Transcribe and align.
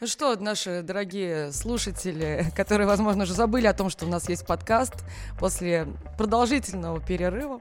Ну 0.00 0.06
что, 0.06 0.36
наши 0.36 0.82
дорогие 0.82 1.50
слушатели, 1.50 2.46
которые, 2.56 2.86
возможно, 2.86 3.24
уже 3.24 3.34
забыли 3.34 3.66
о 3.66 3.74
том, 3.74 3.90
что 3.90 4.06
у 4.06 4.08
нас 4.08 4.28
есть 4.28 4.46
подкаст 4.46 4.94
после 5.40 5.88
продолжительного 6.16 7.00
перерыва, 7.00 7.58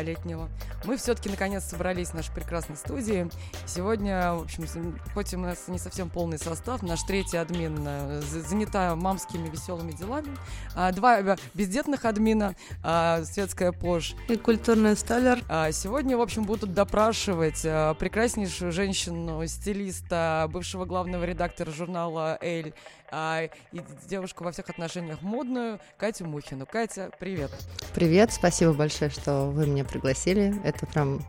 летнего, 0.00 0.48
мы 0.84 0.96
все-таки 0.96 1.28
наконец 1.28 1.64
собрались 1.64 2.08
в 2.08 2.14
нашей 2.14 2.32
прекрасной 2.34 2.76
студии. 2.76 3.28
Сегодня, 3.66 4.34
в 4.34 4.42
общем, 4.42 4.98
хоть 5.14 5.34
у 5.34 5.38
нас 5.38 5.68
не 5.68 5.78
совсем 5.78 6.08
полный 6.08 6.38
состав, 6.38 6.82
наш 6.82 7.02
третий 7.02 7.36
админ 7.36 7.84
э, 7.86 8.20
занята 8.22 8.94
мамскими 8.96 9.48
веселыми 9.48 9.92
делами, 9.92 10.28
а, 10.74 10.92
два 10.92 11.20
э, 11.20 11.36
бездетных 11.54 12.04
админа, 12.04 12.54
а, 12.82 13.22
светская 13.24 13.72
пош 13.72 14.14
и 14.28 14.36
культурная 14.36 14.96
сталер. 14.96 15.42
А, 15.48 15.72
сегодня, 15.72 16.16
в 16.16 16.20
общем, 16.20 16.44
будут 16.44 16.72
допрашивать 16.72 17.62
прекраснейшую 17.62 18.72
женщину, 18.72 19.46
стилиста, 19.46 20.48
бывшего 20.50 20.84
главного 20.84 21.24
редактора 21.24 21.70
журнала 21.70 22.38
«Эль», 22.40 22.74
а, 23.10 23.48
и 23.72 23.80
девушку 24.08 24.44
во 24.44 24.52
всех 24.52 24.68
отношениях 24.70 25.22
модную 25.22 25.80
Катю 25.96 26.26
Мухину. 26.26 26.66
Катя, 26.66 27.10
привет. 27.18 27.50
Привет, 27.94 28.32
спасибо 28.32 28.72
большое, 28.72 29.10
что 29.10 29.46
вы 29.46 29.66
меня 29.66 29.84
пригласили. 29.84 30.54
Это 30.64 30.86
прям 30.86 31.20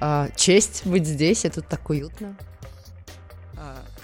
а, 0.00 0.28
честь 0.36 0.86
быть 0.86 1.06
здесь, 1.06 1.44
и 1.44 1.50
тут 1.50 1.68
так 1.68 1.88
уютно. 1.90 2.36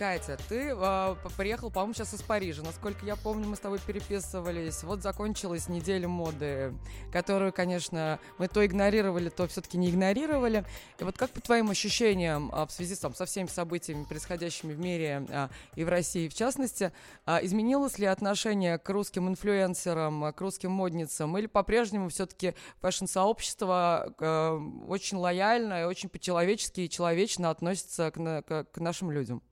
Катя, 0.01 0.39
ты 0.49 0.73
э, 0.75 1.17
приехал, 1.37 1.71
по-моему, 1.71 1.93
сейчас 1.93 2.15
из 2.15 2.23
Парижа. 2.23 2.63
Насколько 2.63 3.05
я 3.05 3.17
помню, 3.17 3.47
мы 3.47 3.55
с 3.55 3.59
тобой 3.61 3.79
переписывались. 3.87 4.83
Вот 4.83 5.03
закончилась 5.03 5.69
неделя 5.69 6.09
моды, 6.09 6.73
которую, 7.13 7.53
конечно, 7.53 8.19
мы 8.39 8.49
то 8.49 8.65
игнорировали, 8.65 9.29
то 9.29 9.47
все-таки 9.47 9.77
не 9.77 9.91
игнорировали. 9.91 10.65
И 10.99 11.05
вот 11.05 11.19
как 11.19 11.29
по 11.33 11.43
твоим 11.43 11.69
ощущениям 11.69 12.51
э, 12.51 12.65
в 12.65 12.71
связи 12.71 12.97
там, 12.97 13.15
со 13.15 13.27
всеми 13.27 13.49
событиями, 13.49 14.05
происходящими 14.05 14.73
в 14.73 14.79
мире 14.79 15.27
э, 15.29 15.49
и 15.75 15.85
в 15.85 15.91
России 15.91 16.29
в 16.29 16.35
частности, 16.35 16.93
э, 17.27 17.45
изменилось 17.45 17.99
ли 17.99 18.07
отношение 18.07 18.79
к 18.79 18.89
русским 18.89 19.29
инфлюенсерам, 19.29 20.33
к 20.33 20.41
русским 20.41 20.71
модницам, 20.71 21.37
или 21.37 21.47
по-прежнему 21.47 22.09
все-таки 22.09 22.55
фэшн-сообщество 22.81 24.15
э, 24.19 24.61
очень 24.89 25.19
лояльно 25.19 25.83
и 25.83 25.85
очень 25.85 26.09
по-человечески 26.09 26.81
и 26.81 26.89
человечно 26.89 27.51
относится 27.51 28.11
к, 28.11 28.17
к, 28.17 28.65
к 28.65 28.79
нашим 28.79 29.11
людям? 29.11 29.43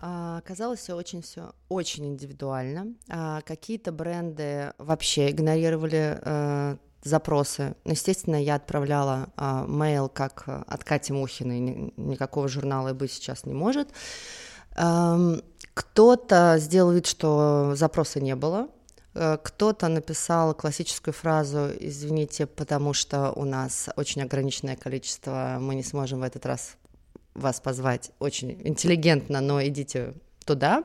А, 0.00 0.38
оказалось 0.38 0.80
все 0.80 0.96
очень 0.96 1.20
все 1.20 1.52
очень 1.68 2.06
индивидуально. 2.06 2.94
А, 3.08 3.42
какие-то 3.42 3.92
бренды 3.92 4.72
вообще 4.78 5.30
игнорировали 5.30 6.18
э, 6.22 6.76
запросы. 7.02 7.74
Ну, 7.84 7.92
естественно, 7.92 8.42
я 8.42 8.54
отправляла 8.54 9.28
а, 9.36 9.66
мейл 9.66 10.08
как 10.08 10.44
от 10.46 10.84
Кати 10.84 11.12
Мухиной, 11.12 11.92
никакого 11.96 12.48
журнала 12.48 12.88
и 12.88 12.92
быть 12.94 13.12
сейчас 13.12 13.44
не 13.44 13.54
может. 13.54 13.88
Кто-то 15.74 16.56
сделал 16.58 16.92
вид, 16.92 17.06
что 17.06 17.72
запроса 17.74 18.20
не 18.20 18.34
было, 18.36 18.68
э, 19.14 19.36
кто-то 19.42 19.88
написал 19.88 20.54
классическую 20.54 21.12
фразу 21.12 21.68
«Извините, 21.78 22.46
потому 22.46 22.94
что 22.94 23.32
у 23.32 23.44
нас 23.44 23.88
очень 23.96 24.22
ограниченное 24.22 24.76
количество, 24.76 25.58
мы 25.60 25.74
не 25.74 25.82
сможем 25.82 26.20
в 26.20 26.22
этот 26.22 26.46
раз 26.46 26.76
вас 27.34 27.60
позвать 27.60 28.10
очень 28.18 28.60
интеллигентно, 28.64 29.40
но 29.40 29.64
идите 29.64 30.14
туда. 30.44 30.84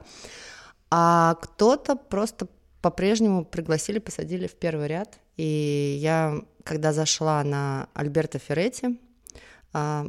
А 0.92 1.36
кто-то 1.42 1.96
просто 1.96 2.48
по-прежнему 2.82 3.44
пригласили, 3.46 4.00
посадили 4.00 4.48
в 4.48 4.56
первый 4.56 4.88
ряд. 4.88 5.18
И 5.38 5.98
я, 6.00 6.42
когда 6.64 6.94
зашла 6.94 7.44
на 7.44 7.90
Альберта 7.94 8.40
Ферретти, 8.40 9.00
а, 9.74 10.08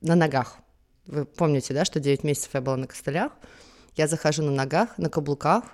на 0.00 0.14
ногах, 0.14 0.58
вы 1.06 1.24
помните, 1.24 1.74
да, 1.74 1.84
что 1.84 2.00
9 2.00 2.22
месяцев 2.24 2.50
я 2.54 2.60
была 2.60 2.76
на 2.76 2.86
костылях, 2.86 3.32
я 3.96 4.06
захожу 4.06 4.42
на 4.42 4.50
ногах, 4.50 4.96
на 4.98 5.08
каблуках, 5.08 5.64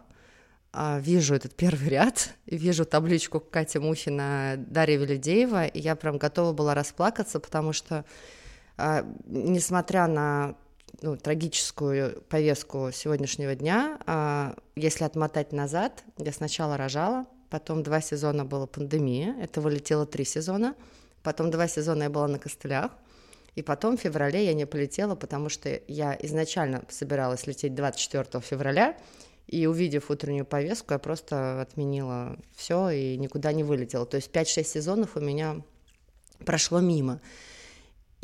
а, 0.73 1.01
вижу 1.01 1.35
этот 1.35 1.55
первый 1.55 1.89
ряд, 1.89 2.35
вижу 2.47 2.85
табличку 2.85 3.41
Катя 3.41 3.81
Мухина, 3.81 4.55
Дарья 4.57 4.99
Велидеева, 4.99 5.67
и 5.67 5.81
я 5.81 5.97
прям 5.97 6.19
готова 6.19 6.53
была 6.53 6.75
расплакаться, 6.75 7.41
потому 7.41 7.73
что 7.73 8.05
несмотря 9.27 10.07
на 10.07 10.55
ну, 11.03 11.17
трагическую 11.17 12.23
повестку 12.29 12.91
сегодняшнего 12.93 13.55
дня, 13.55 13.99
а, 14.07 14.55
если 14.77 15.05
отмотать 15.05 15.53
назад, 15.53 16.05
я 16.19 16.33
сначала 16.33 16.77
рожала, 16.77 17.27
потом 17.49 17.83
два 17.83 18.01
сезона 18.01 18.45
была 18.45 18.67
пандемия, 18.67 19.37
это 19.41 19.61
вылетело 19.61 20.07
три 20.07 20.25
сезона, 20.25 20.75
потом 21.23 21.51
два 21.51 21.69
сезона 21.69 22.05
я 22.05 22.11
была 22.11 22.29
на 22.29 22.39
костылях, 22.39 22.93
и 23.55 23.63
потом 23.63 23.97
в 23.97 24.01
феврале 24.01 24.45
я 24.45 24.55
не 24.55 24.67
полетела, 24.67 25.15
потому 25.15 25.49
что 25.49 25.81
я 25.89 26.17
изначально 26.23 26.85
собиралась 26.89 27.47
лететь 27.47 27.75
24 27.75 28.41
февраля, 28.43 28.97
и 29.47 29.67
увидев 29.67 30.11
утреннюю 30.11 30.45
повестку, 30.45 30.93
я 30.93 30.99
просто 30.99 31.61
отменила 31.61 32.39
все 32.55 32.91
и 32.91 33.17
никуда 33.17 33.53
не 33.53 33.65
вылетела. 33.65 34.07
То 34.07 34.17
есть 34.17 34.31
5-6 34.31 34.65
сезонов 34.65 35.17
у 35.17 35.21
меня 35.21 35.63
прошло 36.45 36.79
мимо 36.79 37.21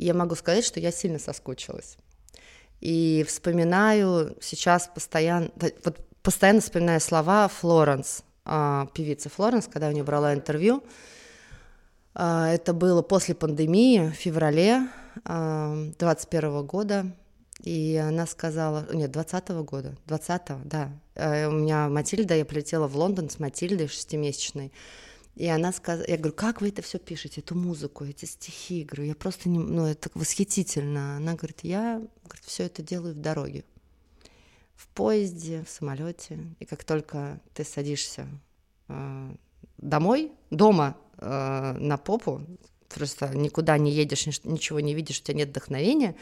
я 0.04 0.14
могу 0.14 0.34
сказать, 0.34 0.64
что 0.64 0.80
я 0.80 0.90
сильно 0.90 1.18
соскучилась. 1.18 1.96
И 2.80 3.24
вспоминаю 3.26 4.36
сейчас 4.40 4.90
постоянно, 4.92 5.50
вот 5.84 5.98
постоянно 6.22 6.60
вспоминаю 6.60 7.00
слова 7.00 7.48
Флоренс, 7.48 8.22
а, 8.44 8.86
певицы 8.94 9.28
Флоренс, 9.28 9.66
когда 9.66 9.88
у 9.88 9.92
нее 9.92 10.04
брала 10.04 10.34
интервью. 10.34 10.82
А, 12.14 12.48
это 12.48 12.72
было 12.72 13.02
после 13.02 13.34
пандемии, 13.34 14.10
в 14.10 14.14
феврале 14.14 14.88
21 15.24 16.44
а, 16.44 16.62
года. 16.62 17.06
И 17.62 17.96
она 17.96 18.26
сказала, 18.26 18.86
нет, 18.92 19.10
20 19.10 19.48
года, 19.64 19.96
20 20.06 20.42
да. 20.64 20.90
Э, 21.14 21.46
у 21.46 21.52
меня 21.52 21.88
Матильда, 21.88 22.34
я 22.34 22.44
полетела 22.44 22.86
в 22.86 22.96
Лондон 22.96 23.30
с 23.30 23.38
Матильдой 23.38 23.88
шестимесячной. 23.88 24.72
И 25.36 25.46
она 25.48 25.70
сказала, 25.70 26.06
я 26.08 26.16
говорю, 26.16 26.34
как 26.34 26.62
вы 26.62 26.70
это 26.70 26.80
все 26.80 26.98
пишете, 26.98 27.42
эту 27.42 27.54
музыку, 27.54 28.06
эти 28.06 28.24
стихи, 28.24 28.80
я 28.80 28.86
говорю, 28.86 29.04
я 29.04 29.14
просто 29.14 29.50
не, 29.50 29.58
ну 29.58 29.84
это 29.84 30.10
восхитительно. 30.14 31.18
Она 31.18 31.34
говорит, 31.34 31.60
я 31.62 31.96
говорит, 32.24 32.44
все 32.46 32.64
это 32.64 32.82
делаю 32.82 33.14
в 33.14 33.18
дороге, 33.18 33.62
в 34.74 34.88
поезде, 34.88 35.62
в 35.64 35.70
самолете, 35.70 36.38
и 36.58 36.64
как 36.64 36.84
только 36.84 37.38
ты 37.52 37.64
садишься 37.64 38.26
э, 38.88 39.34
домой, 39.76 40.32
дома 40.48 40.96
э, 41.18 41.72
на 41.78 41.98
попу, 41.98 42.40
просто 42.88 43.28
никуда 43.36 43.76
не 43.76 43.92
едешь, 43.92 44.26
ничего 44.42 44.80
не 44.80 44.94
видишь, 44.94 45.20
у 45.20 45.22
тебя 45.22 45.36
нет 45.36 45.50
вдохновения, 45.50 46.16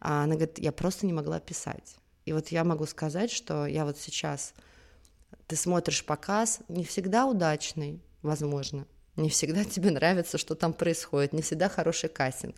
а 0.00 0.24
она 0.24 0.34
говорит, 0.34 0.58
я 0.58 0.72
просто 0.72 1.06
не 1.06 1.12
могла 1.12 1.38
писать. 1.38 1.98
И 2.24 2.32
вот 2.32 2.48
я 2.48 2.64
могу 2.64 2.86
сказать, 2.86 3.30
что 3.30 3.66
я 3.66 3.84
вот 3.84 3.96
сейчас, 3.96 4.54
ты 5.46 5.54
смотришь 5.54 6.04
показ, 6.04 6.58
не 6.68 6.82
всегда 6.82 7.26
удачный, 7.26 8.00
возможно. 8.22 8.86
Не 9.16 9.28
всегда 9.28 9.64
тебе 9.74 9.90
нравится, 9.90 10.38
что 10.38 10.54
там 10.54 10.72
происходит, 10.72 11.32
не 11.32 11.42
всегда 11.42 11.68
хороший 11.68 12.08
кастинг. 12.08 12.54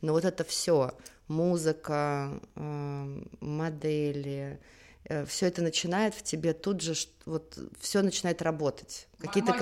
Но 0.00 0.12
вот 0.12 0.24
это 0.24 0.44
все, 0.44 0.92
музыка, 1.28 2.40
э, 2.56 3.22
модели, 3.40 4.60
э, 5.08 5.24
все 5.24 5.46
это 5.46 5.62
начинает 5.62 6.14
в 6.14 6.22
тебе 6.22 6.52
тут 6.52 6.82
же, 6.82 6.94
вот 7.24 7.58
все 7.80 8.02
начинает 8.02 8.42
работать. 8.42 9.06
Какие-то, 9.18 9.52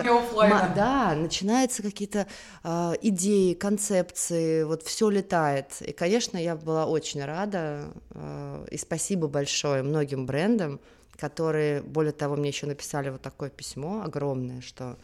ма- 0.48 0.72
да, 0.74 1.14
начинаются 1.14 1.82
какие-то 1.82 2.26
э, 2.64 2.92
идеи, 3.02 3.54
концепции, 3.54 4.64
вот 4.64 4.82
все 4.82 5.08
летает. 5.10 5.80
И, 5.80 5.92
конечно, 5.92 6.36
я 6.38 6.56
была 6.56 6.86
очень 6.86 7.24
рада, 7.24 7.92
э, 8.10 8.66
и 8.70 8.78
спасибо 8.78 9.28
большое 9.28 9.82
многим 9.82 10.26
брендам, 10.26 10.80
которые, 11.16 11.82
более 11.82 12.12
того, 12.12 12.34
мне 12.34 12.48
еще 12.48 12.66
написали 12.66 13.10
вот 13.10 13.22
такое 13.22 13.50
письмо 13.50 14.02
огромное, 14.04 14.60
что 14.60 14.98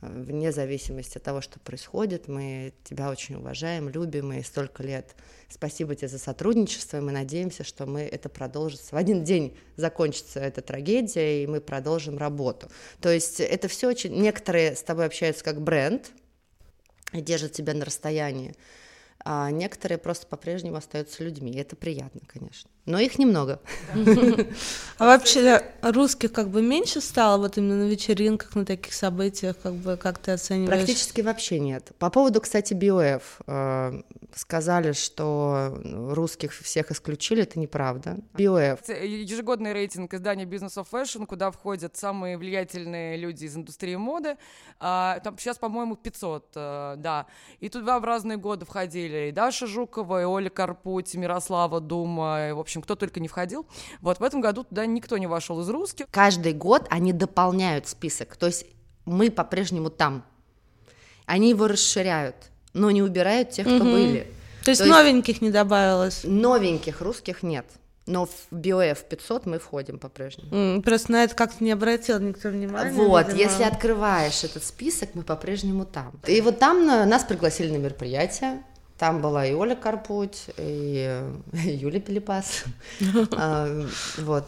вне 0.00 0.52
зависимости 0.52 1.18
от 1.18 1.24
того, 1.24 1.40
что 1.40 1.58
происходит. 1.60 2.28
Мы 2.28 2.72
тебя 2.84 3.10
очень 3.10 3.36
уважаем, 3.36 3.88
любим, 3.88 4.32
и 4.32 4.42
столько 4.42 4.82
лет. 4.82 5.14
Спасибо 5.48 5.94
тебе 5.94 6.08
за 6.08 6.18
сотрудничество, 6.18 6.98
и 6.98 7.00
мы 7.00 7.12
надеемся, 7.12 7.64
что 7.64 7.86
мы 7.86 8.02
это 8.02 8.28
продолжится. 8.28 8.94
В 8.94 8.98
один 8.98 9.24
день 9.24 9.56
закончится 9.76 10.40
эта 10.40 10.62
трагедия, 10.62 11.42
и 11.42 11.46
мы 11.46 11.60
продолжим 11.60 12.18
работу. 12.18 12.68
То 13.00 13.10
есть 13.10 13.40
это 13.40 13.68
все 13.68 13.88
очень... 13.88 14.14
Некоторые 14.14 14.76
с 14.76 14.82
тобой 14.82 15.06
общаются 15.06 15.42
как 15.42 15.60
бренд, 15.60 16.12
и 17.12 17.20
держат 17.20 17.52
тебя 17.52 17.74
на 17.74 17.84
расстоянии, 17.84 18.54
а 19.24 19.50
некоторые 19.50 19.98
просто 19.98 20.26
по-прежнему 20.26 20.76
остаются 20.76 21.24
людьми. 21.24 21.52
И 21.52 21.58
это 21.58 21.76
приятно, 21.76 22.20
конечно. 22.26 22.70
Но 22.88 22.98
их 22.98 23.18
немного. 23.18 23.60
А 24.98 25.06
вообще 25.06 25.62
русских 25.80 26.32
как 26.32 26.48
бы 26.48 26.60
меньше 26.60 27.00
стало 27.00 27.42
вот 27.42 27.56
именно 27.56 27.84
на 27.84 27.88
вечеринках, 27.88 28.56
на 28.56 28.64
таких 28.64 28.92
событиях, 28.92 29.56
как 29.62 29.74
бы 29.74 29.96
как 29.96 30.18
ты 30.18 30.32
оцениваешь? 30.32 30.76
Практически 30.76 31.20
вообще 31.20 31.60
нет. 31.60 31.92
По 32.00 32.10
поводу, 32.10 32.40
кстати, 32.40 32.74
э, 32.74 34.02
сказали, 34.34 34.92
что 34.92 35.78
русских 35.84 36.52
всех 36.52 36.90
исключили, 36.90 37.42
это 37.42 37.60
неправда. 37.60 38.16
BOF. 38.34 38.92
Ежегодный 39.04 39.72
рейтинг 39.72 40.14
издания 40.14 40.44
Business 40.44 40.76
of 40.76 40.86
Fashion, 40.90 41.26
куда 41.26 41.52
входят 41.52 41.96
самые 41.96 42.36
влиятельные 42.36 43.16
люди 43.16 43.44
из 43.44 43.56
индустрии 43.56 43.94
моды. 43.94 44.36
А, 44.80 45.20
там 45.20 45.38
сейчас, 45.38 45.58
по-моему, 45.58 45.94
500, 45.94 46.44
э, 46.56 46.94
да. 46.98 47.26
И 47.60 47.68
туда 47.68 48.00
в 48.00 48.04
разные 48.04 48.36
годы 48.36 48.64
входили 48.64 49.28
и 49.28 49.32
Даша 49.32 49.66
Жукова, 49.66 50.22
и 50.22 50.24
Оля 50.24 50.50
Карпуть, 50.50 51.14
и 51.14 51.18
Мирослава 51.18 51.80
Дума, 51.80 52.48
и, 52.48 52.52
в 52.52 52.58
общем, 52.58 52.77
кто 52.82 52.94
только 52.94 53.20
не 53.20 53.28
входил. 53.28 53.66
Вот 54.00 54.20
в 54.20 54.22
этом 54.22 54.40
году 54.40 54.64
туда 54.64 54.86
никто 54.86 55.18
не 55.18 55.26
вошел 55.26 55.60
из 55.60 55.68
русских. 55.68 56.06
Каждый 56.10 56.52
год 56.52 56.86
они 56.90 57.12
дополняют 57.12 57.88
список, 57.88 58.36
то 58.36 58.46
есть 58.46 58.66
мы 59.04 59.30
по-прежнему 59.30 59.90
там. 59.90 60.24
Они 61.26 61.50
его 61.50 61.68
расширяют, 61.68 62.36
но 62.72 62.90
не 62.90 63.02
убирают 63.02 63.50
тех, 63.50 63.66
кто 63.66 63.76
угу. 63.76 63.84
были. 63.84 64.32
То 64.64 64.70
есть 64.70 64.82
то 64.82 64.88
новеньких 64.88 65.28
есть... 65.28 65.42
не 65.42 65.50
добавилось? 65.50 66.22
Новеньких 66.24 67.00
русских 67.00 67.42
нет. 67.42 67.66
Но 68.08 68.24
в 68.24 68.50
BOF 68.50 69.06
500 69.06 69.44
мы 69.44 69.58
входим 69.58 69.98
по-прежнему. 69.98 70.50
Mm, 70.50 70.82
просто 70.82 71.12
на 71.12 71.24
это 71.24 71.34
как-то 71.34 71.62
не 71.62 71.72
обратил 71.72 72.18
никто 72.18 72.48
внимания. 72.48 72.92
Вот, 72.92 73.28
видимо. 73.28 73.42
если 73.42 73.64
открываешь 73.64 74.44
этот 74.44 74.64
список, 74.64 75.10
мы 75.14 75.22
по-прежнему 75.22 75.84
там. 75.84 76.18
И 76.26 76.40
вот 76.40 76.58
там 76.58 76.86
нас 76.86 77.24
пригласили 77.24 77.70
на 77.70 77.76
мероприятие. 77.76 78.62
Там 78.98 79.22
была 79.22 79.46
и 79.46 79.54
Оля 79.54 79.76
Карпуть, 79.76 80.46
и 80.56 81.22
Юлия 81.52 82.00
Пелепас. 82.00 82.64
А, 83.36 83.86
вот. 84.18 84.44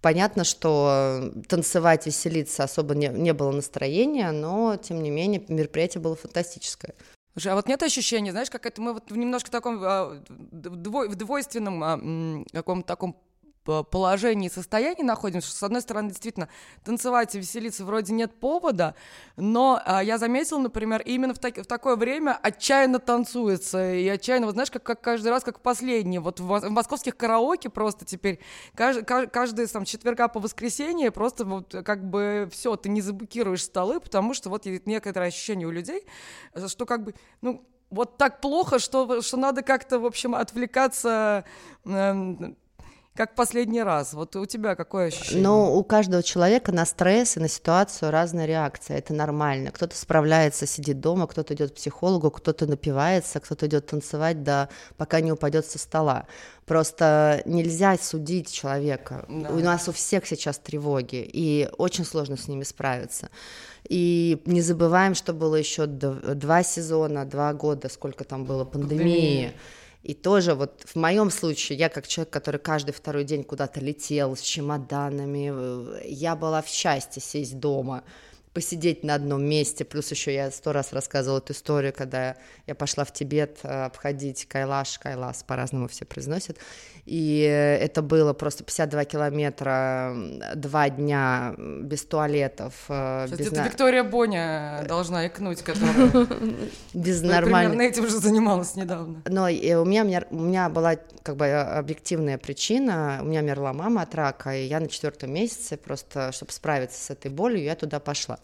Понятно, 0.00 0.42
что 0.42 1.32
танцевать, 1.48 2.06
веселиться 2.06 2.64
особо 2.64 2.96
не, 2.96 3.06
не 3.06 3.32
было 3.32 3.52
настроения, 3.52 4.32
но, 4.32 4.76
тем 4.76 5.00
не 5.00 5.10
менее, 5.10 5.44
мероприятие 5.46 6.00
было 6.00 6.16
фантастическое. 6.16 6.94
Слушай, 7.34 7.52
а 7.52 7.54
вот 7.54 7.68
нет 7.68 7.80
ощущения, 7.84 8.32
знаешь, 8.32 8.50
как 8.50 8.66
это 8.66 8.82
мы 8.82 8.94
вот 8.94 9.10
в 9.10 9.16
немножко 9.16 9.48
таком 9.50 9.80
а, 9.84 10.20
в 10.28 11.14
двойственном 11.14 11.84
а, 11.84 12.44
каком-то 12.52 12.86
таком 12.86 13.16
положении 13.64 14.48
и 14.48 14.52
состоянии 14.52 15.02
находимся, 15.02 15.48
что, 15.48 15.56
с 15.56 15.62
одной 15.62 15.82
стороны, 15.82 16.08
действительно, 16.08 16.48
танцевать 16.84 17.34
и 17.34 17.38
веселиться 17.38 17.84
вроде 17.84 18.12
нет 18.12 18.38
повода, 18.38 18.94
но 19.36 19.80
а, 19.84 20.02
я 20.02 20.18
заметила, 20.18 20.58
например, 20.58 21.02
именно 21.02 21.34
в, 21.34 21.38
так, 21.38 21.58
в 21.58 21.66
такое 21.66 21.96
время 21.96 22.38
отчаянно 22.42 22.98
танцуется, 22.98 23.94
и 23.94 24.06
отчаянно, 24.08 24.46
вот 24.46 24.52
знаешь, 24.52 24.70
как, 24.70 24.82
как 24.82 25.00
каждый 25.00 25.28
раз, 25.28 25.44
как 25.44 25.60
последний, 25.60 26.18
вот 26.18 26.40
в, 26.40 26.46
в 26.46 26.70
московских 26.70 27.16
караоке 27.16 27.70
просто 27.70 28.04
теперь 28.04 28.40
каждый, 28.74 29.04
каждый 29.04 29.66
там 29.66 29.84
четверга 29.84 30.28
по 30.28 30.40
воскресенье 30.40 31.10
просто 31.10 31.44
вот 31.44 31.74
как 31.84 32.08
бы 32.08 32.48
все, 32.52 32.76
ты 32.76 32.88
не 32.88 33.00
заблокируешь 33.00 33.62
столы, 33.62 34.00
потому 34.00 34.34
что 34.34 34.50
вот 34.50 34.66
есть 34.66 34.86
некоторое 34.86 35.28
ощущение 35.28 35.66
у 35.66 35.70
людей, 35.70 36.06
что 36.66 36.86
как 36.86 37.04
бы, 37.04 37.14
ну, 37.40 37.64
вот 37.92 38.16
так 38.16 38.40
плохо, 38.40 38.78
что, 38.78 39.20
что 39.20 39.36
надо 39.36 39.62
как-то, 39.62 39.98
в 39.98 40.06
общем, 40.06 40.34
отвлекаться 40.34 41.44
э, 41.84 42.34
как 43.14 43.34
последний 43.34 43.82
раз. 43.82 44.14
Вот 44.14 44.36
у 44.36 44.46
тебя 44.46 44.74
какое 44.74 45.08
ощущение? 45.08 45.42
Ну, 45.42 45.76
у 45.76 45.84
каждого 45.84 46.22
человека 46.22 46.72
на 46.72 46.86
стресс 46.86 47.36
и 47.36 47.40
на 47.40 47.48
ситуацию 47.48 48.10
разная 48.10 48.46
реакция. 48.46 48.96
Это 48.96 49.12
нормально. 49.12 49.70
Кто-то 49.70 49.94
справляется, 49.96 50.66
сидит 50.66 51.00
дома, 51.00 51.26
кто-то 51.26 51.52
идет 51.52 51.72
к 51.72 51.74
психологу, 51.74 52.30
кто-то 52.30 52.66
напивается, 52.66 53.38
кто-то 53.40 53.66
идет 53.66 53.86
танцевать, 53.86 54.42
да, 54.42 54.70
пока 54.96 55.20
не 55.20 55.30
упадет 55.30 55.66
со 55.66 55.78
стола. 55.78 56.26
Просто 56.64 57.42
нельзя 57.44 57.98
судить 57.98 58.50
человека. 58.50 59.26
Да. 59.28 59.50
У 59.50 59.58
нас 59.58 59.88
у 59.88 59.92
всех 59.92 60.26
сейчас 60.26 60.58
тревоги, 60.58 61.28
и 61.30 61.68
очень 61.76 62.06
сложно 62.06 62.38
с 62.38 62.48
ними 62.48 62.62
справиться. 62.62 63.28
И 63.88 64.40
не 64.46 64.62
забываем, 64.62 65.14
что 65.14 65.34
было 65.34 65.56
еще 65.56 65.84
два 65.84 66.62
сезона, 66.62 67.26
два 67.26 67.52
года, 67.52 67.90
сколько 67.90 68.24
там 68.24 68.46
было 68.46 68.64
пандемии. 68.64 68.96
Пандемия 68.98 69.54
и 70.02 70.14
тоже 70.14 70.54
вот 70.54 70.82
в 70.84 70.96
моем 70.96 71.30
случае, 71.30 71.78
я 71.78 71.88
как 71.88 72.08
человек, 72.08 72.32
который 72.32 72.58
каждый 72.58 72.92
второй 72.92 73.24
день 73.24 73.44
куда-то 73.44 73.80
летел 73.80 74.36
с 74.36 74.40
чемоданами, 74.40 75.50
э, 75.54 76.02
я 76.08 76.34
была 76.34 76.60
в 76.60 76.68
счастье 76.68 77.22
сесть 77.22 77.60
дома, 77.60 78.02
посидеть 78.52 79.02
на 79.02 79.14
одном 79.14 79.44
месте, 79.44 79.84
плюс 79.84 80.10
еще 80.10 80.34
я 80.34 80.50
сто 80.50 80.72
раз 80.72 80.92
рассказывала 80.92 81.38
эту 81.38 81.52
историю, 81.52 81.92
когда 81.96 82.36
я 82.66 82.74
пошла 82.74 83.04
в 83.04 83.12
Тибет 83.12 83.60
э, 83.62 83.84
обходить 83.84 84.46
Кайлаш, 84.46 84.98
Кайлас 84.98 85.42
по-разному 85.42 85.88
все 85.88 86.04
произносят, 86.04 86.58
и 87.04 87.40
это 87.40 88.02
было 88.02 88.32
просто 88.32 88.62
52 88.62 89.04
километра, 89.06 90.14
два 90.54 90.88
дня 90.90 91.54
без 91.58 92.04
туалетов. 92.04 92.74
Э, 92.88 93.24
Сейчас 93.26 93.38
без 93.38 93.46
это 93.48 93.56
на... 93.56 93.64
Виктория 93.64 94.04
Боня 94.04 94.84
должна 94.86 95.26
икнуть, 95.26 95.62
которая 95.62 96.10
без 96.94 97.22
нормальных... 97.22 97.72
примерно 97.72 97.82
этим 97.82 98.06
же 98.08 98.18
занималась 98.18 98.76
недавно. 98.76 99.22
Но 99.26 99.44
у 99.44 99.84
меня, 99.84 100.26
у 100.30 100.36
меня 100.36 100.68
была 100.68 100.96
как 101.22 101.36
бы 101.36 101.50
объективная 101.50 102.38
причина, 102.38 103.20
у 103.22 103.24
меня 103.24 103.40
мерла 103.40 103.72
мама 103.72 104.02
от 104.02 104.14
рака, 104.14 104.54
и 104.54 104.66
я 104.66 104.78
на 104.78 104.88
четвертом 104.88 105.32
месяце 105.32 105.76
просто, 105.76 106.32
чтобы 106.32 106.52
справиться 106.52 107.02
с 107.02 107.10
этой 107.10 107.30
болью, 107.30 107.62
я 107.62 107.74
туда 107.74 107.98
пошла. 107.98 108.38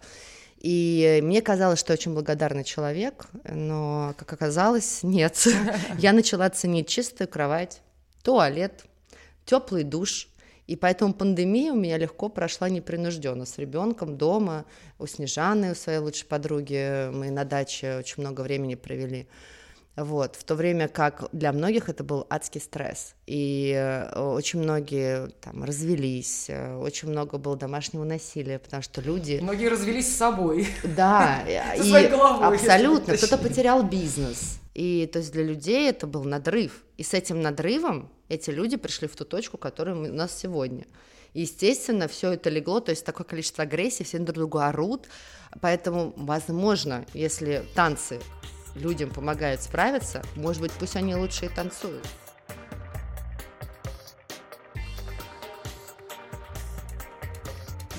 И 0.58 1.20
мне 1.22 1.40
казалось, 1.40 1.78
что 1.78 1.92
я 1.92 1.94
очень 1.94 2.14
благодарный 2.14 2.64
человек, 2.64 3.26
но, 3.44 4.14
как 4.18 4.32
оказалось, 4.32 5.00
нет. 5.02 5.46
Я 5.98 6.12
начала 6.12 6.50
ценить 6.50 6.88
чистую 6.88 7.28
кровать, 7.28 7.80
туалет, 8.22 8.84
теплый 9.44 9.84
душ. 9.84 10.28
И 10.66 10.76
поэтому 10.76 11.14
пандемия 11.14 11.72
у 11.72 11.76
меня 11.76 11.96
легко 11.96 12.28
прошла 12.28 12.68
непринужденно 12.68 13.46
с 13.46 13.56
ребенком 13.56 14.18
дома, 14.18 14.66
у 14.98 15.06
Снежаны, 15.06 15.72
у 15.72 15.74
своей 15.74 15.98
лучшей 15.98 16.26
подруги. 16.26 17.10
Мы 17.10 17.30
на 17.30 17.44
даче 17.44 17.96
очень 17.96 18.20
много 18.22 18.42
времени 18.42 18.74
провели. 18.74 19.28
Вот, 19.98 20.36
в 20.36 20.44
то 20.44 20.54
время 20.54 20.86
как 20.86 21.28
для 21.32 21.52
многих 21.52 21.88
это 21.88 22.04
был 22.04 22.24
адский 22.30 22.60
стресс, 22.60 23.14
и 23.26 23.72
э, 23.74 24.20
очень 24.20 24.60
многие 24.60 25.28
там 25.40 25.64
развелись, 25.64 26.46
э, 26.48 26.76
очень 26.76 27.08
много 27.08 27.36
было 27.38 27.56
домашнего 27.56 28.04
насилия, 28.04 28.60
потому 28.60 28.80
что 28.80 29.00
люди... 29.00 29.40
Многие 29.42 29.66
развелись 29.66 30.06
с 30.06 30.16
собой. 30.16 30.68
Да, 30.84 31.42
и 31.48 31.54
абсолютно, 31.54 33.16
кто-то 33.16 33.38
потерял 33.38 33.82
бизнес, 33.82 34.60
и 34.74 35.08
то 35.12 35.18
есть 35.18 35.32
для 35.32 35.42
людей 35.42 35.88
это 35.88 36.06
был 36.06 36.22
надрыв, 36.22 36.84
и 36.96 37.02
с 37.02 37.12
этим 37.12 37.40
надрывом 37.40 38.08
эти 38.28 38.50
люди 38.50 38.76
пришли 38.76 39.08
в 39.08 39.16
ту 39.16 39.24
точку, 39.24 39.58
которая 39.58 39.96
у 39.96 40.12
нас 40.12 40.38
сегодня. 40.38 40.86
И, 41.34 41.40
естественно, 41.40 42.06
все 42.06 42.34
это 42.34 42.50
легло, 42.50 42.78
то 42.78 42.90
есть 42.90 43.04
такое 43.04 43.26
количество 43.26 43.64
агрессии, 43.64 44.04
все 44.04 44.18
друг 44.18 44.36
другу 44.36 44.58
орут, 44.58 45.08
поэтому, 45.60 46.12
возможно, 46.16 47.04
если 47.14 47.64
танцы 47.74 48.20
людям 48.78 49.10
помогают 49.10 49.62
справиться, 49.62 50.22
может 50.34 50.62
быть, 50.62 50.72
пусть 50.72 50.96
они 50.96 51.14
лучше 51.14 51.46
и 51.46 51.48
танцуют. 51.48 52.06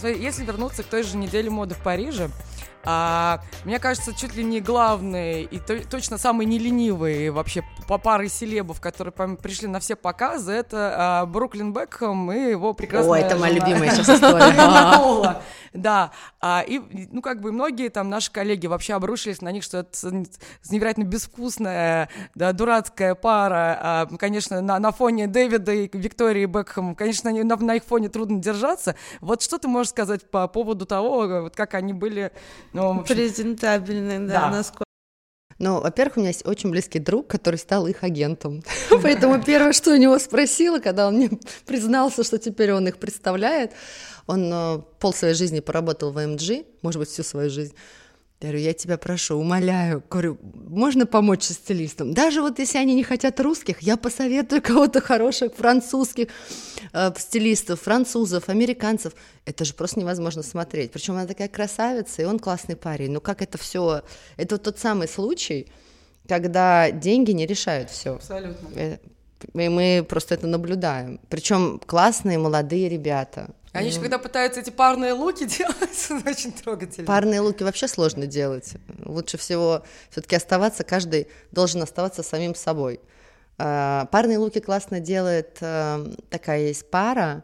Если 0.02 0.46
вернуться 0.46 0.84
к 0.84 0.88
той 0.88 1.04
же 1.04 1.18
неделе 1.18 1.50
моды 1.50 1.76
в 1.76 1.80
Париже, 1.80 2.30
а, 2.92 3.42
мне 3.66 3.78
кажется, 3.78 4.16
чуть 4.16 4.36
ли 4.36 4.44
не 4.44 4.62
главный 4.62 5.44
и 5.44 5.60
то, 5.60 5.80
точно 5.88 6.18
самый 6.18 6.48
неленивый 6.48 7.30
вообще 7.30 7.64
по 7.88 8.00
пары 8.00 8.30
селебов, 8.30 8.82
которые 8.82 9.14
пришли 9.38 9.68
на 9.68 9.80
все 9.80 9.96
показы, 9.96 10.54
это 10.54 10.96
а, 10.98 11.26
Бруклин 11.28 11.72
Бекхэм 11.72 12.32
и 12.32 12.50
его 12.50 12.74
прекрасная 12.74 13.22
О, 13.22 13.26
это 13.26 13.38
моя 13.38 13.54
любимая 13.54 13.92
сейчас 13.92 14.10
история. 14.16 15.40
Да, 15.74 16.12
а, 16.42 16.64
и, 16.66 16.82
ну, 17.12 17.22
как 17.22 17.42
бы 17.42 17.52
многие 17.52 17.90
там 17.90 18.10
наши 18.10 18.32
коллеги 18.32 18.66
вообще 18.66 18.94
обрушились 18.94 19.42
на 19.42 19.52
них, 19.52 19.64
что 19.64 19.80
это 19.80 20.26
невероятно 20.72 21.04
безвкусная, 21.04 22.10
дурацкая 22.34 23.14
пара, 23.14 23.78
а, 23.80 24.08
конечно, 24.18 24.62
на, 24.62 24.92
фоне 24.92 25.28
Дэвида 25.28 25.72
и 25.74 25.90
Виктории 25.96 26.46
Бекхэм, 26.46 26.96
конечно, 26.96 27.32
на, 27.32 27.56
на 27.56 27.76
их 27.76 27.84
фоне 27.84 28.10
трудно 28.10 28.42
держаться. 28.42 28.96
Вот 29.22 29.44
что 29.44 29.60
ты 29.60 29.68
можешь 29.68 29.92
сказать 29.92 30.30
по 30.30 30.48
поводу 30.48 30.88
того, 30.88 31.28
вот 31.42 31.56
как 31.56 31.76
они 31.76 31.94
были 31.94 32.32
ну, 32.80 33.00
общем... 33.02 33.16
Презентабельный, 33.16 34.20
да, 34.28 34.42
да. 34.42 34.50
насколько. 34.52 34.86
Ну, 35.60 35.82
во-первых, 35.82 36.18
у 36.18 36.20
меня 36.22 36.30
есть 36.30 36.46
очень 36.46 36.70
близкий 36.70 37.00
друг, 37.00 37.28
который 37.28 37.58
стал 37.58 37.86
их 37.88 38.04
агентом. 38.04 38.64
Поэтому 39.04 39.42
первое, 39.44 39.74
что 39.74 39.92
у 39.92 39.98
него 39.98 40.18
спросила, 40.20 40.80
когда 40.80 41.08
он 41.08 41.16
мне 41.16 41.30
признался, 41.66 42.24
что 42.24 42.38
теперь 42.38 42.72
он 42.72 42.88
их 42.88 42.98
представляет, 42.98 43.74
он 44.26 44.50
э, 44.52 44.82
пол 45.00 45.14
своей 45.14 45.34
жизни 45.34 45.60
поработал 45.60 46.12
в 46.12 46.18
AMG, 46.18 46.66
может 46.82 47.00
быть, 47.00 47.10
всю 47.10 47.24
свою 47.24 47.50
жизнь. 47.50 47.76
Я 48.42 48.48
говорю, 48.48 48.64
я 48.64 48.74
тебя 48.74 48.98
прошу, 48.98 49.36
умоляю, 49.36 50.02
говорю, 50.10 50.38
можно 50.54 51.06
помочь 51.06 51.44
со 51.44 51.54
стилистом? 51.54 52.14
Даже 52.14 52.42
вот 52.42 52.58
если 52.58 52.78
они 52.78 52.96
не 52.96 53.04
хотят 53.04 53.38
русских, 53.42 53.82
я 53.82 53.98
посоветую 53.98 54.62
кого-то 54.62 55.02
хороших 55.02 55.54
французских 55.56 56.30
э, 56.94 57.12
стилистов, 57.18 57.82
французов, 57.82 58.48
американцев. 58.48 59.14
Это 59.46 59.66
же 59.66 59.74
просто 59.74 60.00
невозможно 60.00 60.42
смотреть. 60.42 60.92
Причем 60.94 61.16
она 61.16 61.28
такая 61.28 61.50
красавица, 61.50 62.22
и 62.22 62.26
он 62.26 62.40
классный 62.40 62.78
парень. 62.78 63.12
Ну 63.12 63.20
как 63.20 63.42
это 63.42 63.58
все? 63.58 64.04
Это 64.38 64.58
тот 64.58 64.80
самый 64.80 65.10
случай, 65.10 65.68
когда 66.26 66.92
деньги 66.92 67.32
не 67.32 67.46
решают 67.46 67.90
все. 67.90 68.16
Абсолютно. 68.16 68.70
Э, 68.76 69.00
И 69.54 69.70
мы 69.70 70.06
просто 70.08 70.36
это 70.36 70.48
наблюдаем. 70.48 71.20
Причем 71.28 71.80
классные 71.86 72.38
молодые 72.38 72.88
ребята. 72.88 73.50
Они 73.72 73.92
же 73.92 74.00
когда 74.00 74.18
пытаются 74.18 74.62
эти 74.62 74.70
парные 74.70 75.14
луки 75.14 75.46
делать, 75.58 76.26
очень 76.26 76.52
трогательно. 76.52 77.08
Парные 77.08 77.40
луки 77.40 77.64
вообще 77.64 77.88
сложно 77.88 78.26
делать. 78.26 78.74
Лучше 79.06 79.38
всего 79.38 79.84
все-таки 80.10 80.36
оставаться, 80.36 80.84
каждый 80.84 81.28
должен 81.52 81.82
оставаться 81.82 82.24
самим 82.24 82.56
собой. 82.56 83.00
А, 83.58 84.06
парные 84.06 84.38
луки 84.38 84.60
классно 84.60 85.00
делает 85.00 85.58
э, 85.60 86.14
такая 86.30 86.68
есть 86.68 86.90
пара 86.90 87.44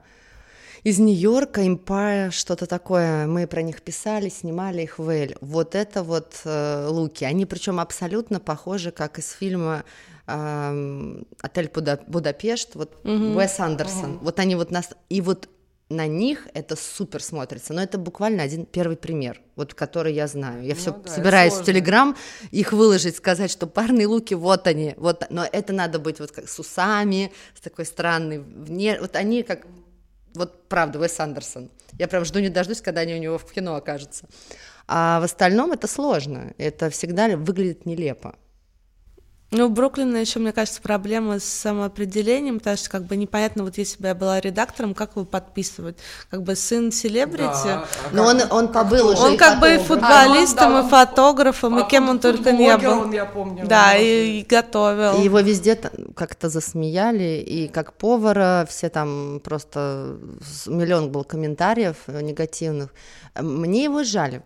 из 0.84 1.00
Нью-Йорка, 1.00 1.62
Empire, 1.62 2.32
что-то 2.32 2.68
такое. 2.68 3.28
Мы 3.28 3.48
про 3.48 3.62
них 3.62 3.82
писали, 3.82 4.30
снимали 4.30 4.84
их 4.84 4.98
в 4.98 5.10
Эль. 5.10 5.36
Вот 5.42 5.76
это 5.76 6.04
вот 6.04 6.42
э, 6.46 6.88
луки. 6.88 7.26
Они 7.26 7.46
причем 7.46 7.80
абсолютно 7.80 8.40
похожи, 8.40 8.92
как 8.92 9.20
из 9.20 9.32
фильма 9.32 9.84
э, 10.28 11.24
Отель 11.42 11.70
Буда 11.74 12.00
Будапешт, 12.08 12.76
вот 12.76 12.94
mm-hmm. 13.04 13.36
Уэс 13.36 13.60
Андерсон. 13.60 14.12
Mm-hmm. 14.12 14.20
Вот 14.22 14.40
они 14.40 14.56
вот 14.56 14.72
нас... 14.72 14.90
И 15.10 15.22
вот 15.22 15.50
на 15.90 16.08
них 16.08 16.48
это 16.54 16.76
супер 16.76 17.22
смотрится, 17.22 17.74
но 17.74 17.82
это 17.82 17.98
буквально 17.98 18.44
один 18.44 18.66
первый 18.66 18.98
пример, 18.98 19.42
вот 19.56 19.74
который 19.74 20.14
я 20.14 20.28
знаю. 20.28 20.64
Я 20.64 20.74
ну, 20.74 20.80
все 20.80 20.92
да, 20.92 21.12
собираюсь 21.12 21.54
в 21.54 21.64
Телеграм 21.64 22.16
их 22.52 22.74
выложить, 22.74 23.18
сказать, 23.18 23.52
что 23.52 23.68
парные 23.68 24.08
луки, 24.08 24.34
вот 24.34 24.66
они, 24.68 24.96
вот, 24.98 25.26
но 25.30 25.46
это 25.50 25.74
надо 25.74 26.00
быть 26.00 26.20
вот 26.20 26.32
как 26.32 26.50
с 26.50 26.60
усами, 26.60 27.32
с 27.56 27.62
такой 27.62 27.86
странной, 27.86 28.40
вне, 28.40 29.00
вот 29.00 29.16
они 29.16 29.44
как, 29.44 29.68
вот 30.34 30.68
правда, 30.68 31.00
Уэс 31.00 31.20
Андерсон. 31.20 31.70
Я 32.00 32.08
прям 32.08 32.26
жду 32.26 32.40
не 32.40 32.50
дождусь, 32.50 32.82
когда 32.82 33.02
они 33.02 33.14
у 33.14 33.20
него 33.20 33.38
в 33.38 33.52
кино 33.52 33.76
окажутся. 33.76 34.28
А 34.88 35.20
в 35.20 35.24
остальном 35.24 35.72
это 35.72 35.88
сложно, 35.88 36.54
это 36.58 36.90
всегда 36.90 37.28
выглядит 37.38 37.86
нелепо. 37.86 38.36
Ну, 39.56 39.68
у 39.68 39.70
Бруклина 39.70 40.18
еще, 40.18 40.40
мне 40.40 40.52
кажется, 40.52 40.82
проблема 40.82 41.40
с 41.40 41.46
самоопределением, 41.46 42.60
потому 42.60 42.76
что 42.76 42.90
как 42.90 43.06
бы 43.06 43.16
непонятно, 43.16 43.64
вот 43.64 43.78
если 43.78 44.02
бы 44.02 44.10
я 44.10 44.16
была 44.16 44.42
редактором, 44.42 44.94
как 44.94 45.12
его 45.16 45.24
подписывать? 45.24 45.98
Как 46.30 46.44
бы 46.44 46.58
сын 46.58 46.92
селебрити. 46.92 47.64
Да, 47.64 47.86
а 47.86 48.10
Но 48.12 48.26
он, 48.26 48.42
он 48.52 48.68
побыл 48.74 49.08
уже 49.10 49.22
Он 49.22 49.38
как 49.38 49.62
бы 49.62 49.76
и 49.76 49.78
футболистом, 49.78 50.76
а, 50.76 50.82
и 50.82 50.90
фотографом, 50.90 51.78
а, 51.78 51.82
и 51.82 51.88
кем 51.88 52.10
он 52.10 52.20
только 52.20 52.52
не 52.52 52.76
был. 52.78 53.04
Он, 53.04 53.14
я 53.14 53.26
помню, 53.26 53.66
да, 53.66 53.96
и, 53.96 54.42
и 54.42 54.44
готовил. 54.44 55.22
И 55.22 55.24
его 55.24 55.40
везде 55.40 55.80
как-то 56.16 56.50
засмеяли, 56.50 57.42
и 57.42 57.70
как 57.70 57.94
повара 57.94 58.68
все 58.70 58.90
там 58.90 59.40
просто 59.42 60.18
миллион 60.68 61.12
был 61.12 61.24
комментариев 61.24 61.96
негативных. 62.08 62.94
Мне 63.40 63.86
его 63.86 64.04
жаль. 64.04 64.42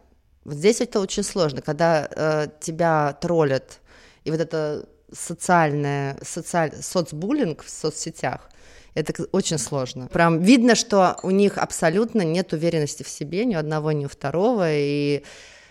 Вот 0.45 0.55
здесь 0.55 0.81
это 0.81 0.99
очень 0.99 1.23
сложно, 1.23 1.61
когда 1.61 2.07
э, 2.09 2.47
тебя 2.61 3.17
троллят 3.19 3.79
и 4.23 4.31
вот 4.31 4.39
это 4.39 4.85
социальное, 5.11 6.17
социаль, 6.21 6.71
соцбуллинг 6.81 7.63
в 7.63 7.69
соцсетях, 7.69 8.49
это 8.95 9.13
очень 9.31 9.57
сложно. 9.57 10.07
Прям 10.07 10.41
видно, 10.41 10.75
что 10.75 11.17
у 11.23 11.31
них 11.31 11.57
абсолютно 11.57 12.21
нет 12.21 12.53
уверенности 12.53 13.03
в 13.03 13.09
себе, 13.09 13.45
ни 13.45 13.55
одного, 13.55 13.91
ни 13.91 14.05
у 14.05 14.09
второго, 14.09 14.65
и 14.71 15.23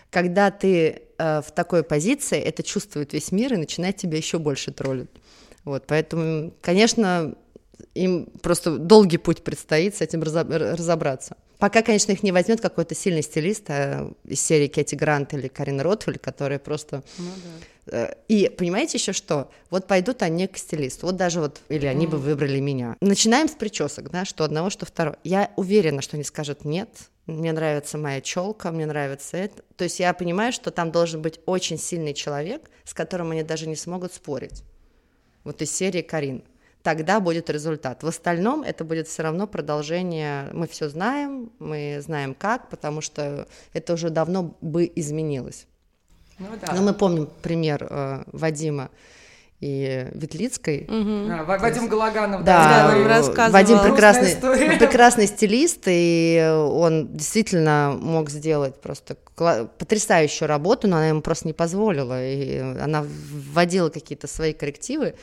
когда 0.09 0.49
ты 0.51 1.03
э, 1.17 1.41
в 1.41 1.51
такой 1.51 1.83
позиции, 1.83 2.39
это 2.39 2.63
чувствует 2.63 3.13
весь 3.13 3.31
мир 3.31 3.53
и 3.53 3.57
начинает 3.57 3.97
тебя 3.97 4.17
еще 4.17 4.39
больше 4.39 4.71
троллить. 4.71 5.09
Вот, 5.65 5.83
поэтому, 5.85 6.53
конечно, 6.61 7.35
им 7.93 8.27
просто 8.41 8.77
долгий 8.77 9.17
путь 9.17 9.43
предстоит 9.43 9.95
с 9.95 10.01
этим 10.01 10.23
разобраться. 10.23 11.37
Пока, 11.59 11.81
конечно, 11.81 12.13
их 12.13 12.23
не 12.23 12.31
возьмет 12.31 12.61
какой-то 12.61 12.95
сильный 12.95 13.21
стилист 13.21 13.65
а 13.69 14.11
из 14.23 14.41
серии 14.41 14.67
Кэти 14.67 14.95
Грант 14.95 15.33
или 15.33 15.49
Карин 15.49 15.81
Ротфель, 15.81 16.17
которые 16.17 16.57
просто... 16.57 17.03
Ну, 17.17 17.31
да. 17.85 18.07
Э, 18.07 18.13
и 18.29 18.49
понимаете 18.49 18.97
еще 18.97 19.11
что? 19.11 19.51
Вот 19.69 19.85
пойдут 19.85 20.21
они 20.21 20.47
к 20.47 20.57
стилисту, 20.57 21.07
вот 21.07 21.17
даже 21.17 21.41
вот, 21.41 21.61
или 21.67 21.85
они 21.85 22.05
mm. 22.05 22.09
бы 22.09 22.17
выбрали 22.17 22.59
меня. 22.59 22.95
Начинаем 23.01 23.49
с 23.49 23.51
причесок, 23.51 24.09
да, 24.09 24.23
что 24.23 24.45
одного, 24.45 24.69
что 24.69 24.85
второго. 24.85 25.17
Я 25.25 25.51
уверена, 25.57 26.01
что 26.01 26.15
они 26.15 26.23
скажут 26.23 26.63
нет, 26.63 26.89
мне 27.25 27.51
нравится 27.51 27.97
моя 27.97 28.21
челка, 28.21 28.71
мне 28.71 28.85
нравится 28.85 29.35
это. 29.35 29.61
То 29.75 29.83
есть 29.83 29.99
я 29.99 30.13
понимаю, 30.13 30.53
что 30.53 30.71
там 30.71 30.91
должен 30.91 31.21
быть 31.21 31.41
очень 31.45 31.77
сильный 31.77 32.13
человек, 32.13 32.69
с 32.85 32.93
которым 32.93 33.31
они 33.31 33.43
даже 33.43 33.67
не 33.67 33.75
смогут 33.75 34.13
спорить. 34.13 34.63
Вот 35.43 35.61
из 35.61 35.71
серии 35.75 36.01
Карин 36.01 36.43
тогда 36.89 37.19
будет 37.19 37.51
результат. 37.51 38.01
В 38.01 38.07
остальном 38.07 38.63
это 38.63 38.83
будет 38.83 39.07
все 39.07 39.21
равно 39.21 39.45
продолжение. 39.45 40.49
Мы 40.53 40.65
все 40.65 40.89
знаем, 40.89 41.51
мы 41.59 41.99
знаем 42.01 42.33
как, 42.33 42.67
потому 42.69 43.01
что 43.01 43.47
это 43.73 43.93
уже 43.93 44.09
давно 44.09 44.57
бы 44.61 44.91
изменилось. 44.95 45.67
Ну, 46.39 46.47
да. 46.59 46.73
Но 46.73 46.81
мы 46.81 46.93
помним 46.95 47.29
пример 47.43 47.85
э, 47.87 48.23
Вадима 48.31 48.89
и 49.59 50.07
Ветлицкой. 50.13 50.85
Угу. 50.85 51.31
А, 51.31 51.59
Вадим 51.59 51.87
Галаганов, 51.89 52.43
да, 52.43 52.91
да 52.91 53.07
рассказывал. 53.07 53.51
Вадим 53.51 53.79
прекрасный, 53.83 54.77
прекрасный 54.79 55.27
стилист, 55.27 55.83
и 55.85 56.41
он 56.71 57.13
действительно 57.15 57.95
мог 58.01 58.31
сделать 58.31 58.81
просто 58.81 59.15
потрясающую 59.77 60.47
работу, 60.47 60.87
но 60.87 60.97
она 60.97 61.09
ему 61.09 61.21
просто 61.21 61.45
не 61.45 61.53
позволила, 61.53 62.25
и 62.25 62.57
она 62.57 63.05
вводила 63.05 63.89
какие-то 63.89 64.25
свои 64.25 64.53
коррективы, 64.53 65.13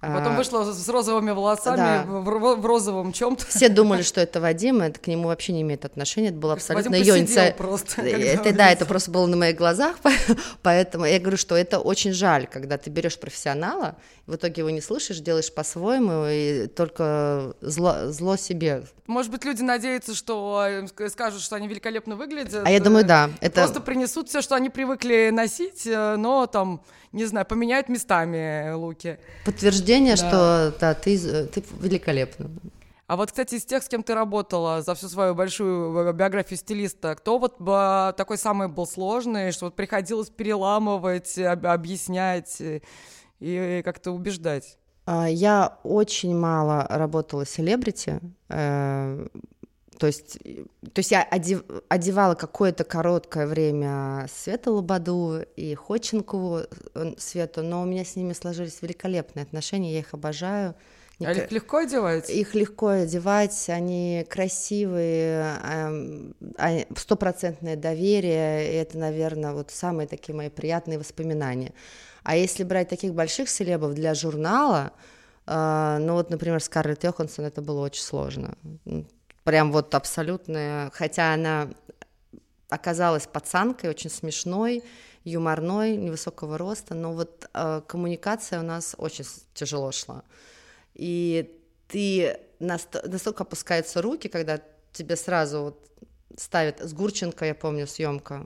Потом 0.00 0.34
а, 0.34 0.36
вышла 0.36 0.72
с 0.72 0.88
розовыми 0.88 1.32
волосами 1.32 1.76
да. 1.76 2.04
в, 2.06 2.22
в 2.60 2.66
розовом 2.66 3.12
чем-то. 3.12 3.44
Все 3.46 3.68
думали, 3.68 4.02
что 4.02 4.20
это 4.20 4.40
Вадим, 4.40 4.80
это 4.80 5.00
к 5.00 5.08
нему 5.08 5.26
вообще 5.26 5.52
не 5.52 5.62
имеет 5.62 5.84
отношения, 5.84 6.28
это 6.28 6.38
было 6.38 6.52
абсолютно 6.52 6.94
ее 6.94 7.18
инициатива. 7.18 7.56
просто. 7.56 8.02
Это, 8.02 8.52
да, 8.52 8.70
это 8.70 8.86
просто 8.86 9.10
было 9.10 9.26
на 9.26 9.36
моих 9.36 9.56
глазах, 9.56 9.96
поэтому 10.62 11.04
я 11.04 11.18
говорю, 11.18 11.36
что 11.36 11.56
это 11.56 11.80
очень 11.80 12.12
жаль, 12.12 12.46
когда 12.46 12.78
ты 12.78 12.90
берешь 12.90 13.18
профессионала, 13.18 13.96
в 14.28 14.36
итоге 14.36 14.60
его 14.60 14.70
не 14.70 14.82
слышишь, 14.82 15.20
делаешь 15.20 15.52
по-своему, 15.52 16.26
и 16.28 16.66
только 16.66 17.54
зло, 17.62 18.10
зло 18.10 18.36
себе. 18.36 18.84
Может 19.06 19.32
быть, 19.32 19.44
люди 19.46 19.62
надеются, 19.62 20.14
что 20.14 20.62
э, 20.68 21.08
скажут, 21.08 21.40
что 21.40 21.56
они 21.56 21.66
великолепно 21.66 22.14
выглядят. 22.14 22.62
А 22.66 22.70
я 22.70 22.78
думаю, 22.78 23.06
да. 23.06 23.30
Это... 23.40 23.62
Просто 23.62 23.80
принесут 23.80 24.28
все, 24.28 24.42
что 24.42 24.54
они 24.54 24.68
привыкли 24.68 25.30
носить, 25.32 25.86
э, 25.86 26.16
но 26.16 26.46
там 26.46 26.82
не 27.12 27.24
знаю, 27.24 27.46
поменяют 27.46 27.88
местами 27.88 28.70
луки. 28.74 29.18
Подтверждение, 29.46 30.14
да. 30.14 30.16
что 30.16 30.74
да, 30.78 30.92
ты, 30.92 31.46
ты 31.46 31.64
великолепна. 31.80 32.50
А 33.06 33.16
вот, 33.16 33.30
кстати, 33.30 33.54
из 33.54 33.64
тех, 33.64 33.82
с 33.82 33.88
кем 33.88 34.02
ты 34.02 34.12
работала 34.12 34.82
за 34.82 34.94
всю 34.94 35.08
свою 35.08 35.34
большую 35.34 36.12
биографию 36.12 36.58
стилиста, 36.58 37.14
кто 37.14 37.38
вот 37.38 37.56
такой 38.18 38.36
самый 38.36 38.68
был 38.68 38.86
сложный, 38.86 39.52
что 39.52 39.64
вот 39.64 39.74
приходилось 39.74 40.28
переламывать, 40.28 41.38
объяснять 41.38 42.60
и 43.40 43.82
как-то 43.84 44.12
убеждать? 44.12 44.78
А, 45.06 45.28
я 45.28 45.78
очень 45.84 46.36
мало 46.36 46.86
работала 46.90 47.44
с 47.44 47.50
селебрити. 47.50 48.20
Э, 48.48 49.26
то 49.98 50.06
есть, 50.06 50.38
то 50.92 50.98
есть 50.98 51.10
я 51.10 51.22
одев, 51.22 51.62
одевала 51.88 52.34
какое-то 52.34 52.84
короткое 52.84 53.46
время 53.46 54.26
Свету 54.32 54.74
Лободу 54.74 55.40
и 55.56 55.74
Ходченкову 55.74 56.60
э, 56.94 57.12
Свету, 57.16 57.62
но 57.62 57.82
у 57.82 57.84
меня 57.84 58.04
с 58.04 58.16
ними 58.16 58.32
сложились 58.32 58.82
великолепные 58.82 59.42
отношения, 59.44 59.94
я 59.94 60.00
их 60.00 60.14
обожаю. 60.14 60.74
А 61.20 61.32
их 61.32 61.50
легко 61.50 61.78
одевать? 61.78 62.30
Их 62.30 62.54
легко 62.54 62.88
одевать, 62.88 63.68
они 63.68 64.24
красивые, 64.28 65.58
эм, 65.64 66.34
стопроцентное 66.96 67.74
доверие, 67.74 68.72
и 68.72 68.76
это, 68.76 68.98
наверное, 68.98 69.52
вот 69.52 69.72
самые 69.72 70.06
такие 70.06 70.36
мои 70.36 70.48
приятные 70.48 70.98
воспоминания. 70.98 71.72
А 72.28 72.36
если 72.36 72.64
брать 72.64 72.88
таких 72.88 73.14
больших 73.14 73.48
селебов 73.48 73.94
для 73.94 74.14
журнала, 74.14 74.92
э, 75.46 75.98
ну 76.00 76.12
вот, 76.12 76.30
например, 76.30 76.60
Скарлетт 76.60 77.04
Йоханссон, 77.04 77.44
это 77.44 77.62
было 77.62 77.80
очень 77.80 78.02
сложно 78.02 78.54
прям 79.48 79.72
вот 79.72 79.94
абсолютная, 79.94 80.90
хотя 80.90 81.32
она 81.32 81.70
оказалась 82.68 83.26
пацанкой, 83.26 83.88
очень 83.88 84.10
смешной, 84.10 84.84
юморной, 85.24 85.96
невысокого 85.96 86.58
роста, 86.58 86.94
но 86.94 87.14
вот 87.14 87.48
э, 87.54 87.80
коммуникация 87.86 88.60
у 88.60 88.62
нас 88.62 88.94
очень 88.98 89.24
тяжело 89.54 89.90
шла. 89.90 90.22
И 90.92 91.58
ты 91.88 92.40
настолько 92.58 93.44
опускаются 93.44 94.02
руки, 94.02 94.28
когда 94.28 94.60
тебе 94.92 95.16
сразу 95.16 95.62
вот 95.62 95.90
ставят 96.36 96.80
с 96.80 96.92
Гурченко, 96.92 97.46
я 97.46 97.54
помню, 97.54 97.86
съемка 97.86 98.44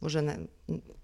уже 0.00 0.48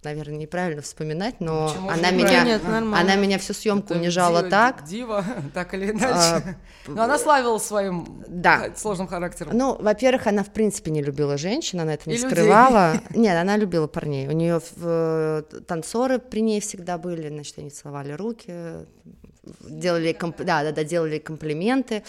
наверное, 0.05 0.37
неправильно 0.37 0.83
вспоминать, 0.83 1.41
но 1.41 1.69
Почему 1.69 1.91
она 1.91 2.11
меня, 2.11 2.45
Нет, 2.45 2.63
она 2.65 3.17
меня 3.17 3.39
всю 3.39 3.55
съемку 3.55 3.95
унижала 3.95 4.41
дива, 4.41 4.51
так. 4.51 4.85
Дива, 4.85 5.25
так 5.55 5.75
или 5.75 5.91
иначе. 5.91 6.07
А, 6.07 6.43
но 6.87 7.03
она 7.03 7.19
славилась 7.19 7.63
своим 7.63 8.23
да. 8.27 8.73
сложным 8.77 9.07
характером. 9.07 9.57
Ну, 9.57 9.77
во-первых, 9.81 10.27
она 10.27 10.43
в 10.43 10.53
принципе 10.53 10.91
не 10.91 11.03
любила 11.03 11.37
женщин, 11.37 11.81
она 11.81 11.95
это 11.95 12.09
не 12.09 12.17
И 12.17 12.19
скрывала. 12.19 12.95
Людей. 12.95 13.07
Нет, 13.23 13.37
она 13.37 13.57
любила 13.57 13.87
парней. 13.87 14.29
У 14.29 14.33
нее 14.33 14.61
э, 14.77 15.43
танцоры 15.67 16.19
при 16.19 16.41
ней 16.41 16.61
всегда 16.61 16.99
были, 16.99 17.29
значит, 17.29 17.59
они 17.59 17.71
целовали 17.71 18.13
руки, 18.13 18.53
делали, 19.61 20.13
комп... 20.13 20.39
да, 20.39 20.63
да, 20.63 20.73
да, 20.73 20.85
делали 20.85 21.19
комплименты. 21.19 22.03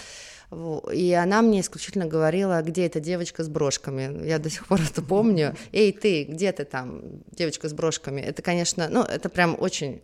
И 0.91 1.11
она 1.13 1.41
мне 1.41 1.61
исключительно 1.61 2.05
говорила, 2.05 2.61
где 2.61 2.85
эта 2.85 2.99
девочка 2.99 3.43
с 3.43 3.49
брошками. 3.49 4.25
Я 4.25 4.39
до 4.39 4.49
сих 4.49 4.67
пор 4.67 4.81
это 4.81 5.01
помню. 5.01 5.55
Эй, 5.71 5.91
ты, 5.91 6.23
где 6.23 6.51
ты 6.51 6.65
там, 6.65 7.01
девочка 7.31 7.69
с 7.69 7.73
брошками? 7.73 8.21
Это, 8.21 8.41
конечно, 8.41 8.87
ну, 8.89 9.01
это 9.01 9.29
прям 9.29 9.55
очень 9.59 10.01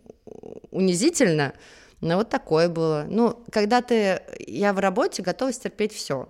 унизительно, 0.70 1.54
Ну, 2.00 2.16
вот 2.16 2.30
такое 2.30 2.68
было. 2.68 3.06
Ну, 3.08 3.42
когда 3.50 3.82
ты... 3.82 4.22
Я 4.46 4.72
в 4.72 4.78
работе 4.78 5.22
готова 5.22 5.52
стерпеть 5.52 5.92
все. 5.92 6.28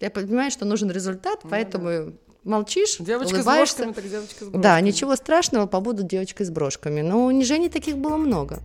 Я 0.00 0.10
понимаю, 0.10 0.50
что 0.50 0.64
нужен 0.64 0.90
результат, 0.90 1.40
ну, 1.44 1.50
поэтому 1.50 1.88
да. 1.88 2.12
молчишь, 2.44 2.96
девочка 2.98 3.36
улыбаешься. 3.36 3.74
с 3.74 3.78
брошками, 3.78 3.92
так 3.92 4.10
девочка 4.10 4.36
с 4.36 4.48
брошками. 4.48 4.62
Да, 4.62 4.80
ничего 4.80 5.16
страшного, 5.16 5.66
побуду 5.66 6.02
девочкой 6.02 6.46
с 6.46 6.50
брошками. 6.50 7.02
Но 7.02 7.26
унижений 7.26 7.68
таких 7.68 7.98
было 7.98 8.16
много. 8.16 8.60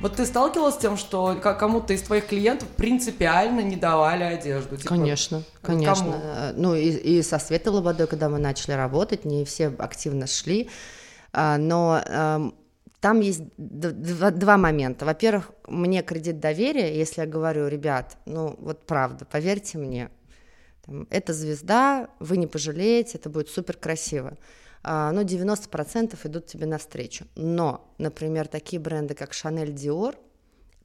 Вот 0.00 0.16
ты 0.16 0.24
сталкивалась 0.24 0.76
с 0.76 0.78
тем, 0.78 0.96
что 0.96 1.34
кому-то 1.36 1.92
из 1.92 2.02
твоих 2.02 2.26
клиентов 2.26 2.68
принципиально 2.68 3.60
не 3.60 3.76
давали 3.76 4.22
одежду? 4.24 4.76
Типа, 4.76 4.88
конечно, 4.88 5.42
конечно. 5.60 6.12
Кому? 6.12 6.52
Ну 6.56 6.74
и, 6.74 6.88
и 6.88 7.22
со 7.22 7.38
Светой 7.38 7.72
Лободой, 7.72 8.06
когда 8.06 8.30
мы 8.30 8.38
начали 8.38 8.72
работать, 8.72 9.26
не 9.26 9.44
все 9.44 9.68
активно 9.78 10.26
шли, 10.26 10.70
а, 11.32 11.58
но 11.58 12.02
эм, 12.06 12.54
там 13.00 13.20
есть 13.20 13.42
два, 13.58 14.30
два 14.30 14.56
момента. 14.56 15.04
Во-первых, 15.04 15.50
мне 15.68 16.02
кредит 16.02 16.40
доверия, 16.40 16.96
если 16.96 17.20
я 17.20 17.26
говорю, 17.26 17.68
ребят, 17.68 18.16
ну 18.24 18.56
вот 18.58 18.86
правда, 18.86 19.26
поверьте 19.26 19.76
мне, 19.76 20.10
там, 20.86 21.06
это 21.10 21.34
звезда, 21.34 22.08
вы 22.20 22.38
не 22.38 22.46
пожалеете, 22.46 23.18
это 23.18 23.28
будет 23.28 23.50
супер 23.50 23.76
красиво. 23.76 24.38
А, 24.82 25.12
ну, 25.12 25.22
90% 25.22 26.18
идут 26.24 26.46
тебе 26.46 26.66
навстречу. 26.66 27.26
Но, 27.36 27.92
например, 27.98 28.48
такие 28.48 28.80
бренды, 28.80 29.14
как 29.14 29.32
Chanel 29.32 29.72
Dior, 29.74 30.16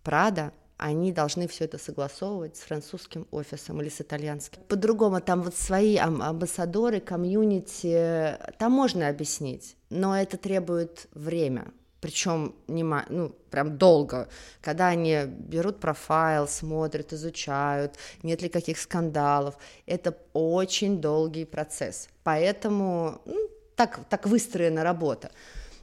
Prada, 0.03 0.51
они 0.77 1.11
должны 1.11 1.47
все 1.47 1.65
это 1.65 1.77
согласовывать 1.77 2.57
с 2.57 2.61
французским 2.61 3.27
офисом 3.31 3.81
или 3.81 3.89
с 3.89 4.01
итальянским. 4.01 4.61
По-другому, 4.67 5.21
там 5.21 5.41
вот 5.41 5.55
свои 5.55 5.97
амбассадоры, 5.97 6.99
комьюнити, 6.99 8.37
там 8.59 8.73
можно 8.73 9.07
объяснить, 9.07 9.77
но 9.89 10.19
это 10.19 10.37
требует 10.37 11.07
время, 11.13 11.71
причем 12.01 12.55
не, 12.67 12.83
ну, 12.83 13.29
прям 13.49 13.77
долго, 13.77 14.27
когда 14.61 14.87
они 14.87 15.23
берут 15.25 15.79
профайл, 15.79 16.47
смотрят, 16.47 17.13
изучают, 17.13 17.95
нет 18.21 18.41
ли 18.41 18.49
каких 18.49 18.77
скандалов, 18.77 19.57
это 19.85 20.17
очень 20.33 20.99
долгий 20.99 21.45
процесс, 21.45 22.09
поэтому 22.23 23.21
ну, 23.25 23.49
так, 23.75 23.99
так 24.09 24.25
выстроена 24.25 24.83
работа. 24.83 25.31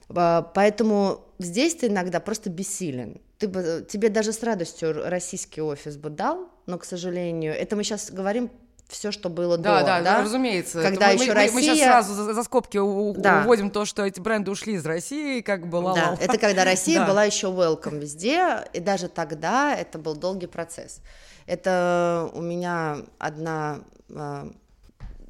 А, 0.09 0.43
поэтому 0.43 1.25
здесь 1.39 1.75
ты 1.77 1.87
иногда 1.87 2.21
просто 2.21 2.51
бессилен. 2.51 3.21
Ты 3.39 3.49
бы, 3.49 3.87
тебе 3.89 4.09
даже 4.09 4.33
с 4.33 4.43
радостью 4.43 5.09
российский 5.09 5.61
офис 5.61 5.97
бы 5.97 6.11
дал, 6.11 6.49
но, 6.67 6.79
к 6.79 6.85
сожалению, 6.85 7.55
это 7.55 7.77
мы 7.77 7.85
сейчас 7.85 8.11
говорим 8.11 8.51
все, 8.89 9.11
что 9.11 9.29
было 9.31 9.57
да, 9.57 9.81
до, 9.81 9.87
да, 9.87 10.01
да, 10.03 10.23
разумеется. 10.23 10.83
Когда 10.83 11.09
мы, 11.09 11.15
еще 11.15 11.29
мы, 11.29 11.35
Россия... 11.35 11.55
мы 11.55 11.63
сейчас 11.63 11.79
сразу 11.79 12.15
за, 12.15 12.35
за 12.35 12.43
скобки 12.43 12.77
у, 12.77 13.15
да. 13.15 13.43
уводим 13.43 13.71
то, 13.71 13.85
что 13.85 14.05
эти 14.05 14.21
бренды 14.21 14.51
ушли 14.51 14.75
из 14.75 14.85
России, 14.85 15.41
как 15.41 15.67
бы 15.67 15.77
ла 15.77 15.95
Да, 15.95 16.17
это 16.21 16.39
когда 16.39 16.65
Россия 16.65 16.99
да. 17.01 17.07
была 17.07 17.25
еще 17.25 17.49
welcome 17.49 17.99
везде, 17.99 18.65
и 18.73 18.81
даже 18.81 19.09
тогда 19.09 19.75
это 19.75 19.99
был 19.99 20.15
долгий 20.15 20.47
процесс. 20.47 21.01
Это 21.47 22.31
у 22.35 22.43
меня 22.43 22.99
одна 23.19 23.81
а, 24.15 24.51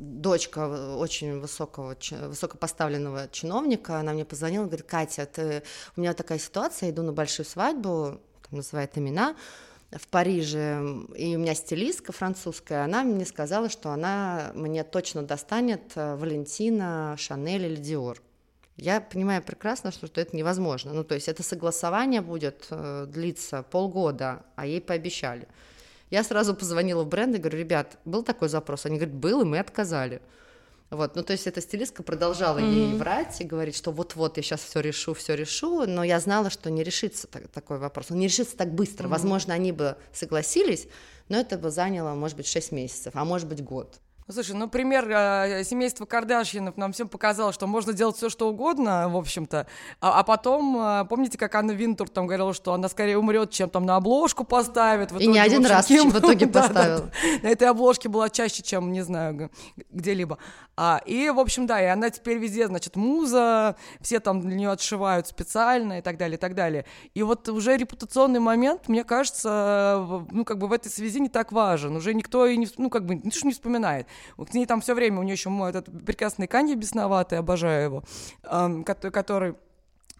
дочка 0.03 0.97
очень 0.97 1.41
высокого, 1.41 1.97
высокопоставленного 2.11 3.29
чиновника, 3.31 3.99
она 3.99 4.13
мне 4.13 4.25
позвонила, 4.25 4.65
говорит, 4.65 4.87
Катя, 4.87 5.27
ты... 5.27 5.63
у 5.97 6.01
меня 6.01 6.13
такая 6.13 6.39
ситуация, 6.39 6.91
иду 6.91 7.03
на 7.03 7.13
большую 7.13 7.47
свадьбу, 7.47 8.21
там 8.49 8.59
называет 8.59 8.99
имена, 8.99 9.37
в 9.91 10.09
Париже, 10.09 10.83
и 11.15 11.37
у 11.37 11.39
меня 11.39 11.55
стилистка 11.55 12.13
французская, 12.13 12.85
она 12.85 13.05
мне 13.05 13.27
сказала, 13.27 13.69
что 13.69 13.91
она 13.91 14.53
мне 14.55 14.85
точно 14.85 15.23
достанет 15.23 15.93
э, 15.97 16.17
Валентина, 16.17 17.15
Шанель 17.19 17.67
или 17.67 17.77
Диор. 17.77 18.23
Я 18.77 19.03
понимаю 19.03 19.43
прекрасно, 19.43 19.93
что, 19.93 20.07
что 20.07 20.21
это 20.21 20.35
невозможно. 20.35 20.95
Ну, 20.95 21.05
то 21.05 21.15
есть 21.15 21.29
это 21.29 21.43
согласование 21.43 22.23
будет 22.23 22.67
э, 22.71 23.05
длиться 23.07 23.63
полгода, 23.65 24.45
а 24.57 24.67
ей 24.67 24.81
пообещали. 24.81 25.47
Я 26.13 26.23
сразу 26.25 26.55
позвонила 26.55 27.05
в 27.05 27.09
бренд 27.09 27.35
и 27.35 27.39
говорю, 27.39 27.59
ребят, 27.59 27.97
был 28.05 28.23
такой 28.23 28.51
запрос? 28.51 28.85
Они 28.85 28.99
говорят, 28.99 29.15
был, 29.15 29.41
и 29.41 29.45
мы 29.47 29.59
отказали. 29.59 30.21
Вот, 30.91 31.17
ну 31.17 31.23
то 31.23 31.33
есть 31.33 31.47
эта 31.47 31.63
стилистка 31.63 32.03
продолжала 32.03 32.59
mm-hmm. 32.59 32.75
ей 32.75 32.95
врать 32.99 33.41
и 33.41 33.45
говорить, 33.45 33.75
что 33.75 33.93
вот-вот 33.93 34.37
я 34.37 34.43
сейчас 34.43 34.61
все 34.61 34.81
решу, 34.81 35.15
все 35.15 35.35
решу, 35.35 35.87
но 35.87 36.05
я 36.05 36.21
знала, 36.21 36.51
что 36.51 36.71
не 36.71 36.85
решится 36.85 37.27
так, 37.29 37.49
такой 37.49 37.79
вопрос, 37.79 38.11
он 38.11 38.19
не 38.19 38.27
решится 38.27 38.59
так 38.59 38.75
быстро. 38.75 39.07
Mm-hmm. 39.07 39.11
Возможно, 39.11 39.55
они 39.55 39.73
бы 39.73 39.97
согласились, 40.13 40.87
но 41.31 41.39
это 41.39 41.57
бы 41.57 41.71
заняло, 41.71 42.15
может 42.15 42.37
быть, 42.37 42.47
6 42.47 42.73
месяцев, 42.73 43.15
а 43.17 43.25
может 43.25 43.49
быть, 43.49 43.65
год. 43.65 43.99
Слушай, 44.29 44.55
ну, 44.55 44.69
пример 44.69 45.09
э, 45.11 45.65
семейства 45.65 46.05
Кардашьянов 46.05 46.77
нам 46.77 46.93
всем 46.93 47.09
показал, 47.09 47.53
что 47.53 47.67
можно 47.67 47.93
делать 47.93 48.17
все, 48.17 48.31
что 48.31 48.49
угодно, 48.49 49.09
в 49.09 49.17
общем-то. 49.17 49.67
А, 50.01 50.21
а 50.21 50.23
потом, 50.23 50.77
э, 50.79 51.05
помните, 51.09 51.37
как 51.37 51.55
Анна 51.55 51.73
Винтур 51.73 52.09
там 52.09 52.27
говорила, 52.27 52.55
что 52.55 52.73
она 52.73 52.89
скорее 52.89 53.19
умрет, 53.19 53.51
чем 53.51 53.69
там 53.69 53.85
на 53.85 53.97
обложку 53.97 54.45
поставит. 54.45 55.11
В 55.11 55.17
итоге, 55.17 55.25
И 55.25 55.29
не 55.29 55.39
один 55.39 55.63
общем, 55.63 55.71
раз 55.71 55.87
кем... 55.89 56.11
в 56.11 56.19
итоге 56.19 56.47
поставила. 56.47 57.01
Да, 57.01 57.05
да, 57.05 57.43
на 57.43 57.53
этой 57.53 57.69
обложке 57.69 58.09
была 58.09 58.31
чаще, 58.31 58.63
чем, 58.63 58.93
не 58.93 59.03
знаю, 59.03 59.51
где-либо. 59.91 60.39
А, 60.77 61.01
и, 61.05 61.29
в 61.31 61.39
общем, 61.39 61.67
да, 61.67 61.83
и 61.83 61.87
она 61.87 62.11
теперь 62.11 62.39
везде, 62.39 62.67
значит, 62.67 62.97
муза, 62.97 63.77
все 64.01 64.21
там 64.21 64.41
для 64.41 64.57
нее 64.57 64.71
отшивают 64.71 65.27
специально 65.27 65.99
и 65.99 66.03
так 66.03 66.17
далее, 66.17 66.37
и 66.37 66.41
так 66.41 66.55
далее. 66.55 66.87
И 67.15 67.23
вот 67.23 67.49
уже 67.49 67.77
репутационный 67.77 68.41
момент, 68.41 68.89
мне 68.89 69.05
кажется, 69.05 70.25
ну, 70.31 70.45
как 70.45 70.59
бы 70.59 70.69
в 70.69 70.73
этой 70.73 70.91
связи 70.91 71.21
не 71.21 71.29
так 71.29 71.53
важен. 71.53 71.97
Уже 71.97 72.15
никто 72.15 72.47
и 72.47 72.57
не, 72.57 72.67
ну, 72.79 72.89
как 72.89 73.05
бы, 73.05 73.17
не, 73.17 73.31
не 73.45 73.53
вспоминает. 73.53 74.07
К 74.37 74.55
ней 74.55 74.67
там 74.67 74.81
все 74.81 74.95
время, 74.95 75.21
у 75.21 75.23
нее 75.23 75.35
еще 75.35 75.51
мой 75.51 75.71
этот 75.71 75.87
прекрасный 76.05 76.47
Канье 76.47 76.75
бесноватый, 76.75 77.39
обожаю 77.39 77.85
его, 77.85 78.85
который 78.85 79.55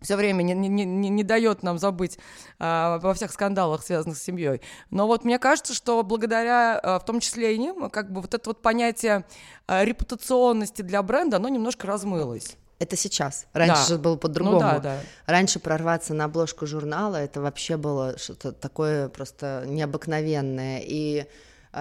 все 0.03 0.17
время 0.17 0.43
не, 0.43 0.55
не, 0.55 0.69
не, 0.69 1.09
не 1.09 1.25
дает 1.25 1.63
нам 1.63 1.79
забыть 1.79 2.19
а, 2.59 2.99
во 2.99 3.15
всех 3.15 3.33
скандалах, 3.33 3.83
связанных 3.83 4.19
с 4.19 4.23
семьей. 4.23 4.61
Но 4.91 5.07
вот 5.07 5.25
мне 5.25 5.39
кажется, 5.39 5.75
что 5.75 6.03
благодаря, 6.03 6.79
а, 6.79 6.99
в 6.99 7.05
том 7.05 7.21
числе 7.21 7.55
и 7.55 7.59
ним, 7.59 7.91
как 7.91 8.13
бы 8.13 8.21
вот 8.21 8.35
это 8.35 8.51
вот 8.51 8.63
понятие 8.63 9.25
а, 9.67 9.85
репутационности 9.85 10.83
для 10.83 11.03
бренда, 11.03 11.37
оно 11.37 11.49
немножко 11.49 11.87
размылось. 11.87 12.57
Это 12.83 12.97
сейчас. 12.97 13.47
Раньше 13.53 13.91
да. 13.91 13.99
было 13.99 14.17
по-другому. 14.17 14.57
Ну, 14.57 14.61
да, 14.61 14.79
да. 14.81 15.01
Раньше 15.27 15.61
прорваться 15.61 16.15
на 16.15 16.25
обложку 16.25 16.67
журнала 16.67 17.15
это 17.15 17.41
вообще 17.41 17.77
было 17.77 18.19
что-то 18.19 18.51
такое 18.51 19.09
просто 19.09 19.63
необыкновенное. 19.69 20.83
И 20.85 21.27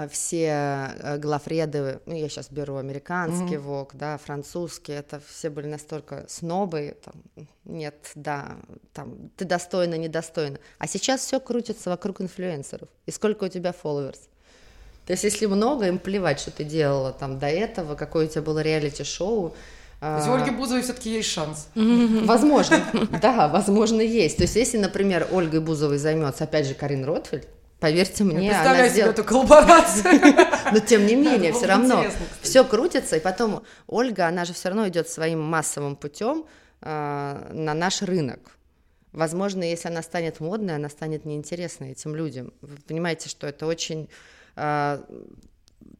все 0.09 0.95
э, 0.99 1.17
главреды, 1.17 1.99
ну, 2.05 2.15
я 2.15 2.29
сейчас 2.29 2.49
беру 2.49 2.77
американский 2.77 3.55
mm-hmm. 3.55 3.59
ВОК, 3.59 3.95
да, 3.95 4.17
французский, 4.17 4.93
это 4.93 5.21
все 5.27 5.49
были 5.49 5.67
настолько 5.67 6.25
снобы, 6.29 6.95
там, 7.03 7.45
нет, 7.65 7.95
да, 8.15 8.57
там, 8.93 9.29
ты 9.35 9.43
достойна, 9.43 9.95
недостойна. 9.95 10.59
А 10.77 10.87
сейчас 10.87 11.21
все 11.21 11.39
крутится 11.39 11.89
вокруг 11.89 12.21
инфлюенсеров. 12.21 12.87
И 13.05 13.11
сколько 13.11 13.45
у 13.45 13.47
тебя 13.49 13.73
фолловерс? 13.73 14.29
То 15.05 15.13
есть, 15.13 15.23
если 15.25 15.45
много, 15.45 15.87
им 15.87 15.99
плевать, 15.99 16.39
что 16.39 16.51
ты 16.51 16.63
делала 16.63 17.11
там 17.11 17.37
до 17.37 17.47
этого, 17.47 17.95
какое 17.95 18.27
у 18.27 18.29
тебя 18.29 18.43
было 18.43 18.59
реалити-шоу, 18.59 19.53
то 19.99 20.15
есть 20.15 20.27
у 20.29 20.33
Ольги 20.33 20.49
Бузовой 20.49 20.81
все-таки 20.81 21.11
есть 21.13 21.29
шанс. 21.29 21.67
Возможно, 21.75 22.81
да, 23.21 23.47
возможно, 23.47 24.01
есть. 24.01 24.37
То 24.37 24.43
есть, 24.43 24.55
если, 24.55 24.79
например, 24.79 25.27
Ольгой 25.31 25.59
Бузовой 25.59 25.99
займется, 25.99 26.45
опять 26.45 26.65
же, 26.65 26.73
Карин 26.73 27.05
Ротфельд, 27.05 27.47
Поверьте 27.81 28.23
мне, 28.23 28.45
Я 28.45 28.51
представляю 28.51 28.83
она 28.83 28.89
сделала... 28.89 29.11
эту 29.11 29.23
коллаборацию. 29.23 30.21
Но 30.71 30.79
тем 30.79 31.05
не 31.07 31.15
менее, 31.15 31.51
все 31.51 31.65
равно 31.65 32.05
все 32.41 32.63
крутится, 32.63 33.17
и 33.17 33.19
потом 33.19 33.63
Ольга, 33.87 34.27
она 34.27 34.45
же 34.45 34.53
все 34.53 34.69
равно 34.69 34.87
идет 34.87 35.09
своим 35.09 35.41
массовым 35.41 35.95
путем 35.95 36.45
а, 36.81 37.49
на 37.51 37.73
наш 37.73 38.03
рынок. 38.03 38.51
Возможно, 39.13 39.63
если 39.63 39.87
она 39.87 40.03
станет 40.03 40.39
модной, 40.39 40.75
она 40.75 40.89
станет 40.89 41.25
неинтересной 41.25 41.91
этим 41.93 42.15
людям. 42.15 42.53
Вы 42.61 42.77
понимаете, 42.87 43.29
что 43.29 43.47
это 43.47 43.65
очень 43.65 44.09
а, 44.55 45.03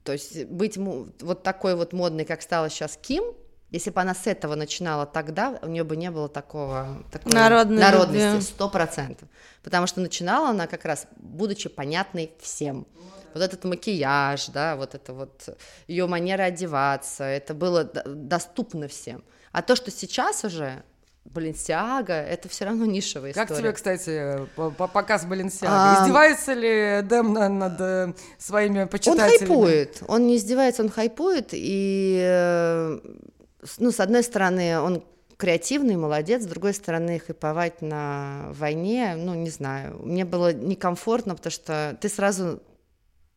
то 0.04 0.14
есть 0.14 0.46
быть 0.46 0.78
вот 0.78 1.44
такой 1.44 1.76
вот 1.76 1.94
модной, 1.94 2.26
как 2.26 2.42
стала 2.42 2.70
сейчас 2.70 2.98
Ким, 3.02 3.24
если 3.72 3.90
бы 3.90 4.02
она 4.02 4.14
с 4.14 4.28
этого 4.28 4.56
начинала 4.56 5.06
тогда, 5.06 5.58
у 5.62 5.68
нее 5.68 5.86
бы 5.86 5.96
не 5.96 6.12
было 6.12 6.28
такого 6.28 7.04
такой 7.10 7.32
Народной 7.32 7.80
народности, 7.80 8.42
сто 8.42 8.70
процентов. 8.70 9.30
Потому 9.64 9.88
что 9.88 10.02
начинала 10.02 10.50
она 10.50 10.68
как 10.68 10.84
раз, 10.86 11.08
будучи 11.16 11.70
понятной 11.70 12.32
всем. 12.42 12.86
Вот 13.34 13.42
этот 13.42 13.64
макияж, 13.64 14.48
да, 14.48 14.76
вот 14.76 14.94
это 14.94 15.14
вот 15.14 15.58
ее 15.88 16.06
манера 16.06 16.44
одеваться, 16.44 17.24
это 17.24 17.54
было 17.54 17.86
доступно 17.86 18.90
всем. 18.90 19.24
А 19.54 19.62
то, 19.62 19.78
что 19.78 19.90
сейчас 19.90 20.44
уже 20.44 20.84
Баленсиага, 21.24 22.14
это 22.14 22.50
все 22.50 22.66
равно 22.66 22.86
нишевая 22.86 23.32
история. 23.32 23.48
Как 23.48 23.58
тебе, 23.58 23.72
кстати, 23.72 24.48
показ 24.76 25.24
Баленсиага? 25.24 25.74
А... 25.74 26.04
Издевается 26.04 26.54
ли 26.54 27.02
Дэм 27.04 27.34
над 27.34 27.80
э, 27.80 28.14
своими 28.38 28.84
почитателями? 28.84 29.32
Он 29.32 29.40
хайпует, 29.40 30.04
он 30.08 30.28
не 30.28 30.36
издевается, 30.36 30.84
он 30.84 30.90
хайпует, 30.90 31.50
и 31.54 32.20
э, 32.22 33.00
ну, 33.78 33.92
с 33.92 34.00
одной 34.00 34.24
стороны, 34.24 34.80
он 34.80 35.04
креативный, 35.38 35.96
молодец, 35.96 36.44
с 36.44 36.46
другой 36.46 36.74
стороны, 36.74 37.20
хайповать 37.20 37.82
на 37.82 38.48
войне, 38.52 39.16
ну, 39.18 39.34
не 39.34 39.50
знаю, 39.50 40.00
мне 40.04 40.24
было 40.24 40.54
некомфортно, 40.54 41.36
потому 41.36 41.52
что 41.52 41.98
ты 42.00 42.10
сразу 42.10 42.62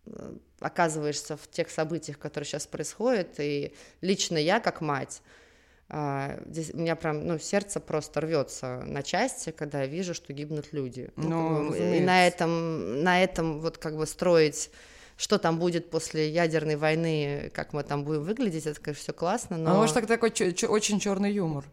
э, 0.06 0.34
оказываешься 0.60 1.36
в 1.36 1.48
тех 1.48 1.70
событиях, 1.70 2.18
которые 2.18 2.46
сейчас 2.46 2.66
происходят, 2.66 3.28
и 3.38 3.72
лично 4.02 4.36
я, 4.36 4.60
как 4.60 4.82
мать, 4.82 5.22
а, 5.88 6.40
здесь 6.46 6.70
у 6.72 6.78
меня 6.78 6.96
прям, 6.96 7.26
ну, 7.26 7.38
сердце 7.38 7.78
просто 7.78 8.20
рвется 8.20 8.82
на 8.86 9.02
части, 9.02 9.50
когда 9.50 9.82
я 9.82 9.86
вижу, 9.86 10.14
что 10.14 10.32
гибнут 10.32 10.72
люди. 10.72 11.10
Ну, 11.16 11.70
Ну, 11.70 11.74
и 11.74 12.00
на 12.00 12.26
этом, 12.26 13.02
на 13.02 13.22
этом 13.22 13.60
вот 13.60 13.78
как 13.78 13.96
бы 13.96 14.06
строить 14.06 14.70
что 15.16 15.38
там 15.38 15.58
будет 15.58 15.90
после 15.90 16.30
ядерной 16.30 16.76
войны, 16.76 17.50
как 17.54 17.72
мы 17.72 17.82
там 17.82 18.04
будем 18.04 18.24
выглядеть, 18.24 18.66
это, 18.66 18.80
конечно, 18.80 19.02
все 19.02 19.12
классно, 19.12 19.56
но... 19.56 19.70
А 19.70 19.74
может, 19.74 19.94
так 19.94 20.06
такой 20.06 20.30
очень 20.30 21.00
черный 21.00 21.32
юмор. 21.32 21.64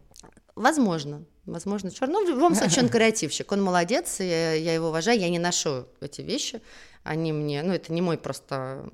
Возможно, 0.54 1.24
возможно, 1.46 1.90
черный. 1.90 2.12
Ну, 2.12 2.26
в 2.26 2.28
любом 2.28 2.54
случае, 2.54 2.84
он 2.84 2.88
креативщик, 2.90 3.50
он 3.52 3.62
молодец, 3.62 4.20
я, 4.20 4.52
я 4.52 4.74
его 4.74 4.88
уважаю, 4.88 5.18
я 5.18 5.28
не 5.28 5.38
ношу 5.38 5.86
эти 6.00 6.20
вещи, 6.20 6.60
они 7.02 7.32
мне, 7.32 7.62
ну, 7.62 7.72
это 7.72 7.92
не 7.92 8.02
мой 8.02 8.18
просто, 8.18 8.88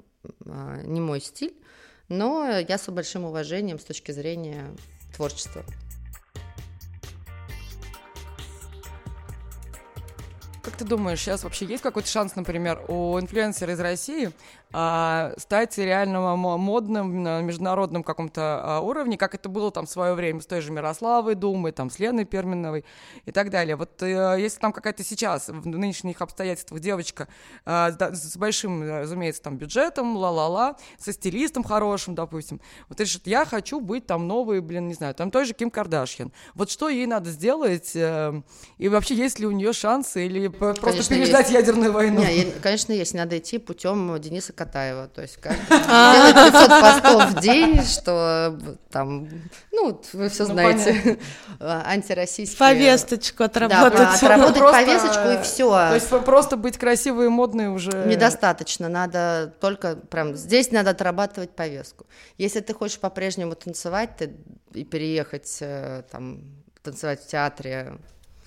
а, 0.46 0.80
не 0.82 1.00
мой 1.00 1.20
стиль, 1.20 1.54
но 2.08 2.48
я 2.48 2.78
с 2.78 2.90
большим 2.90 3.24
уважением 3.24 3.78
с 3.78 3.84
точки 3.84 4.12
зрения 4.12 4.74
творчества. 5.14 5.64
Ты 10.78 10.84
думаешь, 10.84 11.20
сейчас 11.20 11.42
вообще 11.42 11.66
есть 11.66 11.82
какой-то 11.82 12.08
шанс, 12.08 12.36
например, 12.36 12.80
у 12.88 13.18
инфлюенсера 13.18 13.72
из 13.72 13.80
России 13.80 14.30
а, 14.72 15.32
стать 15.38 15.78
реально 15.78 16.36
мо- 16.36 16.58
модным 16.58 17.22
на 17.22 17.40
международном 17.40 18.02
каком-то 18.02 18.60
а, 18.62 18.80
уровне, 18.80 19.16
как 19.16 19.34
это 19.34 19.48
было 19.48 19.70
там 19.70 19.86
в 19.86 19.90
свое 19.90 20.14
время 20.14 20.40
с 20.40 20.46
той 20.46 20.60
же 20.60 20.72
Мирославой 20.72 21.34
Думой, 21.34 21.72
там, 21.72 21.90
с 21.90 21.98
Леной 21.98 22.24
Перминовой 22.24 22.84
и 23.24 23.32
так 23.32 23.50
далее. 23.50 23.76
Вот 23.76 24.02
э, 24.02 24.36
если 24.38 24.58
там 24.58 24.72
какая-то 24.72 25.02
сейчас, 25.04 25.48
в 25.48 25.66
нынешних 25.66 26.20
обстоятельствах, 26.20 26.80
девочка 26.80 27.28
а, 27.64 27.90
с, 27.90 28.32
с 28.32 28.36
большим, 28.36 28.82
разумеется, 28.82 29.42
там, 29.42 29.56
бюджетом, 29.56 30.16
ла-ла-ла, 30.16 30.76
со 30.98 31.12
стилистом 31.12 31.64
хорошим, 31.64 32.14
допустим, 32.14 32.60
вот 32.88 33.00
решит, 33.00 33.26
я 33.26 33.44
хочу 33.44 33.80
быть 33.80 34.06
там 34.06 34.28
новый, 34.28 34.60
блин, 34.60 34.88
не 34.88 34.94
знаю, 34.94 35.14
там 35.14 35.30
той 35.30 35.44
же 35.44 35.54
Ким 35.54 35.70
Кардашьян. 35.70 36.32
Вот 36.54 36.70
что 36.70 36.88
ей 36.88 37.06
надо 37.06 37.30
сделать, 37.30 37.92
э, 37.94 38.42
и 38.76 38.88
вообще 38.88 39.14
есть 39.14 39.38
ли 39.38 39.46
у 39.46 39.50
нее 39.50 39.72
шансы, 39.72 40.26
или 40.26 40.48
просто 40.48 40.82
Конечно, 40.82 41.16
переждать 41.16 41.50
есть. 41.50 41.52
есядерную 41.52 41.92
войну? 41.92 42.20
Не, 42.20 42.50
конечно, 42.62 42.92
есть, 42.92 43.14
надо 43.14 43.38
идти 43.38 43.58
путем 43.58 44.18
Дениса 44.20 44.52
Катаева, 44.58 45.08
то 45.08 45.22
есть 45.22 45.36
как 45.38 45.52
делать 45.68 46.34
500 46.52 46.68
постов 46.68 47.30
в 47.30 47.40
день, 47.40 47.82
что 47.84 48.58
там, 48.90 49.28
ну, 49.72 50.00
вы 50.12 50.28
все 50.28 50.44
Ну, 50.46 50.52
знаете, 50.52 51.18
антироссийские... 51.60 52.58
Повесточку 52.58 53.38
Да, 53.38 53.44
отработать. 53.46 54.16
отработать 54.22 54.58
Просто, 54.58 54.78
повесточку 54.84 55.28
и 55.28 55.36
То 55.36 55.42
все. 55.42 55.94
есть 55.94 56.10
п- 56.10 56.20
просто 56.20 56.56
быть 56.56 56.76
красивой 56.78 57.26
и 57.26 57.28
модной 57.28 57.68
уже... 57.68 57.90
Недостаточно, 58.06 58.88
надо 58.88 59.54
только 59.60 59.96
прям 59.96 60.34
здесь 60.34 60.70
надо 60.72 60.90
отрабатывать 60.90 61.50
повестку. 61.50 62.06
Если 62.36 62.60
ты 62.60 62.74
хочешь 62.74 62.98
по-прежнему 62.98 63.54
танцевать 63.54 64.10
ты, 64.18 64.34
и 64.74 64.84
переехать 64.84 65.58
э, 65.60 66.02
там 66.10 66.42
танцевать 66.82 67.22
в 67.22 67.26
театре 67.28 67.98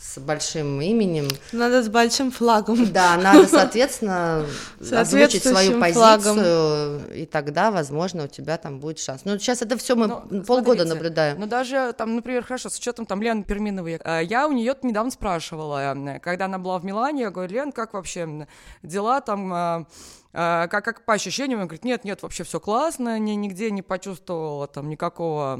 с 0.01 0.17
большим 0.19 0.81
именем, 0.81 1.27
Надо 1.51 1.83
с 1.83 1.87
большим 1.87 2.31
флагом. 2.31 2.91
да, 2.91 3.17
надо, 3.17 3.47
соответственно, 3.47 4.45
озвучить 4.79 5.43
свою 5.43 5.73
Соответствующим 5.73 5.93
флагом. 5.93 6.35
позицию, 6.37 7.21
и 7.21 7.25
тогда, 7.25 7.69
возможно, 7.71 8.23
у 8.23 8.27
тебя 8.27 8.57
там 8.57 8.79
будет 8.79 8.97
шанс. 8.99 9.21
Ну, 9.25 9.37
сейчас 9.37 9.61
это 9.61 9.77
все 9.77 9.95
мы 9.95 10.07
Ну, 10.07 10.43
полгода 10.43 10.63
смотрите, 10.63 10.85
наблюдаем. 10.93 11.39
Ну, 11.39 11.45
даже 11.45 11.93
там, 11.97 12.15
например, 12.15 12.43
хорошо, 12.43 12.69
с 12.69 12.77
учетом 12.77 13.05
там 13.05 13.21
Лены 13.21 13.43
Перминовой, 13.43 13.99
э, 14.03 14.21
я 14.23 14.47
у 14.47 14.51
нее 14.51 14.75
недавно 14.81 15.11
спрашивала, 15.11 15.95
когда 16.21 16.45
она 16.45 16.57
была 16.57 16.79
в 16.79 16.83
Милане, 16.85 17.21
я 17.21 17.29
говорю, 17.29 17.53
Лен, 17.53 17.71
как 17.71 17.93
вообще 17.93 18.47
дела 18.81 19.21
там, 19.21 19.53
э, 19.53 19.85
э, 20.33 20.67
как, 20.67 20.83
как 20.83 21.05
по 21.05 21.13
ощущениям? 21.13 21.59
Она 21.59 21.67
говорит, 21.67 21.85
нет, 21.85 22.03
нет, 22.03 22.23
вообще 22.23 22.43
все 22.43 22.59
классно, 22.59 23.19
ни, 23.19 23.31
нигде 23.31 23.69
не 23.69 23.81
почувствовала 23.81 24.67
там 24.67 24.89
никакого 24.89 25.59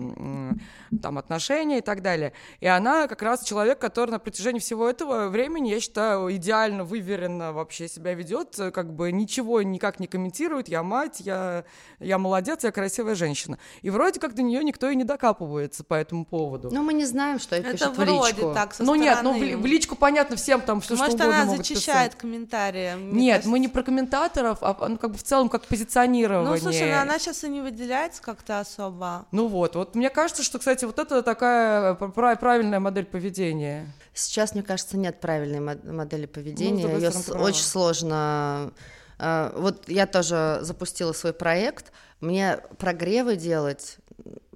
там 1.01 1.17
отношения 1.17 1.77
и 1.79 1.81
так 1.81 2.01
далее. 2.01 2.33
И 2.59 2.67
она 2.67 3.07
как 3.07 3.21
раз 3.21 3.43
человек, 3.43 3.79
который 3.79 4.11
на 4.11 4.19
протяжении 4.31 4.59
всего 4.59 4.89
этого 4.89 5.27
времени, 5.27 5.69
я 5.69 5.81
считаю, 5.81 6.33
идеально, 6.33 6.85
выверенно 6.85 7.51
вообще 7.51 7.89
себя 7.89 8.13
ведет, 8.13 8.57
э, 8.59 8.71
как 8.71 8.93
бы 8.93 9.11
ничего 9.11 9.61
никак 9.61 9.99
не 9.99 10.07
комментирует, 10.07 10.69
я 10.69 10.83
мать, 10.83 11.19
я, 11.19 11.65
я 11.99 12.17
молодец, 12.17 12.63
я 12.63 12.71
красивая 12.71 13.15
женщина. 13.15 13.59
И 13.81 13.89
вроде 13.89 14.21
как 14.21 14.33
до 14.33 14.41
нее 14.41 14.63
никто 14.63 14.89
и 14.89 14.95
не 14.95 15.03
докапывается 15.03 15.83
по 15.83 15.95
этому 15.95 16.25
поводу. 16.25 16.69
Но 16.71 16.81
мы 16.81 16.93
не 16.93 17.03
знаем, 17.03 17.39
что 17.39 17.57
Это 17.57 17.73
пишут 17.73 17.97
в 17.97 17.99
вроде 17.99 18.31
личку. 18.31 18.53
так, 18.53 18.73
со 18.73 18.83
ну 18.83 18.95
нет, 18.95 19.19
ну 19.21 19.33
в, 19.33 19.37
в 19.37 19.65
личку 19.65 19.95
понятно 19.97 20.37
всем 20.37 20.61
там 20.61 20.79
все 20.79 20.95
Может, 20.95 21.15
что 21.15 21.23
угодно 21.25 21.41
она 21.41 21.57
зачищает 21.57 22.11
писать. 22.11 22.15
комментарии. 22.15 22.93
Нет, 22.97 23.33
кажется. 23.33 23.49
мы 23.49 23.59
не 23.59 23.67
про 23.67 23.83
комментаторов, 23.83 24.59
а 24.61 24.87
ну, 24.87 24.97
как 24.97 25.11
бы 25.11 25.17
в 25.17 25.23
целом 25.23 25.49
как 25.49 25.65
позиционирование. 25.65 26.49
Ну, 26.51 26.57
слушай, 26.57 26.89
ну, 26.89 27.01
она 27.01 27.19
сейчас 27.19 27.43
и 27.43 27.49
не 27.49 27.59
выделяется 27.59 28.21
как-то 28.21 28.61
особо. 28.61 29.25
Ну 29.31 29.47
вот, 29.47 29.75
вот 29.75 29.95
мне 29.95 30.09
кажется, 30.09 30.41
что, 30.41 30.57
кстати, 30.57 30.85
вот 30.85 30.99
это 30.99 31.21
такая 31.21 31.95
пра- 31.95 32.37
правильная 32.37 32.79
модель 32.79 33.05
поведения. 33.05 33.91
Сейчас, 34.21 34.53
мне 34.53 34.63
кажется, 34.63 34.97
нет 34.97 35.19
правильной 35.19 35.59
мод- 35.59 35.83
модели 35.91 36.25
поведения. 36.25 36.83
ты 37.23 37.31
права. 37.31 37.43
очень 37.45 37.63
сложно. 37.63 38.73
э, 39.19 39.51
Вот 39.55 39.89
я 39.89 40.05
тоже 40.07 40.59
запустила 40.61 41.13
свой 41.13 41.33
проект. 41.33 41.91
Мне 42.19 42.59
прогревы 42.77 43.35
делать, 43.35 43.97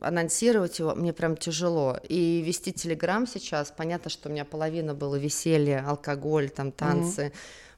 анонсировать 0.02 0.80
его, 0.80 0.94
мне 0.96 1.14
прям 1.14 1.36
тяжело. 1.38 1.98
И 2.08 2.42
вести 2.46 2.72
Телеграм 2.72 3.26
сейчас, 3.28 3.74
понятно, 3.76 4.10
что 4.10 4.30
у 4.30 4.32
меня 4.32 4.46
половина 4.46 4.94
было 4.94 5.16
веселье, 5.16 5.80
алкоголь, 5.80 6.50
там 6.50 6.72
танцы. 6.72 7.32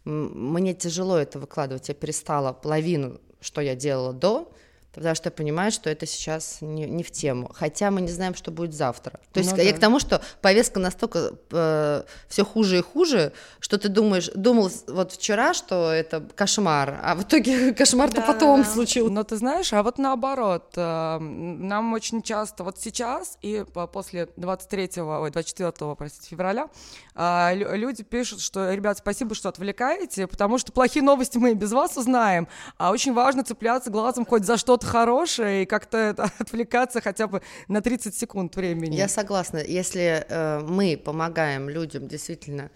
М, 0.05 0.53
Мне 0.53 0.73
тяжело 0.73 1.17
это 1.17 1.39
выкладывать. 1.39 1.87
Я 1.89 1.95
перестала 1.95 2.53
половину, 2.53 3.19
что 3.41 3.61
я 3.61 3.75
делала 3.75 4.13
до, 4.13 4.51
потому 4.97 5.15
что 5.15 5.27
я 5.27 5.31
понимаю, 5.31 5.71
что 5.71 5.89
это 5.89 6.05
сейчас 6.05 6.57
не, 6.61 6.85
не 6.85 7.03
в 7.03 7.11
тему. 7.11 7.49
Хотя 7.53 7.91
мы 7.91 8.01
не 8.01 8.09
знаем, 8.09 8.35
что 8.35 8.51
будет 8.51 8.73
завтра. 8.73 9.19
То 9.33 9.39
есть 9.39 9.51
Ну 9.51 9.57
я 9.61 9.71
да. 9.71 9.77
к 9.77 9.79
тому, 9.79 9.99
что 9.99 10.21
повестка 10.41 10.79
настолько 10.79 11.33
все 12.27 12.43
хуже 12.45 12.79
и 12.79 12.81
хуже, 12.81 13.31
что 13.59 13.77
ты 13.77 13.89
думаешь, 13.89 14.29
думал 14.35 14.69
вот 14.87 15.11
вчера, 15.13 15.53
что 15.53 15.91
это 15.91 16.21
кошмар, 16.35 16.99
а 17.03 17.15
в 17.15 17.23
итоге 17.23 17.73
кошмар-то 17.77 18.17
Да, 18.21 18.21
потом 18.27 18.63
да. 18.63 18.69
случился. 18.69 19.11
Но 19.11 19.23
ты 19.23 19.37
знаешь, 19.37 19.71
а 19.73 19.83
вот 19.83 19.97
наоборот, 19.97 20.73
э, 20.75 21.17
нам 21.19 21.93
очень 21.93 22.21
часто, 22.21 22.63
вот 22.63 22.79
сейчас 22.79 23.37
и 23.41 23.65
по- 23.73 23.87
после 23.87 24.29
23, 24.37 25.01
ой, 25.01 25.31
24, 25.31 25.95
простите, 25.95 26.27
февраля, 26.29 26.67
лю- 27.15 27.75
люди 27.75 28.03
пишут, 28.03 28.41
что, 28.41 28.71
ребят, 28.73 28.97
спасибо, 28.97 29.35
что 29.35 29.49
отвлекаете, 29.49 30.27
потому 30.27 30.57
что 30.57 30.71
плохие 30.71 31.03
новости 31.03 31.37
мы 31.37 31.51
и 31.51 31.53
без 31.53 31.71
вас 31.71 31.97
узнаем, 31.97 32.47
а 32.77 32.91
очень 32.91 33.13
важно 33.13 33.43
цепляться 33.43 33.89
глазом 33.89 34.25
хоть 34.25 34.45
за 34.45 34.57
что-то 34.57 34.86
хорошее 34.87 35.63
и 35.63 35.65
как-то 35.65 36.09
отвлекаться 36.39 37.01
хотя 37.01 37.27
бы 37.27 37.41
на 37.67 37.81
30 37.81 38.15
секунд 38.15 38.55
времени. 38.55 38.95
Я 38.95 39.07
согласна. 39.07 39.57
Если 39.57 40.25
э, 40.27 40.59
мы 40.61 40.97
помогаем 41.03 41.69
людям 41.69 42.07
действительно 42.07 42.69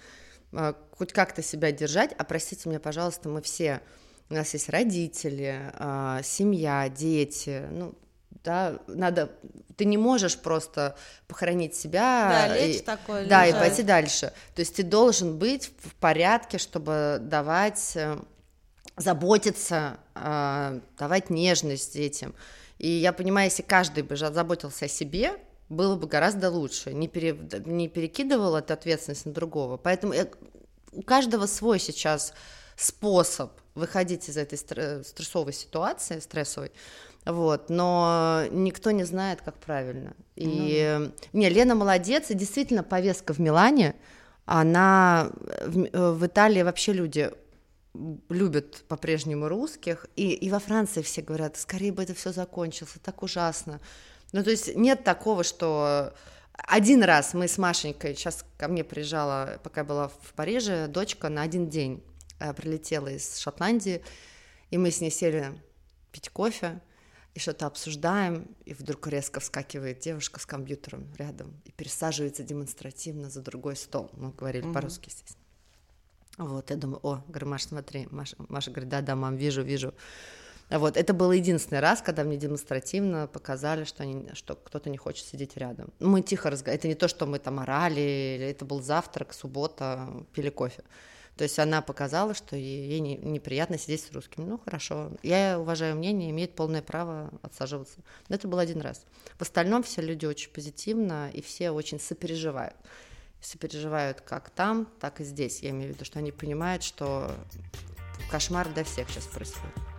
э, 0.52 0.74
хоть 0.98 1.14
как-то 1.14 1.42
себя 1.42 1.72
держать, 1.72 2.14
а 2.18 2.24
простите 2.24 2.70
меня, 2.70 2.80
пожалуйста, 2.80 3.30
мы 3.30 3.42
все, 3.42 3.82
у 4.30 4.34
нас 4.34 4.54
есть 4.54 4.70
родители, 4.70 5.60
э, 5.80 6.20
семья, 6.24 6.88
дети, 6.90 7.64
ну, 7.72 7.94
да, 8.44 8.80
надо, 8.88 9.30
ты 9.78 9.86
не 9.86 9.98
можешь 9.98 10.38
просто 10.38 10.96
похоронить 11.28 11.76
себя. 11.76 12.48
Да, 12.48 12.58
и- 12.58 12.74
лечь 12.74 12.82
такой, 12.84 13.26
Да, 13.28 13.46
и 13.46 13.50
лежать. 13.50 13.62
пойти 13.62 13.84
дальше. 13.84 14.34
То 14.56 14.62
есть 14.62 14.76
ты 14.76 14.84
должен 14.84 15.38
быть 15.38 15.72
в 15.84 15.94
порядке, 15.96 16.58
чтобы 16.58 17.20
давать, 17.22 17.92
э, 17.96 18.18
заботиться, 19.02 19.98
э, 20.16 20.80
давать 20.98 21.30
нежность 21.30 21.94
детям. 21.94 22.34
И 22.78 22.88
я 22.90 23.14
понимаю, 23.14 23.50
если 23.50 23.62
каждый 23.64 24.04
бы 24.04 24.16
заботился 24.16 24.86
о 24.86 24.88
себе, 24.88 25.34
было 25.70 25.96
бы 25.96 26.08
гораздо 26.08 26.50
лучше, 26.50 26.94
не, 26.94 27.08
пере- 27.08 27.38
не 27.66 27.88
перекидывал 27.88 28.56
эту 28.56 28.74
ответственность 28.74 29.26
на 29.26 29.32
другого. 29.34 29.78
Поэтому 29.78 30.14
я- 30.14 30.28
у 30.94 31.02
каждого 31.02 31.46
свой 31.46 31.80
сейчас 31.80 32.34
способ 32.76 33.52
выходить 33.76 34.28
из 34.30 34.38
этой 34.38 34.58
стр- 34.58 35.04
стрессовой 35.06 35.54
ситуации, 35.54 36.20
стрессовой, 36.20 36.72
вот, 37.26 37.70
но 37.70 38.44
никто 38.52 38.92
не 38.92 39.06
знает, 39.06 39.42
как 39.42 39.56
правильно. 39.56 40.14
И 40.36 40.78
э, 40.82 41.12
не, 41.34 41.50
Лена 41.50 41.76
молодец, 41.76 42.32
и 42.32 42.34
действительно 42.34 42.84
повестка 42.84 43.34
в 43.34 43.40
Милане, 43.40 43.96
она 44.46 45.30
в, 45.66 45.78
М- 45.78 45.90
э, 45.94 46.12
в 46.12 46.26
Италии 46.26 46.64
вообще 46.64 46.94
люди 46.94 47.32
любят 48.30 48.84
по-прежнему 48.88 49.48
русских, 49.48 50.08
и, 50.16 50.32
и 50.32 50.50
во 50.50 50.60
Франции 50.60 51.02
все 51.02 51.22
говорят, 51.22 51.58
скорее 51.58 51.92
бы 51.92 52.04
это 52.04 52.14
все 52.14 52.32
закончилось, 52.32 52.94
так 53.04 53.22
ужасно. 53.24 53.82
Ну, 54.32 54.44
то 54.44 54.50
есть 54.50 54.76
нет 54.76 55.04
такого, 55.04 55.44
что 55.44 56.14
один 56.54 57.04
раз 57.04 57.34
мы 57.34 57.48
с 57.48 57.58
Машенькой, 57.58 58.16
сейчас 58.16 58.46
ко 58.58 58.68
мне 58.68 58.84
приезжала, 58.84 59.60
пока 59.64 59.82
я 59.82 59.86
была 59.86 60.08
в 60.08 60.34
Париже, 60.36 60.88
дочка 60.88 61.30
на 61.30 61.42
один 61.42 61.70
день 61.70 62.04
э, 62.40 62.54
прилетела 62.54 63.10
из 63.10 63.38
Шотландии, 63.38 64.02
и 64.70 64.78
мы 64.78 64.92
с 64.92 65.02
ней 65.02 65.12
сели 65.12 65.52
пить 66.12 66.30
кофе, 66.30 66.82
и 67.34 67.40
что-то 67.40 67.66
обсуждаем, 67.66 68.56
и 68.66 68.74
вдруг 68.74 69.08
резко 69.08 69.40
вскакивает 69.40 70.00
девушка 70.00 70.40
с 70.40 70.46
компьютером 70.46 71.08
рядом 71.18 71.62
и 71.66 71.72
пересаживается 71.72 72.44
демонстративно 72.44 73.30
за 73.30 73.42
другой 73.42 73.78
стол. 73.78 74.10
Мы 74.14 74.32
говорили 74.32 74.64
Мгм. 74.66 74.74
по-русски, 74.74 75.08
естественно. 75.08 75.41
Вот, 76.38 76.70
я 76.70 76.76
думаю, 76.76 77.00
о, 77.04 77.24
говорю, 77.28 77.48
Маш, 77.48 77.64
смотри, 77.64 78.08
Маша, 78.12 78.36
Маша 78.50 78.72
говорит, 78.72 78.90
да-да, 78.90 79.16
мам, 79.16 79.36
вижу, 79.36 79.64
вижу. 79.64 79.94
Вот, 80.70 80.96
это 80.96 81.14
был 81.14 81.34
единственный 81.34 81.82
раз, 81.82 82.02
когда 82.02 82.24
мне 82.24 82.38
демонстративно 82.38 83.28
показали, 83.28 83.84
что, 83.84 84.04
они, 84.04 84.30
что 84.34 84.56
кто-то 84.56 84.90
не 84.90 84.98
хочет 84.98 85.26
сидеть 85.26 85.58
рядом. 85.58 85.92
Мы 86.00 86.22
тихо 86.22 86.50
разговаривали, 86.50 86.80
это 86.80 86.88
не 86.88 86.96
то, 86.96 87.10
что 87.10 87.26
мы 87.26 87.40
там 87.40 87.60
орали, 87.60 88.38
это 88.50 88.64
был 88.64 88.82
завтрак, 88.82 89.34
суббота, 89.34 90.08
пили 90.34 90.50
кофе. 90.50 90.84
То 91.36 91.44
есть 91.44 91.60
она 91.60 91.82
показала, 91.82 92.34
что 92.34 92.56
ей 92.56 93.00
не, 93.00 93.18
неприятно 93.18 93.78
сидеть 93.78 94.02
с 94.04 94.12
русскими. 94.12 94.46
Ну, 94.46 94.60
хорошо. 94.60 95.12
Я 95.24 95.60
уважаю 95.60 95.96
мнение, 95.96 96.30
имеет 96.30 96.56
полное 96.56 96.82
право 96.82 97.32
отсаживаться. 97.42 98.00
Но 98.30 98.36
это 98.36 98.48
был 98.48 98.60
один 98.60 98.80
раз. 98.82 99.06
В 99.38 99.42
остальном 99.42 99.84
все 99.84 100.02
люди 100.02 100.26
очень 100.26 100.52
позитивно, 100.52 101.30
и 101.34 101.42
все 101.42 101.72
очень 101.72 102.00
сопереживают. 102.00 102.76
Сопереживают 103.42 104.22
как 104.22 104.50
там, 104.52 104.88
так 105.00 105.20
и 105.20 105.24
здесь. 105.24 105.62
Я 105.62 105.72
имею 105.72 105.92
в 105.92 105.96
виду, 105.96 106.06
что 106.06 106.20
они 106.20 106.32
понимают, 106.32 106.84
что 106.84 107.36
кошмар 108.30 108.72
для 108.72 108.84
всех 108.84 109.10
сейчас 109.10 109.26
происходит. 109.26 109.91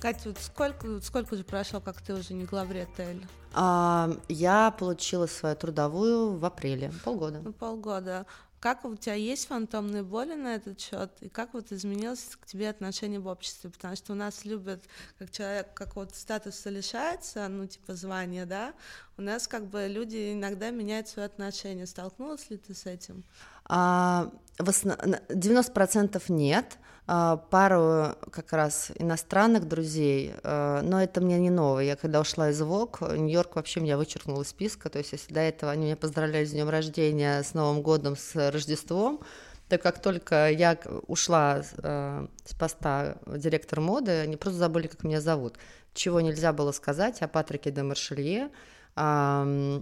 Катя, 0.00 0.28
вот 0.28 0.38
сколько, 0.38 1.00
сколько 1.00 1.34
уже 1.34 1.42
прошло, 1.44 1.80
как 1.80 2.00
ты 2.00 2.14
уже 2.14 2.32
не 2.32 2.44
главред 2.44 2.88
Эль? 2.98 3.26
А, 3.52 4.10
я 4.28 4.70
получила 4.70 5.26
свою 5.26 5.56
трудовую 5.56 6.36
в 6.36 6.44
апреле, 6.44 6.92
полгода. 7.04 7.40
Ну, 7.42 7.52
полгода. 7.52 8.26
Как 8.60 8.84
у 8.84 8.94
тебя 8.96 9.14
есть 9.14 9.46
фантомные 9.46 10.02
боли 10.02 10.34
на 10.34 10.56
этот 10.56 10.80
счет, 10.80 11.12
и 11.20 11.28
как 11.28 11.54
вот 11.54 11.70
изменилось 11.70 12.36
к 12.40 12.46
тебе 12.46 12.68
отношение 12.68 13.20
в 13.20 13.28
обществе? 13.28 13.70
Потому 13.70 13.94
что 13.94 14.12
у 14.12 14.16
нас 14.16 14.44
любят, 14.44 14.82
как 15.18 15.30
человек 15.30 15.74
какого-то 15.74 16.16
статуса 16.16 16.68
лишается, 16.68 17.46
ну, 17.48 17.66
типа 17.66 17.94
звания, 17.94 18.46
да, 18.46 18.74
у 19.16 19.22
нас 19.22 19.46
как 19.46 19.66
бы 19.66 19.86
люди 19.86 20.32
иногда 20.32 20.70
меняют 20.70 21.08
свои 21.08 21.26
отношения. 21.26 21.86
Столкнулась 21.86 22.50
ли 22.50 22.56
ты 22.56 22.74
с 22.74 22.86
этим? 22.86 23.22
А, 23.64 24.30
в 24.58 24.68
основ... 24.68 24.96
90% 24.96 26.20
нет, 26.28 26.78
пару 27.08 28.16
как 28.30 28.52
раз 28.52 28.92
иностранных 28.96 29.66
друзей, 29.66 30.34
а, 30.42 30.82
но 30.82 31.02
это 31.02 31.22
мне 31.22 31.38
не 31.38 31.48
новое. 31.48 31.84
Я 31.84 31.96
когда 31.96 32.20
ушла 32.20 32.50
из 32.50 32.60
ВОК, 32.60 33.00
Нью-Йорк 33.00 33.56
вообще 33.56 33.80
меня 33.80 33.96
вычеркнул 33.96 34.42
из 34.42 34.48
списка, 34.48 34.90
то 34.90 34.98
есть 34.98 35.12
если 35.12 35.32
до 35.32 35.40
этого 35.40 35.72
они 35.72 35.86
меня 35.86 35.96
поздравляли 35.96 36.44
с 36.44 36.50
днем 36.50 36.68
рождения, 36.68 37.42
с 37.42 37.54
Новым 37.54 37.80
годом, 37.80 38.14
с 38.14 38.50
Рождеством, 38.50 39.20
так 39.68 39.80
как 39.80 40.02
только 40.02 40.50
я 40.50 40.78
ушла 41.06 41.62
э, 41.62 42.26
с 42.44 42.54
поста 42.54 43.16
директора 43.26 43.80
моды, 43.80 44.12
они 44.12 44.36
просто 44.36 44.58
забыли, 44.58 44.86
как 44.86 45.02
меня 45.02 45.22
зовут. 45.22 45.56
Чего 45.94 46.20
нельзя 46.20 46.52
было 46.52 46.72
сказать 46.72 47.22
о 47.22 47.28
Патрике 47.28 47.70
де 47.70 47.82
Маршелье, 47.82 48.50
э, 48.96 49.80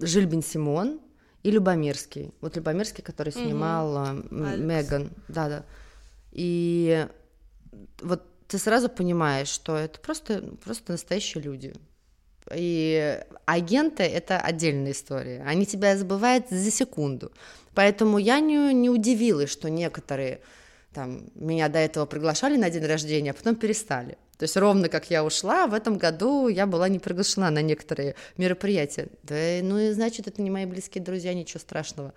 Жильбин 0.00 0.42
Симон 0.42 1.00
и 1.42 1.50
Любомирский. 1.50 2.32
Вот 2.40 2.56
Любомирский, 2.56 3.02
который 3.02 3.32
снимал 3.34 3.94
mm-hmm. 3.94 4.56
Меган. 4.56 5.10
Да-да. 5.28 5.64
И 6.34 7.06
вот 8.00 8.22
ты 8.48 8.58
сразу 8.58 8.88
понимаешь, 8.88 9.48
что 9.48 9.76
это 9.76 9.98
просто, 9.98 10.42
просто 10.62 10.92
настоящие 10.92 11.42
люди. 11.42 11.74
И 12.54 13.18
агенты— 13.46 14.02
это 14.04 14.38
отдельная 14.38 14.92
история. 14.92 15.42
Они 15.46 15.64
тебя 15.64 15.96
забывают 15.96 16.50
за 16.50 16.70
секунду. 16.70 17.32
Поэтому 17.74 18.18
я 18.18 18.40
не, 18.40 18.74
не 18.74 18.90
удивилась, 18.90 19.50
что 19.50 19.70
некоторые 19.70 20.40
там, 20.92 21.24
меня 21.34 21.68
до 21.68 21.78
этого 21.78 22.06
приглашали 22.06 22.56
на 22.56 22.68
день 22.70 22.84
рождения, 22.84 23.30
а 23.30 23.34
потом 23.34 23.56
перестали. 23.56 24.18
То 24.36 24.44
есть 24.44 24.56
ровно 24.56 24.88
как 24.88 25.10
я 25.10 25.24
ушла, 25.24 25.66
в 25.66 25.74
этом 25.74 25.96
году 25.96 26.48
я 26.48 26.66
была 26.66 26.88
не 26.88 26.98
приглашена 26.98 27.50
на 27.50 27.62
некоторые 27.62 28.14
мероприятия. 28.36 29.08
Да, 29.22 29.34
ну 29.62 29.78
и 29.78 29.92
значит, 29.92 30.26
это 30.26 30.42
не 30.42 30.50
мои 30.50 30.66
близкие 30.66 31.02
друзья, 31.02 31.34
ничего 31.34 31.60
страшного. 31.60 32.12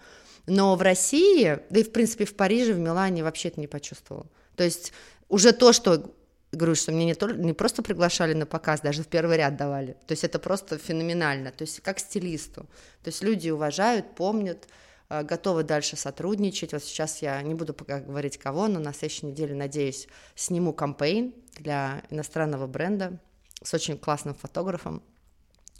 Но 0.47 0.75
в 0.75 0.81
России, 0.81 1.59
да 1.69 1.79
и 1.79 1.83
в 1.83 1.91
принципе 1.91 2.25
в 2.25 2.35
Париже, 2.35 2.73
в 2.73 2.79
Милане 2.79 3.23
вообще 3.23 3.49
это 3.49 3.59
не 3.59 3.67
почувствовала. 3.67 4.25
То 4.55 4.63
есть 4.63 4.93
уже 5.27 5.51
то, 5.51 5.73
что 5.73 6.13
говорю, 6.51 6.75
что 6.75 6.91
мне 6.91 7.05
не, 7.05 7.15
то, 7.15 7.27
не 7.27 7.53
просто 7.53 7.83
приглашали 7.83 8.33
на 8.33 8.45
показ, 8.45 8.81
даже 8.81 9.03
в 9.03 9.07
первый 9.07 9.37
ряд 9.37 9.57
давали. 9.57 9.97
То 10.07 10.13
есть 10.13 10.23
это 10.23 10.39
просто 10.39 10.77
феноменально. 10.77 11.51
То 11.51 11.63
есть 11.63 11.81
как 11.81 11.99
стилисту. 11.99 12.63
То 13.03 13.09
есть 13.09 13.21
люди 13.23 13.49
уважают, 13.49 14.15
помнят, 14.15 14.67
э, 15.09 15.23
готовы 15.23 15.63
дальше 15.63 15.97
сотрудничать. 15.97 16.71
Вот 16.71 16.83
сейчас 16.83 17.21
я 17.21 17.41
не 17.41 17.53
буду 17.53 17.73
пока 17.73 17.99
говорить 17.99 18.37
кого, 18.37 18.67
но 18.67 18.79
на 18.79 18.93
следующей 18.93 19.27
неделе, 19.27 19.53
надеюсь, 19.53 20.07
сниму 20.35 20.73
кампейн 20.73 21.33
для 21.55 22.03
иностранного 22.09 22.67
бренда 22.67 23.19
с 23.61 23.73
очень 23.73 23.97
классным 23.97 24.35
фотографом, 24.35 25.03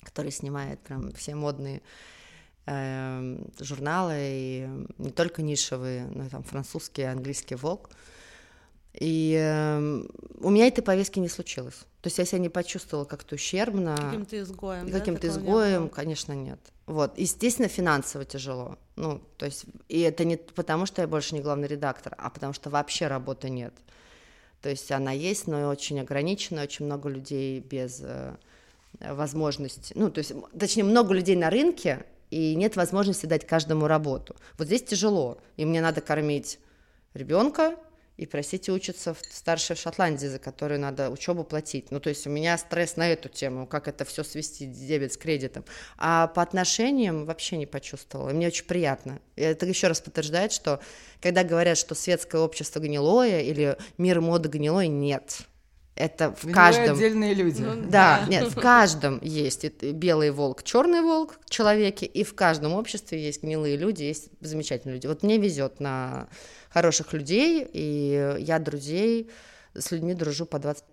который 0.03 0.31
снимает 0.31 0.79
прям 0.81 1.13
все 1.13 1.35
модные 1.35 1.81
э, 2.67 3.37
журналы, 3.59 4.15
и 4.19 4.69
не 4.97 5.09
только 5.11 5.41
нишевые, 5.41 6.05
но 6.07 6.25
и 6.25 6.29
там 6.29 6.43
французский, 6.43 7.03
английский 7.03 7.55
Vogue. 7.55 7.89
И 8.93 9.37
э, 9.39 10.03
у 10.39 10.49
меня 10.49 10.67
этой 10.67 10.81
повестки 10.81 11.19
не 11.19 11.29
случилось. 11.29 11.85
То 12.01 12.07
есть 12.07 12.17
я 12.17 12.25
себя 12.25 12.39
не 12.39 12.49
почувствовала 12.49 13.05
как-то 13.05 13.35
ущербно. 13.35 13.95
Каким-то 13.95 14.39
изгоем, 14.39 14.91
Каким-то 14.91 15.21
да, 15.21 15.27
изгоем, 15.27 15.83
не 15.83 15.89
конечно, 15.89 16.33
нет. 16.33 16.59
Вот. 16.85 17.17
Естественно, 17.17 17.67
финансово 17.67 18.25
тяжело. 18.25 18.77
Ну, 18.95 19.21
то 19.37 19.45
есть, 19.45 19.65
и 19.89 20.01
это 20.01 20.25
не 20.25 20.37
потому, 20.37 20.85
что 20.85 21.01
я 21.01 21.07
больше 21.07 21.35
не 21.35 21.41
главный 21.41 21.67
редактор, 21.67 22.15
а 22.17 22.29
потому 22.29 22.53
что 22.53 22.69
вообще 22.69 23.07
работы 23.07 23.49
нет. 23.49 23.73
То 24.61 24.69
есть 24.69 24.91
она 24.91 25.11
есть, 25.11 25.47
но 25.47 25.69
очень 25.69 25.99
ограничена, 25.99 26.63
очень 26.63 26.85
много 26.85 27.09
людей 27.09 27.59
без 27.59 28.01
э, 28.01 28.35
возможности, 28.99 29.93
ну, 29.95 30.09
то 30.09 30.19
есть, 30.19 30.33
точнее, 30.57 30.83
много 30.83 31.13
людей 31.13 31.35
на 31.35 31.49
рынке, 31.49 32.05
и 32.29 32.55
нет 32.55 32.75
возможности 32.75 33.25
дать 33.25 33.45
каждому 33.45 33.87
работу. 33.87 34.35
Вот 34.57 34.67
здесь 34.67 34.83
тяжело, 34.83 35.39
и 35.55 35.65
мне 35.65 35.81
надо 35.81 36.01
кормить 36.01 36.59
ребенка, 37.13 37.75
и, 38.17 38.25
простите, 38.25 38.71
учатся 38.71 39.13
в 39.13 39.19
старшей 39.29 39.75
в 39.75 39.79
Шотландии, 39.79 40.25
за 40.25 40.39
которую 40.39 40.79
надо 40.79 41.11
учебу 41.11 41.43
платить. 41.43 41.91
Ну, 41.91 41.99
то 41.99 42.09
есть 42.09 42.25
у 42.25 42.31
меня 42.31 42.57
стресс 42.57 42.97
на 42.97 43.07
эту 43.07 43.29
тему, 43.29 43.67
как 43.67 43.87
это 43.87 44.05
все 44.05 44.23
свести 44.23 44.65
дебет 44.65 45.13
с 45.13 45.17
кредитом. 45.17 45.63
А 45.97 46.25
по 46.25 46.41
отношениям 46.41 47.25
вообще 47.25 47.57
не 47.57 47.67
почувствовала. 47.67 48.31
Мне 48.31 48.47
очень 48.47 48.65
приятно. 48.65 49.19
И 49.35 49.43
это 49.43 49.67
еще 49.67 49.87
раз 49.87 50.01
подтверждает, 50.01 50.51
что 50.51 50.79
когда 51.21 51.43
говорят, 51.43 51.77
что 51.77 51.93
светское 51.93 52.41
общество 52.41 52.79
гнилое 52.79 53.41
или 53.41 53.77
мир 53.99 54.19
моды 54.19 54.49
гнилой, 54.49 54.87
нет 54.87 55.41
это 55.97 56.31
в 56.31 56.51
каждом... 56.51 56.95
отдельные 56.95 57.33
люди. 57.33 57.61
Ну, 57.61 57.75
да, 57.75 58.21
да, 58.21 58.25
нет, 58.27 58.47
в 58.47 58.55
каждом 58.55 59.19
есть 59.21 59.65
белый 59.81 60.31
волк, 60.31 60.63
черный 60.63 61.01
волк, 61.01 61.39
человеки, 61.49 62.05
и 62.05 62.23
в 62.23 62.35
каждом 62.35 62.73
обществе 62.73 63.21
есть 63.21 63.43
гнилые 63.43 63.77
люди, 63.77 64.03
есть 64.03 64.29
замечательные 64.39 64.95
люди. 64.95 65.07
Вот 65.07 65.23
мне 65.23 65.37
везет 65.37 65.79
на 65.79 66.27
хороших 66.69 67.13
людей, 67.13 67.67
и 67.71 68.35
я 68.39 68.59
друзей 68.59 69.29
с 69.73 69.91
людьми 69.91 70.13
дружу 70.13 70.45
по 70.45 70.59
20 70.59 70.83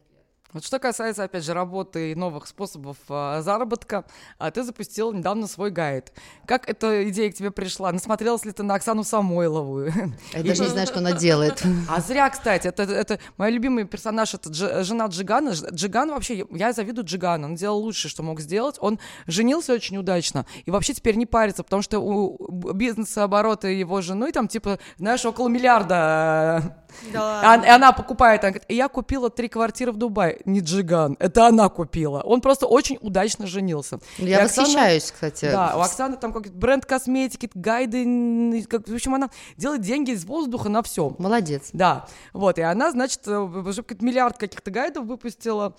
вот 0.54 0.64
что 0.64 0.78
касается, 0.78 1.24
опять 1.24 1.44
же, 1.44 1.52
работы 1.52 2.12
и 2.12 2.14
новых 2.14 2.46
способов 2.46 2.96
а, 3.08 3.42
заработка, 3.42 4.04
а, 4.38 4.52
ты 4.52 4.62
запустил 4.62 5.12
недавно 5.12 5.48
свой 5.48 5.72
гайд. 5.72 6.12
Как 6.46 6.68
эта 6.68 7.08
идея 7.10 7.32
к 7.32 7.34
тебе 7.34 7.50
пришла? 7.50 7.90
Насмотрелась 7.90 8.44
ли 8.44 8.52
ты 8.52 8.62
на 8.62 8.76
Оксану 8.76 9.02
Самойлову? 9.02 9.86
Я 10.32 10.40
и... 10.40 10.42
даже 10.44 10.62
не 10.62 10.68
знаю, 10.68 10.86
что 10.86 11.00
она 11.00 11.12
делает. 11.12 11.62
А 11.88 12.00
зря, 12.00 12.30
кстати. 12.30 12.68
Это, 12.68 12.84
это 12.84 13.18
мой 13.36 13.50
любимый 13.50 13.84
персонаж, 13.84 14.34
это 14.34 14.48
Дж, 14.48 14.84
жена 14.84 15.06
Джигана. 15.06 15.50
Джиган 15.50 16.10
вообще, 16.10 16.46
я 16.50 16.72
завидую 16.72 17.04
Джигану. 17.04 17.48
Он 17.48 17.54
делал 17.56 17.80
лучшее, 17.80 18.10
что 18.10 18.22
мог 18.22 18.40
сделать. 18.40 18.76
Он 18.78 19.00
женился 19.26 19.72
очень 19.72 19.96
удачно 19.96 20.46
и 20.64 20.70
вообще 20.70 20.94
теперь 20.94 21.16
не 21.16 21.26
парится, 21.26 21.64
потому 21.64 21.82
что 21.82 21.98
у 21.98 22.72
бизнеса 22.72 23.24
обороты 23.24 23.68
его 23.68 24.00
жены 24.00 24.30
там, 24.30 24.46
типа, 24.46 24.78
знаешь, 24.98 25.24
около 25.24 25.48
миллиарда 25.48 26.84
да 27.12 27.62
И 27.64 27.68
она 27.68 27.92
покупает, 27.92 28.42
она 28.44 28.52
говорит, 28.52 28.70
я 28.70 28.88
купила 28.88 29.30
три 29.30 29.48
квартиры 29.48 29.92
в 29.92 29.96
Дубае. 29.96 30.40
Не 30.44 30.60
Джиган, 30.60 31.16
это 31.18 31.46
она 31.46 31.68
купила. 31.68 32.20
Он 32.20 32.40
просто 32.40 32.66
очень 32.66 32.98
удачно 33.00 33.46
женился. 33.46 33.98
Я 34.18 34.40
и 34.40 34.42
восхищаюсь, 34.44 35.04
Оксана, 35.04 35.30
кстати. 35.30 35.50
Да, 35.50 35.76
у 35.76 35.80
Оксаны 35.80 36.16
там 36.16 36.32
как 36.32 36.52
бренд 36.52 36.84
косметики, 36.86 37.50
гайды, 37.54 38.64
как, 38.68 38.88
в 38.88 38.94
общем, 38.94 39.14
она 39.14 39.30
делает 39.56 39.82
деньги 39.82 40.10
из 40.10 40.24
воздуха 40.24 40.68
на 40.68 40.82
все. 40.82 41.14
Молодец. 41.18 41.70
Да, 41.72 42.06
вот, 42.32 42.58
и 42.58 42.62
она, 42.62 42.90
значит, 42.90 43.26
уже 43.26 43.84
миллиард 44.00 44.38
каких-то 44.38 44.70
гайдов 44.70 45.06
выпустила. 45.06 45.76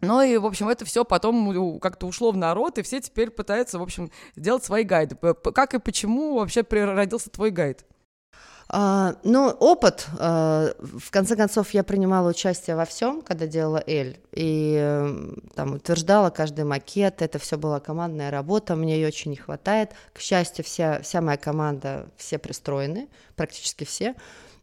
Ну 0.00 0.22
и, 0.22 0.38
в 0.38 0.46
общем, 0.46 0.68
это 0.70 0.86
все 0.86 1.04
потом 1.04 1.78
как-то 1.78 2.06
ушло 2.06 2.30
в 2.30 2.36
народ, 2.36 2.78
и 2.78 2.82
все 2.82 3.00
теперь 3.00 3.30
пытаются, 3.30 3.78
в 3.78 3.82
общем, 3.82 4.10
сделать 4.34 4.64
свои 4.64 4.82
гайды. 4.82 5.14
Как 5.54 5.74
и 5.74 5.78
почему 5.78 6.38
вообще 6.38 6.64
родился 6.70 7.28
твой 7.28 7.50
гайд? 7.50 7.84
А, 8.72 9.16
ну, 9.24 9.50
опыт. 9.50 10.06
А, 10.18 10.72
в 10.78 11.10
конце 11.10 11.34
концов, 11.34 11.70
я 11.70 11.82
принимала 11.82 12.30
участие 12.30 12.76
во 12.76 12.84
всем, 12.84 13.20
когда 13.20 13.48
делала 13.48 13.82
Эль, 13.84 14.20
и 14.30 14.76
э, 14.80 15.08
там 15.56 15.74
утверждала 15.74 16.30
каждый 16.30 16.64
макет. 16.64 17.20
Это 17.20 17.40
все 17.40 17.58
была 17.58 17.80
командная 17.80 18.30
работа, 18.30 18.76
мне 18.76 18.94
ее 18.94 19.08
очень 19.08 19.32
не 19.32 19.36
хватает. 19.36 19.90
К 20.12 20.20
счастью, 20.20 20.64
вся, 20.64 21.00
вся 21.00 21.20
моя 21.20 21.36
команда, 21.36 22.10
все 22.16 22.38
пристроены, 22.38 23.08
практически 23.34 23.82
все. 23.82 24.14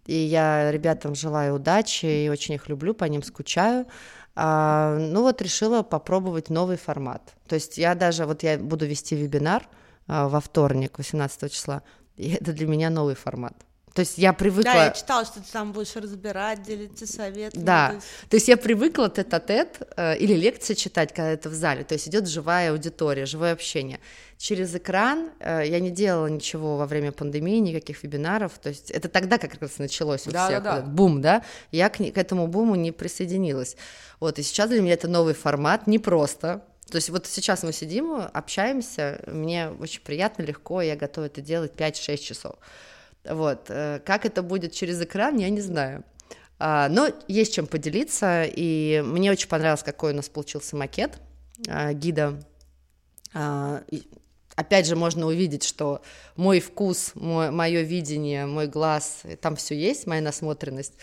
И 0.06 0.15
я 0.15 0.72
ребятам 0.72 1.13
желаю 1.13 1.56
удачи 1.56 2.06
и 2.06 2.30
очень 2.30 2.56
их 2.56 2.70
люблю, 2.70 2.93
по 2.93 3.04
ним 3.04 3.24
скучаю. 3.24 3.88
А, 4.36 4.96
ну 4.98 5.24
вот 5.24 5.41
решила 5.41 5.84
попробовать 5.84 6.50
новый 6.50 6.78
формат. 6.78 7.34
То 7.46 7.56
есть 7.56 7.78
я 7.78 7.93
даже, 7.93 8.26
вот 8.26 8.41
я 8.43 8.58
буду 8.58 8.86
вести 8.86 9.17
вебинар 9.17 9.67
а, 10.08 10.30
во 10.30 10.39
вторник, 10.39 10.98
18 10.98 11.52
числа, 11.52 11.84
и 12.15 12.32
это 12.32 12.54
для 12.54 12.67
меня 12.67 12.89
новый 12.89 13.15
формат. 13.15 13.67
То 13.98 14.02
есть 14.02 14.20
я 14.20 14.32
привыкла... 14.32 14.74
Да, 14.74 14.86
я 14.86 14.92
читала, 14.92 15.26
что 15.26 15.40
ты 15.42 15.52
там 15.52 15.74
будешь 15.74 15.96
разбирать, 15.96 16.62
делиться 16.62 17.08
советами. 17.08 17.64
Да, 17.64 17.88
то 17.88 17.96
есть, 17.96 18.08
то 18.30 18.36
есть 18.36 18.48
я 18.48 18.56
привыкла 18.56 19.10
тет-а-тет 19.10 19.82
э, 19.98 20.18
или 20.20 20.36
лекции 20.36 20.76
читать, 20.76 21.16
когда 21.16 21.32
это 21.32 21.50
в 21.50 21.56
зале, 21.56 21.84
то 21.84 21.96
есть 21.96 22.08
идет 22.08 22.28
живая 22.28 22.74
аудитория, 22.74 23.26
живое 23.26 23.54
общение. 23.54 24.00
Через 24.38 24.76
экран 24.76 25.32
э, 25.40 25.64
я 25.66 25.80
не 25.80 25.90
делала 25.90 26.28
ничего 26.28 26.78
во 26.78 26.86
время 26.86 27.12
пандемии, 27.12 27.58
никаких 27.58 28.04
вебинаров, 28.04 28.60
то 28.62 28.70
есть 28.70 28.92
это 28.92 29.10
тогда 29.10 29.40
как 29.40 29.60
раз 29.60 29.80
началось 29.80 30.28
у 30.28 30.32
да, 30.32 30.46
всех, 30.46 30.62
да, 30.62 30.82
да. 30.82 30.82
бум, 30.84 31.20
да, 31.20 31.42
я 31.72 31.90
к, 31.90 31.98
к 31.98 32.18
этому 32.20 32.46
буму 32.46 32.76
не 32.76 32.92
присоединилась. 32.92 33.78
Вот, 34.20 34.38
и 34.38 34.44
сейчас 34.44 34.70
для 34.70 34.80
меня 34.80 34.94
это 34.94 35.08
новый 35.08 35.34
формат, 35.34 35.88
не 35.88 35.98
просто, 35.98 36.64
то 36.92 36.98
есть 36.98 37.10
вот 37.10 37.26
сейчас 37.26 37.64
мы 37.64 37.74
сидим, 37.74 38.14
общаемся, 38.32 39.22
мне 39.26 39.70
очень 39.70 40.02
приятно, 40.02 40.44
легко, 40.44 40.84
я 40.84 40.96
готова 40.96 41.26
это 41.26 41.42
делать 41.42 41.72
5-6 41.76 42.18
часов. 42.18 42.58
Вот. 43.30 43.66
Э, 43.70 44.00
как 44.06 44.26
это 44.26 44.42
будет 44.42 44.74
через 44.74 45.02
экран, 45.02 45.38
я 45.38 45.50
не 45.50 45.62
знаю. 45.62 46.04
А, 46.60 46.90
но 46.90 47.10
есть 47.28 47.54
чем 47.54 47.68
поделиться, 47.68 48.44
и 48.46 49.04
мне 49.06 49.32
очень 49.32 49.48
понравилось, 49.48 49.84
какой 49.84 50.13
у 50.13 50.16
нас 50.16 50.28
получился 50.28 50.76
макет 50.76 51.20
а, 51.68 51.94
гида. 51.94 52.40
А, 53.34 53.84
опять 54.56 54.88
же, 54.88 54.96
можно 54.96 55.28
увидеть, 55.28 55.63
что 55.63 56.02
мой 56.36 56.60
вкус, 56.60 57.12
мое 57.16 57.82
видение, 57.82 58.48
мой 58.48 58.68
глаз, 58.68 59.22
там 59.42 59.56
все 59.56 59.76
есть, 59.76 60.08
моя 60.08 60.22
насмотренность. 60.22 60.94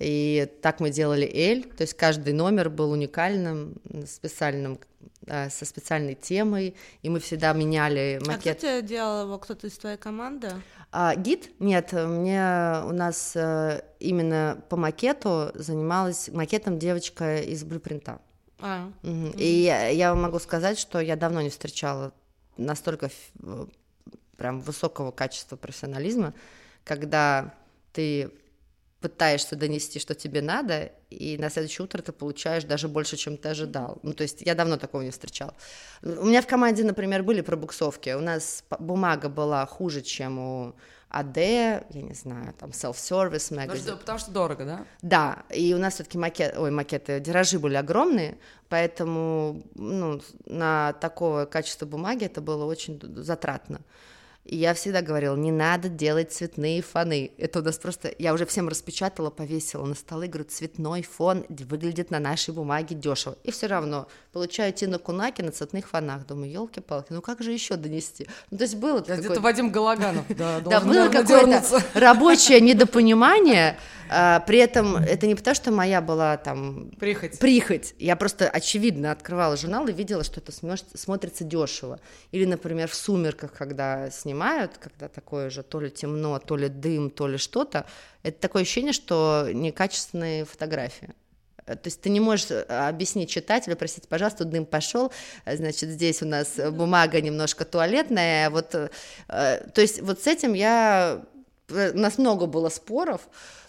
И 0.00 0.50
так 0.62 0.80
мы 0.80 0.90
делали 0.90 1.26
Эль, 1.26 1.64
то 1.64 1.82
есть 1.82 1.94
каждый 1.94 2.32
номер 2.32 2.70
был 2.70 2.90
уникальным, 2.90 3.74
специальным, 4.06 4.80
со 5.26 5.64
специальной 5.64 6.14
темой, 6.14 6.74
и 7.02 7.10
мы 7.10 7.20
всегда 7.20 7.52
меняли 7.52 8.18
макет. 8.26 8.56
А 8.56 8.58
кто 8.58 8.66
тебе 8.66 8.82
делал 8.82 9.24
его, 9.24 9.38
кто-то 9.38 9.66
из 9.66 9.76
твоей 9.76 9.98
команды? 9.98 10.50
А, 10.90 11.14
гид? 11.14 11.50
Нет, 11.60 11.92
мне 11.92 12.82
у 12.84 12.92
нас 12.92 13.32
э, 13.36 13.82
именно 14.00 14.60
по 14.70 14.76
макету 14.76 15.50
занималась 15.54 16.30
макетом 16.30 16.78
девочка 16.78 17.36
из 17.36 17.62
блюпринта. 17.62 18.20
А. 18.58 18.90
Угу. 19.02 19.34
И 19.36 19.44
я, 19.44 19.88
я 19.88 20.14
могу 20.14 20.38
сказать, 20.38 20.78
что 20.78 20.98
я 20.98 21.14
давно 21.14 21.42
не 21.42 21.50
встречала 21.50 22.12
настолько 22.56 23.10
прям 24.36 24.60
высокого 24.60 25.10
качества 25.10 25.56
профессионализма, 25.56 26.32
когда 26.84 27.54
ты 27.92 28.30
пытаешься 29.00 29.56
донести, 29.56 29.98
что 29.98 30.14
тебе 30.14 30.42
надо, 30.42 30.92
и 31.08 31.38
на 31.38 31.50
следующее 31.50 31.84
утро 31.84 32.02
ты 32.02 32.12
получаешь 32.12 32.64
даже 32.64 32.88
больше, 32.88 33.16
чем 33.16 33.36
ты 33.36 33.48
ожидал. 33.48 33.98
Ну, 34.02 34.12
то 34.12 34.22
есть 34.22 34.42
я 34.42 34.54
давно 34.54 34.76
такого 34.76 35.02
не 35.02 35.10
встречала. 35.10 35.54
У 36.02 36.26
меня 36.26 36.42
в 36.42 36.46
команде, 36.46 36.84
например, 36.84 37.22
были 37.22 37.40
пробуксовки. 37.40 38.10
У 38.10 38.20
нас 38.20 38.62
бумага 38.78 39.28
была 39.28 39.64
хуже, 39.66 40.02
чем 40.02 40.38
у 40.38 40.74
АД, 41.08 41.36
я 41.36 41.82
не 41.92 42.14
знаю, 42.14 42.54
там 42.58 42.70
self-service 42.70 43.50
magazine. 43.50 43.96
Потому 43.96 44.18
что 44.18 44.30
дорого, 44.30 44.64
да? 44.64 44.86
Да, 45.02 45.42
и 45.50 45.74
у 45.74 45.78
нас 45.78 45.94
все-таки 45.94 46.18
макет, 46.18 46.56
ой, 46.56 46.70
макеты, 46.70 47.20
тиражи 47.20 47.58
были 47.58 47.74
огромные, 47.74 48.38
поэтому 48.68 49.62
ну, 49.74 50.20
на 50.46 50.92
такое 50.94 51.46
качество 51.46 51.84
бумаги 51.86 52.26
это 52.26 52.40
было 52.40 52.64
очень 52.64 53.00
затратно. 53.16 53.80
И 54.50 54.56
я 54.56 54.74
всегда 54.74 55.00
говорила, 55.00 55.36
не 55.36 55.52
надо 55.52 55.88
делать 55.88 56.32
цветные 56.32 56.82
фоны. 56.82 57.30
Это 57.38 57.60
у 57.60 57.62
нас 57.62 57.78
просто... 57.78 58.12
Я 58.18 58.34
уже 58.34 58.46
всем 58.46 58.68
распечатала, 58.68 59.30
повесила 59.30 59.86
на 59.86 59.94
столы, 59.94 60.26
говорю, 60.26 60.48
цветной 60.50 61.02
фон 61.02 61.46
выглядит 61.48 62.10
на 62.10 62.18
нашей 62.18 62.52
бумаге 62.52 62.96
дешево. 62.96 63.36
И 63.44 63.52
все 63.52 63.68
равно 63.68 64.08
получаю 64.32 64.72
Тину 64.72 64.98
Кунаки 64.98 65.40
на 65.40 65.52
цветных 65.52 65.88
фонах. 65.88 66.26
Думаю, 66.26 66.50
елки-палки, 66.50 67.12
ну 67.12 67.22
как 67.22 67.42
же 67.42 67.52
еще 67.52 67.76
донести? 67.76 68.26
Ну, 68.50 68.58
то 68.58 68.64
есть 68.64 68.74
было 68.74 69.00
такое... 69.00 69.18
Где-то 69.18 69.40
Вадим 69.40 69.70
Галаганов, 69.70 70.24
да, 70.36 70.58
Да, 70.64 70.80
было 70.80 71.08
какое-то 71.08 71.62
рабочее 71.94 72.60
недопонимание, 72.60 73.78
а, 74.12 74.40
при 74.40 74.58
этом 74.58 74.96
это 74.96 75.28
не 75.28 75.36
потому, 75.36 75.54
что 75.54 75.70
моя 75.70 76.00
была 76.00 76.36
там... 76.36 76.90
Прихоть. 76.98 77.38
Прихоть. 77.38 77.94
Я 78.00 78.16
просто, 78.16 78.48
очевидно, 78.48 79.12
открывала 79.12 79.56
журнал 79.56 79.86
и 79.86 79.92
видела, 79.92 80.24
что 80.24 80.40
это 80.40 80.50
смотрится 80.50 81.44
дешево. 81.44 82.00
Или, 82.32 82.44
например, 82.44 82.88
в 82.88 82.94
«Сумерках», 82.96 83.52
когда 83.52 84.10
снимают, 84.40 84.78
когда 84.78 85.08
такое 85.08 85.50
же 85.50 85.62
то 85.62 85.80
ли 85.80 85.90
темно, 85.90 86.38
то 86.38 86.56
ли 86.56 86.68
дым, 86.68 87.10
то 87.10 87.28
ли 87.28 87.36
что-то, 87.36 87.84
это 88.22 88.40
такое 88.40 88.62
ощущение, 88.62 88.92
что 88.92 89.48
некачественные 89.52 90.44
фотографии. 90.44 91.10
То 91.66 91.80
есть 91.84 92.00
ты 92.00 92.08
не 92.10 92.20
можешь 92.20 92.50
э, 92.50 92.62
объяснить 92.88 93.30
читателю, 93.30 93.76
простите, 93.76 94.08
пожалуйста, 94.08 94.44
дым 94.44 94.64
пошел, 94.64 95.12
значит, 95.46 95.90
здесь 95.90 96.22
у 96.22 96.26
нас 96.26 96.58
бумага 96.72 97.20
немножко 97.20 97.64
туалетная, 97.64 98.50
вот, 98.50 98.74
э, 98.74 98.88
то 99.28 99.80
есть 99.80 100.00
вот 100.00 100.20
с 100.20 100.26
этим 100.26 100.54
я, 100.54 101.22
э, 101.68 101.92
у 101.92 101.98
нас 101.98 102.18
много 102.18 102.46
было 102.46 102.70
споров, 102.70 103.20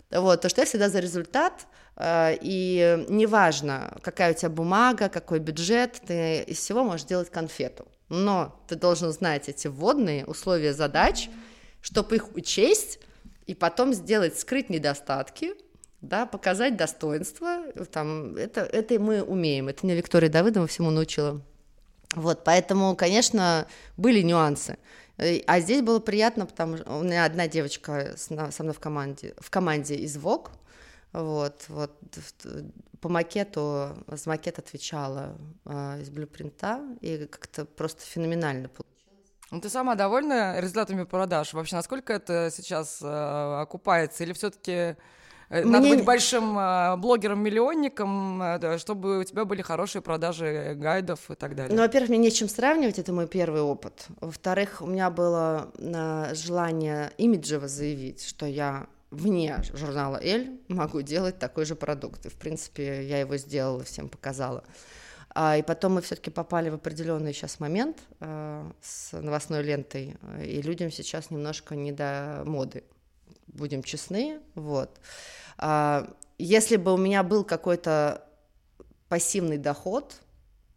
вот, 0.10 0.42
то 0.42 0.50
что 0.50 0.62
я 0.62 0.66
всегда 0.66 0.90
за 0.90 1.00
результат, 1.00 1.68
э, 1.98 2.38
и 2.42 3.06
неважно, 3.10 3.98
какая 4.02 4.32
у 4.32 4.36
тебя 4.36 4.50
бумага, 4.50 5.10
какой 5.10 5.40
бюджет, 5.40 6.02
ты 6.08 6.44
из 6.48 6.58
всего 6.58 6.84
можешь 6.84 7.06
сделать 7.06 7.30
конфету. 7.30 7.86
Но 8.12 8.62
ты 8.68 8.76
должен 8.76 9.14
знать 9.14 9.48
эти 9.48 9.70
вводные 9.70 10.26
условия 10.26 10.74
задач, 10.74 11.30
чтобы 11.82 12.18
их 12.18 12.36
учесть, 12.36 13.00
и 13.48 13.56
потом 13.56 13.94
сделать, 13.94 14.38
скрыть 14.38 14.70
недостатки, 14.70 15.54
да, 16.02 16.26
показать 16.26 16.76
достоинства, 16.76 17.64
там, 17.90 18.36
это, 18.36 18.62
это 18.64 19.00
мы 19.00 19.24
умеем, 19.24 19.70
это 19.70 19.86
мне 19.86 19.96
Виктория 19.96 20.30
Давыдова 20.30 20.68
всему 20.68 20.92
научила. 20.92 21.42
Вот, 22.14 22.44
поэтому, 22.44 22.98
конечно, 22.98 23.66
были 23.96 24.22
нюансы. 24.22 24.78
Э, 25.18 25.40
а 25.48 25.62
здесь 25.62 25.82
было 25.82 26.00
приятно, 26.00 26.46
потому 26.46 26.76
что 26.76 26.92
у 26.92 27.04
меня 27.04 27.24
одна 27.24 27.48
девочка 27.48 28.16
со 28.18 28.34
мной 28.62 28.74
в 28.74 28.80
команде, 28.82 29.36
в 29.40 29.50
команде 29.50 29.96
из 29.96 30.18
ВОК, 30.18 30.52
вот, 31.14 31.66
вот 31.68 31.92
по 33.00 33.10
макету, 33.10 33.96
с 34.08 34.26
макет 34.26 34.60
отвечала 34.60 35.36
э, 35.66 36.02
из 36.02 36.10
блюпринта, 36.10 36.82
и 37.02 37.26
как-то 37.26 37.66
просто 37.66 38.04
феноменально 38.04 38.70
получилось. 38.70 39.34
Ну, 39.50 39.60
ты 39.60 39.70
сама 39.70 39.96
довольна 39.96 40.60
результатами 40.60 41.04
продаж? 41.04 41.54
Вообще, 41.54 41.76
насколько 41.76 42.14
это 42.14 42.50
сейчас 42.52 43.00
э, 43.02 43.62
окупается? 43.62 44.24
Или 44.24 44.34
все-таки 44.34 44.96
Э, 45.52 45.66
надо 45.66 45.86
Мне... 45.86 45.96
быть 45.96 46.06
большим 46.06 46.58
э, 46.58 46.96
блогером-миллионником, 46.96 48.42
э, 48.42 48.78
чтобы 48.78 49.20
у 49.20 49.24
тебя 49.24 49.44
были 49.44 49.62
хорошие 49.62 50.02
продажи 50.02 50.74
гайдов 50.76 51.30
и 51.30 51.36
так 51.36 51.56
далее. 51.56 51.76
Ну, 51.76 51.82
во-первых, 51.82 52.10
мне 52.10 52.20
нечем 52.20 52.48
сравнивать, 52.48 53.00
это 53.00 53.12
мой 53.12 53.28
первый 53.28 53.62
опыт. 53.62 54.06
Во-вторых, 54.22 54.82
у 54.82 54.88
меня 54.88 55.10
было 55.10 55.72
желание 56.34 57.12
имиджево 57.18 57.68
заявить, 57.68 58.24
что 58.24 58.46
я 58.46 58.88
вне 59.12 59.62
журнала 59.74 60.20
«Эль» 60.22 60.60
могу 60.70 61.02
делать 61.02 61.38
такой 61.38 61.66
же 61.66 61.76
продукт. 61.76 62.26
И, 62.26 62.30
в 62.30 62.36
принципе, 62.36 63.06
я 63.06 63.20
его 63.20 63.38
сделала, 63.38 63.84
всем 63.84 64.10
показала. 64.10 64.64
А, 65.34 65.58
и 65.58 65.62
потом 65.62 65.94
мы 65.96 66.02
все-таки 66.02 66.30
попали 66.30 66.70
в 66.70 66.76
определенный 66.76 67.34
сейчас 67.34 67.60
момент 67.60 67.98
а, 68.20 68.72
с 68.82 69.14
новостной 69.14 69.64
лентой, 69.64 70.16
и 70.44 70.62
людям 70.62 70.92
сейчас 70.92 71.30
немножко 71.30 71.76
не 71.76 71.92
до 71.92 72.44
моды, 72.46 72.84
будем 73.48 73.84
честны, 73.84 74.40
вот. 74.56 75.00
А, 75.58 76.12
если 76.38 76.76
бы 76.78 76.94
у 76.94 76.98
меня 76.98 77.24
был 77.24 77.44
какой-то 77.44 78.26
пассивный 79.08 79.58
доход, 79.58 80.16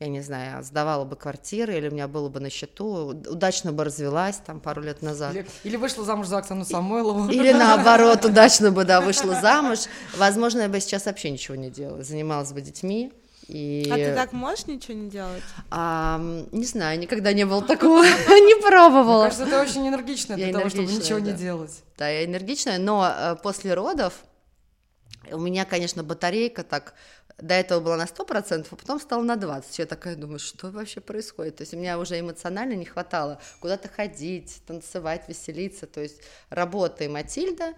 я 0.00 0.08
не 0.08 0.20
знаю, 0.20 0.62
сдавала 0.64 1.04
бы 1.04 1.16
квартиры, 1.16 1.76
или 1.76 1.88
у 1.88 1.92
меня 1.92 2.08
было 2.08 2.28
бы 2.28 2.40
на 2.40 2.50
счету, 2.50 3.06
удачно 3.08 3.72
бы 3.72 3.84
развелась 3.84 4.36
там 4.44 4.60
пару 4.60 4.82
лет 4.82 5.02
назад. 5.02 5.34
Или, 5.34 5.46
или 5.62 5.76
вышла 5.76 6.04
замуж 6.04 6.26
за 6.26 6.38
Оксану 6.38 6.64
Самойлову. 6.64 7.28
Или 7.30 7.52
наоборот, 7.52 8.24
удачно 8.24 8.72
бы, 8.72 8.84
да, 8.84 9.00
вышла 9.00 9.40
замуж. 9.40 9.80
Возможно, 10.16 10.62
я 10.62 10.68
бы 10.68 10.80
сейчас 10.80 11.06
вообще 11.06 11.30
ничего 11.30 11.54
не 11.54 11.70
делала, 11.70 12.02
занималась 12.02 12.52
бы 12.52 12.60
детьми. 12.60 13.12
И... 13.46 13.88
А 13.92 13.96
ты 13.96 14.14
так 14.14 14.32
можешь 14.32 14.66
ничего 14.66 14.94
не 14.94 15.10
делать? 15.10 15.42
А, 15.70 16.18
не 16.50 16.64
знаю, 16.64 16.98
никогда 16.98 17.32
не 17.32 17.44
было 17.44 17.62
такого, 17.66 18.02
не 18.02 18.60
пробовала. 18.60 19.26
Мне 19.26 19.30
кажется, 19.30 19.46
ты 19.46 19.60
очень 19.60 19.88
энергичная 19.88 20.36
для 20.36 20.52
того, 20.52 20.70
чтобы 20.70 20.90
ничего 20.90 21.18
не 21.20 21.32
делать. 21.32 21.82
Да, 21.98 22.08
я 22.08 22.24
энергичная, 22.24 22.78
но 22.78 23.06
э, 23.06 23.36
после 23.42 23.74
родов 23.74 24.14
У 25.30 25.38
меня, 25.38 25.64
конечно, 25.64 26.02
батарейка 26.02 26.64
так 26.64 26.94
до 27.38 27.54
этого 27.54 27.80
была 27.80 27.96
на 27.96 28.04
100%, 28.04 28.66
а 28.70 28.76
потом 28.76 29.00
стала 29.00 29.22
на 29.22 29.34
20%. 29.34 29.64
Я 29.78 29.86
такая 29.86 30.16
думаю, 30.16 30.38
что 30.38 30.70
вообще 30.70 31.00
происходит? 31.00 31.56
То 31.56 31.62
есть 31.62 31.74
у 31.74 31.76
меня 31.76 31.98
уже 31.98 32.18
эмоционально 32.18 32.74
не 32.74 32.84
хватало 32.84 33.40
куда-то 33.60 33.88
ходить, 33.88 34.62
танцевать, 34.66 35.28
веселиться. 35.28 35.86
То 35.86 36.00
есть 36.00 36.22
работа 36.50 37.04
и 37.04 37.08
Матильда 37.08 37.74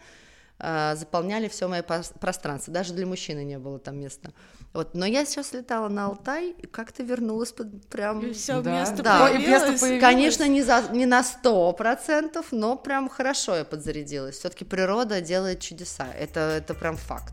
э, 0.58 0.94
заполняли 0.96 1.48
все 1.48 1.68
мое 1.68 1.82
пространство. 1.82 2.72
Даже 2.72 2.92
для 2.92 3.06
мужчины 3.06 3.44
не 3.44 3.58
было 3.58 3.78
там 3.78 3.98
места. 3.98 4.30
Вот, 4.74 4.94
но 4.94 5.06
я 5.06 5.24
сейчас 5.24 5.54
летала 5.54 5.88
на 5.88 6.06
Алтай 6.06 6.50
и 6.50 6.66
как-то 6.66 7.02
вернулась 7.02 7.50
под 7.50 7.86
прям... 7.88 8.20
И 8.20 8.34
все 8.34 8.60
Да. 8.60 8.80
место 8.80 9.02
Да. 9.02 9.24
Ой, 9.24 9.36
и 9.36 9.46
место 9.46 9.72
появилось. 9.72 10.00
Конечно, 10.02 10.46
не, 10.48 10.62
за, 10.62 10.84
не 10.92 11.06
на 11.06 11.24
сто 11.24 11.72
процентов, 11.72 12.48
но 12.50 12.76
прям 12.76 13.08
хорошо 13.08 13.56
я 13.56 13.64
подзарядилась. 13.64 14.36
Все-таки 14.36 14.66
природа 14.66 15.22
делает 15.22 15.60
чудеса. 15.60 16.08
Это, 16.12 16.40
это 16.40 16.74
прям 16.74 16.98
факт. 16.98 17.32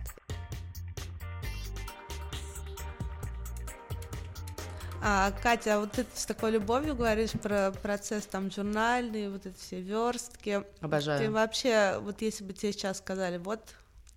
А, 5.06 5.32
Катя, 5.32 5.76
а 5.76 5.80
вот 5.82 5.92
ты 5.92 6.06
с 6.16 6.26
такой 6.26 6.52
любовью 6.52 6.96
говоришь 6.96 7.32
про 7.32 7.74
процесс 7.82 8.26
там 8.26 8.50
журнальный, 8.50 9.30
вот 9.30 9.46
эти 9.46 9.58
все 9.58 9.82
верстки. 9.82 10.64
Ты 10.80 10.86
Обожаю. 10.86 11.30
вообще, 11.30 11.98
вот 12.00 12.22
если 12.22 12.46
бы 12.46 12.54
тебе 12.54 12.72
сейчас 12.72 13.00
сказали, 13.00 13.38
вот 13.38 13.60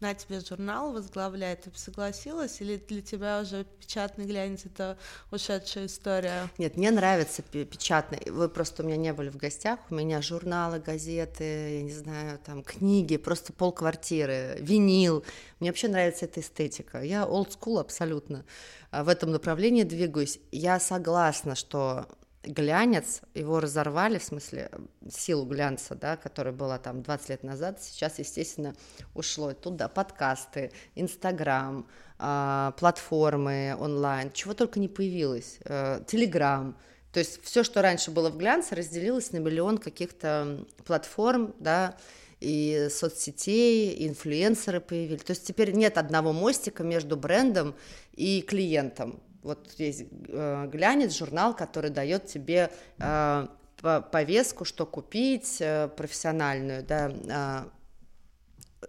на 0.00 0.14
тебе 0.14 0.40
журнал 0.40 0.92
возглавляет, 0.92 1.62
ты 1.62 1.70
бы 1.70 1.78
согласилась, 1.78 2.60
или 2.60 2.76
для 2.76 3.00
тебя 3.00 3.40
уже 3.40 3.64
печатный 3.64 4.26
глянец 4.26 4.66
это 4.66 4.98
ушедшая 5.30 5.86
история? 5.86 6.50
Нет, 6.58 6.76
мне 6.76 6.90
нравится 6.90 7.42
пе- 7.42 7.64
печатный. 7.64 8.20
Вы 8.30 8.48
просто 8.48 8.82
у 8.82 8.86
меня 8.86 8.96
не 8.96 9.12
были 9.12 9.30
в 9.30 9.36
гостях. 9.36 9.80
У 9.90 9.94
меня 9.94 10.20
журналы, 10.20 10.80
газеты, 10.80 11.76
я 11.76 11.82
не 11.82 11.92
знаю, 11.92 12.38
там 12.44 12.62
книги, 12.62 13.16
просто 13.16 13.52
полквартиры, 13.52 14.58
винил. 14.60 15.24
Мне 15.60 15.70
вообще 15.70 15.88
нравится 15.88 16.26
эта 16.26 16.40
эстетика. 16.40 17.00
Я 17.02 17.22
old 17.22 17.58
school 17.58 17.80
абсолютно 17.80 18.44
а, 18.90 19.02
в 19.02 19.08
этом 19.08 19.30
направлении 19.32 19.82
двигаюсь. 19.82 20.38
Я 20.52 20.78
согласна, 20.78 21.54
что 21.54 22.06
глянец, 22.46 23.20
его 23.34 23.60
разорвали, 23.60 24.18
в 24.18 24.24
смысле, 24.24 24.70
силу 25.10 25.44
глянца, 25.44 25.94
да, 25.94 26.16
которая 26.16 26.54
была 26.54 26.78
там 26.78 27.02
20 27.02 27.28
лет 27.28 27.42
назад, 27.42 27.82
сейчас, 27.82 28.18
естественно, 28.18 28.74
ушло 29.14 29.52
туда 29.52 29.88
подкасты, 29.88 30.72
Инстаграм, 30.94 31.86
а, 32.18 32.72
платформы 32.78 33.76
онлайн, 33.78 34.32
чего 34.32 34.54
только 34.54 34.80
не 34.80 34.88
появилось, 34.88 35.58
э, 35.64 36.00
Телеграм, 36.06 36.76
то 37.16 37.20
есть 37.20 37.42
все, 37.42 37.62
что 37.62 37.80
раньше 37.80 38.10
было 38.10 38.28
в 38.28 38.36
глянце, 38.36 38.74
разделилось 38.74 39.32
на 39.32 39.38
миллион 39.38 39.78
каких-то 39.78 40.66
платформ, 40.84 41.54
да, 41.58 41.96
и 42.40 42.88
соцсетей, 42.90 43.94
и 43.94 44.08
инфлюенсеры 44.08 44.80
появились. 44.80 45.22
То 45.22 45.30
есть 45.30 45.46
теперь 45.46 45.72
нет 45.72 45.96
одного 45.96 46.34
мостика 46.34 46.82
между 46.82 47.16
брендом 47.16 47.74
и 48.12 48.42
клиентом. 48.42 49.18
Вот 49.46 49.72
есть 49.78 50.06
э, 50.28 50.66
глянец, 50.66 51.16
журнал, 51.16 51.54
который 51.54 51.90
дает 51.90 52.26
тебе 52.26 52.72
э, 52.98 53.46
по- 53.80 54.00
повестку, 54.00 54.64
что 54.64 54.86
купить 54.86 55.58
э, 55.60 55.88
профессиональную, 55.88 56.82
да. 56.82 57.12
а, 57.30 57.68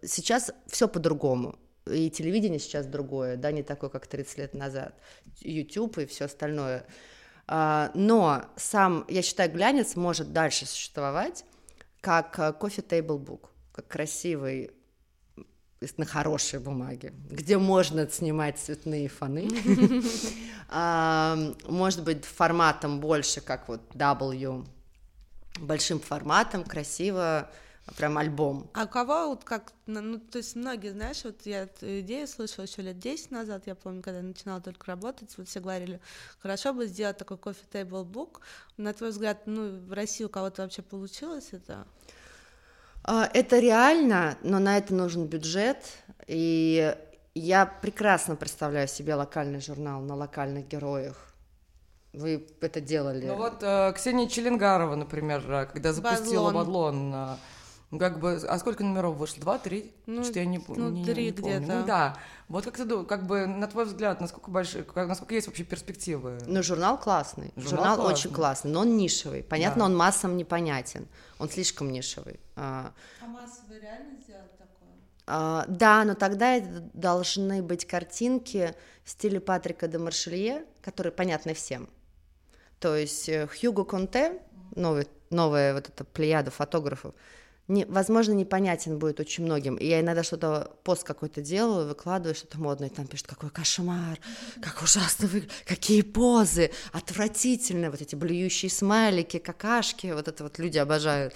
Сейчас 0.04 0.52
все 0.66 0.88
по-другому. 0.88 1.60
И 1.86 2.10
телевидение 2.10 2.60
сейчас 2.60 2.88
другое, 2.88 3.38
да, 3.38 3.52
не 3.52 3.62
такое, 3.62 3.92
как 3.92 4.08
30 4.08 4.38
лет 4.40 4.54
назад. 4.56 4.96
YouTube 5.42 6.00
и 6.00 6.06
все 6.08 6.26
остальное. 6.26 6.86
А, 7.48 7.92
Но 7.94 8.46
сам, 8.56 9.06
я 9.08 9.22
считаю, 9.22 9.52
глянец 9.52 9.96
может 9.96 10.34
дальше 10.34 10.66
существовать 10.66 11.46
как 12.02 12.40
э, 12.40 12.54
book, 12.60 13.50
как 13.72 13.88
красивый 13.88 14.72
на 15.98 16.06
хорошей 16.06 16.60
бумаге, 16.60 17.14
где 17.30 17.58
можно 17.58 18.08
снимать 18.10 18.58
цветные 18.58 19.08
фоны. 19.10 19.48
А, 20.70 21.38
Может 21.64 22.04
быть, 22.04 22.26
форматом 22.26 23.00
больше, 23.00 23.40
как 23.40 23.70
вот 23.70 23.80
W, 23.94 24.68
большим 25.62 26.02
форматом, 26.02 26.66
красиво, 26.66 27.50
прям 27.96 28.18
альбом. 28.18 28.70
А 28.74 28.84
у 28.84 28.88
кого 28.88 29.30
вот 29.30 29.44
как, 29.44 29.72
ну, 29.86 30.02
ну, 30.02 30.20
то 30.20 30.40
есть 30.40 30.56
многие, 30.56 30.92
знаешь, 30.92 31.24
вот 31.24 31.46
я 31.46 31.64
эту 31.64 32.02
идею 32.02 32.28
слышала 32.28 32.66
еще 32.66 32.82
лет 32.82 33.00
10 33.00 33.32
назад, 33.32 33.64
я 33.66 33.76
помню, 33.76 34.02
когда 34.02 34.18
я 34.18 34.24
начинала 34.24 34.60
только 34.60 34.88
работать, 34.88 35.34
вот 35.38 35.48
все 35.48 35.60
говорили, 35.60 36.02
хорошо 36.40 36.74
бы 36.74 36.86
сделать 36.88 37.18
такой 37.18 37.38
coffee 37.38 37.70
table 37.72 38.06
book. 38.06 38.40
На 38.76 38.94
твой 38.94 39.12
взгляд, 39.12 39.44
ну, 39.46 39.80
в 39.80 39.94
России 39.94 40.26
у 40.26 40.30
кого-то 40.30 40.64
вообще 40.64 40.82
получилось 40.82 41.50
это? 41.52 41.88
А, 43.04 43.30
Это 43.34 43.60
реально, 43.60 44.38
но 44.44 44.60
на 44.60 44.78
это 44.78 44.94
нужен 44.94 45.26
бюджет, 45.26 45.78
и 46.28 46.96
я 47.36 47.66
прекрасно 47.66 48.36
представляю 48.36 48.88
себе 48.88 49.16
локальный 49.16 49.62
журнал 49.62 50.02
на 50.02 50.16
локальных 50.16 50.68
героях. 50.68 51.16
Вы 52.14 52.48
это 52.62 52.82
делали? 52.82 53.28
Ну 53.28 53.36
вот 53.36 53.62
э, 53.62 53.94
Ксения 53.96 54.28
Челенгарова, 54.28 54.96
например, 54.96 55.44
э, 55.52 55.66
когда 55.68 55.94
запустила 55.94 56.52
Бадлон. 56.52 57.12
Бадлон, 57.12 57.14
э, 57.14 57.36
ну, 57.90 58.00
как 58.00 58.20
бы, 58.20 58.34
а 58.36 58.60
сколько 58.60 58.84
номеров 58.84 59.16
вышло? 59.16 59.40
Два, 59.42 59.58
три? 59.60 59.94
Ну, 60.08 60.24
Что-то 60.24 60.40
я 60.40 60.46
не, 60.46 60.62
ну, 60.68 60.90
не- 60.90 61.06
три 61.06 61.26
не 61.28 61.32
помню. 61.32 61.58
где-то. 61.60 61.74
Ну 61.80 61.86
да. 61.86 62.18
Вот 62.50 62.66
как 62.66 62.76
ты 62.78 62.84
ду- 62.86 63.06
как 63.06 63.26
бы, 63.26 63.46
на 63.48 63.68
твой 63.68 63.86
взгляд, 63.86 64.20
насколько 64.20 64.52
большие, 64.52 64.86
насколько 64.96 65.34
есть 65.36 65.48
вообще 65.48 65.64
перспективы? 65.64 66.38
Ну, 66.46 66.62
журнал 66.64 66.98
классный. 67.00 67.54
Журнал 67.56 67.70
Журнал, 67.70 67.96
классный. 67.98 68.14
очень 68.14 68.34
классный, 68.34 68.72
но 68.72 68.82
он 68.82 68.98
нишевый. 68.98 69.44
Понятно, 69.44 69.80
Да. 69.80 69.86
он 69.86 69.96
массам 69.96 70.36
непонятен. 70.36 71.08
Он 71.40 71.50
слишком 71.50 71.92
нишевый. 71.92 72.40
А, 72.56 72.92
А 73.22 73.26
массово 73.28 73.74
реально 73.82 74.18
сделать 74.22 74.52
такое? 74.58 74.90
а, 75.28 75.66
да, 75.70 76.04
но 76.04 76.14
тогда 76.16 76.60
должны 76.94 77.62
быть 77.64 77.86
картинки 77.86 78.76
в 79.06 79.10
стиле 79.12 79.40
Патрика 79.40 79.88
де 79.88 79.98
Маршелье, 79.98 80.66
которые 80.82 81.14
понятны 81.14 81.54
всем. 81.54 81.88
То 82.80 82.96
есть 82.98 83.30
э, 83.30 83.48
Хьюго 83.48 83.84
Конте, 83.86 84.40
новый, 84.76 85.08
новая 85.30 85.74
вот 85.74 85.88
эта 85.90 86.04
плеяда 86.04 86.52
фотографов, 86.52 87.14
не, 87.68 87.86
возможно, 87.86 88.32
непонятен 88.34 88.98
будет 88.98 89.20
очень 89.20 89.44
многим. 89.44 89.76
И 89.76 89.86
я 89.86 90.00
иногда 90.00 90.24
что-то, 90.24 90.72
пост 90.84 91.04
какой-то 91.04 91.42
делаю, 91.42 91.88
выкладываю 91.88 92.34
что-то 92.36 92.60
модное, 92.60 92.88
и 92.90 92.92
там 92.92 93.08
пишут, 93.08 93.28
какой 93.28 93.50
кошмар, 93.50 94.20
как 94.62 94.82
ужасно 94.82 95.28
вы, 95.28 95.44
какие 95.66 96.02
позы, 96.02 96.72
отвратительно, 96.94 97.92
вот 97.92 98.02
эти 98.02 98.16
блюющие 98.16 98.70
смайлики, 98.72 99.38
какашки, 99.40 100.08
вот 100.08 100.28
это 100.28 100.44
вот 100.44 100.60
люди 100.60 100.78
обожают. 100.78 101.34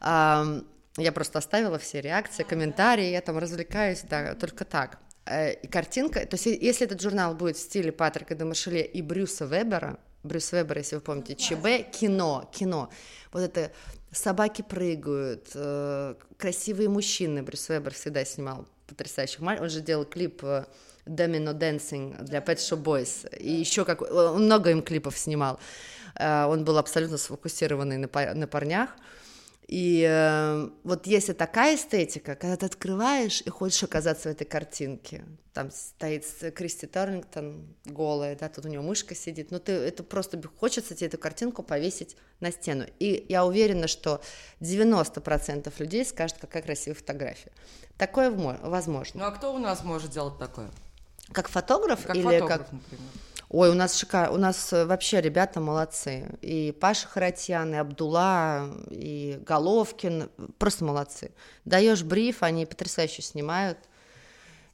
Ам, 0.00 0.64
я 0.96 1.12
просто 1.12 1.38
оставила 1.38 1.78
все 1.78 2.00
реакции, 2.00 2.42
комментарии, 2.42 3.10
я 3.10 3.20
там 3.20 3.38
развлекаюсь, 3.38 4.02
да, 4.02 4.34
только 4.34 4.64
так. 4.64 4.98
Э, 5.26 5.52
И 5.52 5.66
картинка, 5.68 6.26
то 6.26 6.34
есть 6.34 6.46
е- 6.46 6.58
если 6.60 6.86
этот 6.86 7.00
журнал 7.00 7.34
будет 7.34 7.56
в 7.56 7.60
стиле 7.60 7.92
Патрика 7.92 8.34
де 8.34 8.44
Маршеле 8.44 8.82
и 8.84 9.00
Брюса 9.02 9.44
Вебера, 9.46 9.98
Брюс 10.24 10.50
Вебер, 10.50 10.78
если 10.78 10.96
вы 10.96 11.02
помните, 11.02 11.36
ЧБ, 11.36 11.92
кино, 11.96 12.50
кино, 12.52 12.90
вот 13.32 13.42
это 13.42 13.70
собаки 14.12 14.62
прыгают, 14.62 15.50
э, 15.54 16.14
красивые 16.36 16.88
мужчины, 16.88 17.42
Брюс 17.42 17.68
Вебер 17.68 17.94
всегда 17.94 18.24
снимал 18.24 18.66
потрясающих 18.86 19.40
мальчиков, 19.40 19.64
он 19.64 19.70
же 19.70 19.80
делал 19.80 20.04
клип 20.04 20.42
э, 20.42 20.64
Domino 21.06 21.52
Dancing 21.52 22.22
для 22.24 22.40
Pet 22.40 22.56
Shop 22.56 22.82
Boys, 22.82 23.28
и 23.36 23.52
еще 23.52 23.84
как, 23.84 24.02
он 24.02 24.44
много 24.44 24.70
им 24.70 24.82
клипов 24.82 25.16
снимал, 25.18 25.58
Э, 26.18 26.46
он 26.46 26.64
был 26.64 26.78
абсолютно 26.78 27.16
сфокусированный 27.16 27.96
на 27.98 28.46
парнях, 28.46 28.90
и 29.68 30.02
э, 30.08 30.70
вот 30.82 31.06
если 31.06 31.34
такая 31.34 31.76
эстетика, 31.76 32.36
когда 32.36 32.56
ты 32.56 32.64
открываешь 32.64 33.42
и 33.42 33.50
хочешь 33.50 33.82
оказаться 33.82 34.30
в 34.30 34.32
этой 34.32 34.46
картинке, 34.46 35.26
там 35.52 35.70
стоит 35.70 36.24
Кристи 36.54 36.86
Торлингтон 36.86 37.66
голая, 37.84 38.34
да, 38.34 38.48
тут 38.48 38.64
у 38.64 38.68
нее 38.68 38.80
мышка 38.80 39.14
сидит, 39.14 39.50
но 39.50 39.58
ты 39.58 39.72
это 39.72 40.02
просто 40.02 40.40
хочется 40.58 40.94
тебе 40.94 41.08
эту 41.08 41.18
картинку 41.18 41.62
повесить 41.62 42.16
на 42.40 42.50
стену. 42.50 42.86
И 42.98 43.26
я 43.28 43.44
уверена, 43.44 43.88
что 43.88 44.22
90% 44.60 45.70
людей 45.80 46.06
скажут, 46.06 46.38
какая 46.40 46.62
красивая 46.62 46.96
фотография. 46.96 47.52
Такое 47.98 48.30
возможно. 48.30 49.20
Ну 49.20 49.26
а 49.26 49.32
кто 49.32 49.54
у 49.54 49.58
нас 49.58 49.84
может 49.84 50.10
делать 50.12 50.38
такое? 50.38 50.70
Как 51.32 51.48
фотограф 51.48 52.06
Как 52.06 52.16
или 52.16 52.22
фотограф, 52.22 52.48
как 52.48 52.72
например. 52.72 53.10
Ой, 53.50 53.70
у 53.70 53.74
нас 53.74 53.96
шикарно, 53.96 54.34
у 54.34 54.36
нас 54.36 54.72
э, 54.74 54.84
вообще 54.84 55.22
ребята 55.22 55.60
молодцы. 55.60 56.28
И 56.42 56.76
Паша 56.78 57.08
Харатьян, 57.08 57.74
и 57.74 57.78
Абдула, 57.78 58.70
и 58.90 59.40
Головкин, 59.46 60.30
просто 60.58 60.84
молодцы. 60.84 61.30
Даешь 61.64 62.02
бриф, 62.02 62.42
они 62.42 62.66
потрясающе 62.66 63.22
снимают. 63.22 63.78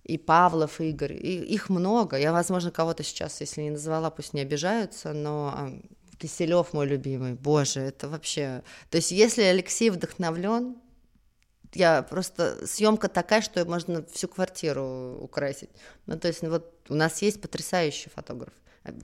И 0.03 0.19
Павлов 0.19 0.81
Игорь, 0.81 1.15
и 1.15 1.39
их 1.39 1.71
много. 1.71 2.19
Я, 2.19 2.33
возможно, 2.33 2.71
кого-то 2.71 3.03
сейчас, 3.03 3.41
если 3.41 3.63
не 3.63 3.71
назвала, 3.71 4.11
пусть 4.11 4.35
не 4.35 4.43
обижаются, 4.43 5.13
но 5.13 5.71
Киселев 6.19 6.73
мой 6.73 6.87
любимый, 6.87 7.35
боже, 7.35 7.81
это 7.81 8.09
вообще... 8.09 8.63
То 8.91 8.97
есть 8.97 9.13
если 9.13 9.43
Алексей 9.43 9.91
вдохновлен, 9.91 10.77
я 11.75 12.03
просто 12.03 12.67
съемка 12.67 13.09
такая, 13.09 13.41
что 13.41 13.65
можно 13.65 14.05
всю 14.07 14.29
квартиру 14.29 15.19
украсить. 15.21 15.71
Ну, 16.07 16.19
то 16.19 16.29
есть, 16.29 16.43
ну, 16.43 16.51
вот 16.51 16.73
у 16.89 16.95
нас 16.95 17.21
есть 17.23 17.41
потрясающий 17.41 18.11
фотограф, 18.11 18.53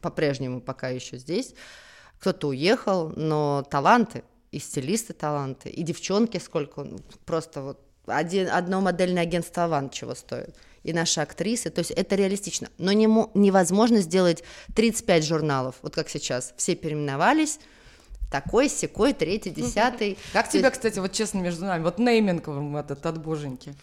по-прежнему 0.03 0.61
пока 0.61 0.89
еще 0.89 1.18
здесь. 1.18 1.55
Кто-то 2.18 2.49
уехал, 2.49 3.12
но 3.16 3.64
таланты, 3.70 4.24
и 4.53 4.59
стилисты 4.59 5.12
таланты, 5.12 5.70
и 5.70 5.83
девчонки 5.83 6.39
сколько, 6.39 6.83
ну, 6.83 6.99
просто 7.24 7.62
вот 7.62 7.81
один, 8.07 8.49
одно 8.51 8.81
модельное 8.81 9.22
агентство 9.22 9.64
Аван 9.64 9.91
чего 9.91 10.14
стоит 10.14 10.55
и 10.83 10.93
наши 10.93 11.20
актрисы, 11.20 11.70
то 11.70 11.81
есть 11.81 11.91
это 11.91 12.14
реалистично, 12.14 12.68
но 12.78 12.93
не, 12.93 13.07
невозможно 13.35 14.01
сделать 14.01 14.43
35 14.74 15.24
журналов, 15.24 15.76
вот 15.83 15.95
как 15.95 16.09
сейчас, 16.09 16.55
все 16.57 16.74
переименовались, 16.74 17.59
такой, 18.31 18.68
секой, 18.68 19.12
третий, 19.12 19.51
десятый. 19.51 20.16
Как 20.33 20.49
тебе, 20.49 20.70
кстати, 20.70 21.01
вот 21.01 21.11
честно 21.11 21.39
между 21.39 21.64
нами, 21.64 21.83
вот 21.83 21.99
нейминг 21.99 22.47
этот 22.76 23.05
от 23.05 23.20
боженьки? 23.20 23.74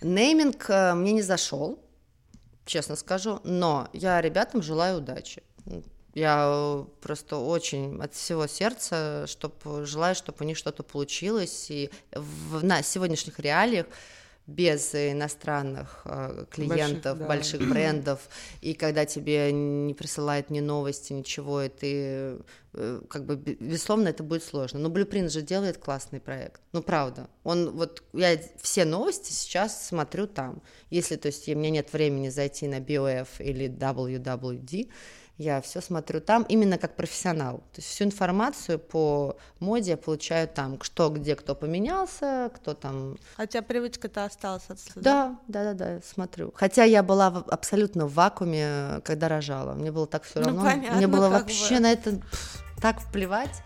Нейминг 0.00 0.66
э, 0.68 0.94
мне 0.94 1.10
не 1.10 1.22
зашел, 1.22 1.80
честно 2.64 2.96
скажу, 2.96 3.40
но 3.44 3.88
я 3.92 4.20
ребятам 4.20 4.62
желаю 4.62 4.98
удачи. 4.98 5.42
Я 6.14 6.46
э, 6.46 6.84
просто 7.00 7.36
очень 7.38 8.00
от 8.00 8.14
всего 8.14 8.46
сердца 8.46 9.24
чтоб, 9.26 9.52
желаю, 9.84 10.14
чтобы 10.14 10.38
у 10.40 10.44
них 10.44 10.56
что-то 10.56 10.82
получилось. 10.82 11.70
И 11.70 11.90
в, 12.12 12.64
на 12.64 12.82
сегодняшних 12.82 13.38
реалиях 13.40 13.86
без 14.46 14.94
иностранных 14.94 16.02
э, 16.04 16.44
клиентов, 16.50 17.18
больших, 17.18 17.18
да. 17.18 17.26
больших 17.26 17.68
брендов, 17.70 18.28
и 18.60 18.74
когда 18.74 19.06
тебе 19.06 19.50
не 19.52 19.94
присылают 19.94 20.50
ни 20.50 20.60
новости, 20.60 21.14
ничего, 21.14 21.62
и 21.62 21.68
ты, 21.68 22.38
э, 22.74 23.00
как 23.08 23.24
бы, 23.24 23.36
безусловно, 23.36 24.08
это 24.08 24.22
будет 24.22 24.44
сложно. 24.44 24.80
Но 24.80 24.90
Blueprint 24.90 25.30
же 25.30 25.40
делает 25.40 25.78
классный 25.78 26.20
проект, 26.20 26.60
ну, 26.72 26.82
правда. 26.82 27.28
Он, 27.42 27.70
вот, 27.70 28.02
я 28.12 28.38
все 28.60 28.84
новости 28.84 29.32
сейчас 29.32 29.86
смотрю 29.86 30.26
там. 30.26 30.62
Если, 30.90 31.16
то 31.16 31.28
есть, 31.28 31.48
у 31.48 31.54
меня 31.54 31.70
нет 31.70 31.92
времени 31.92 32.28
зайти 32.28 32.68
на 32.68 32.80
BOF 32.80 33.28
или 33.38 33.68
WWD, 33.68 34.90
я 35.36 35.60
все 35.60 35.80
смотрю 35.80 36.20
там 36.20 36.44
именно 36.44 36.78
как 36.78 36.94
профессионал. 36.94 37.58
То 37.72 37.78
есть 37.78 37.88
всю 37.88 38.04
информацию 38.04 38.78
по 38.78 39.36
моде 39.58 39.92
я 39.92 39.96
получаю 39.96 40.46
там, 40.46 40.80
что, 40.82 41.08
где, 41.08 41.34
кто 41.34 41.54
поменялся, 41.54 42.50
кто 42.54 42.74
там... 42.74 43.16
А 43.36 43.42
у 43.42 43.46
тебя 43.46 43.62
привычка-то 43.62 44.24
осталась 44.24 44.64
отсюда? 44.68 45.00
Да, 45.00 45.38
да, 45.48 45.64
да, 45.64 45.74
да, 45.74 46.00
смотрю. 46.06 46.52
Хотя 46.54 46.84
я 46.84 47.02
была 47.02 47.30
в, 47.30 47.48
абсолютно 47.48 48.06
в 48.06 48.14
вакууме, 48.14 49.00
когда 49.04 49.28
рожала. 49.28 49.74
Мне 49.74 49.90
было 49.90 50.06
так 50.06 50.22
все 50.22 50.38
ну, 50.38 50.46
равно. 50.46 50.62
Ну, 50.62 50.70
понятно, 50.70 50.96
Мне 50.96 51.08
было 51.08 51.28
вообще 51.28 51.74
бы. 51.74 51.80
на 51.80 51.92
это 51.92 52.10
пфф, 52.12 52.64
так 52.80 52.96
плевать. 53.12 53.62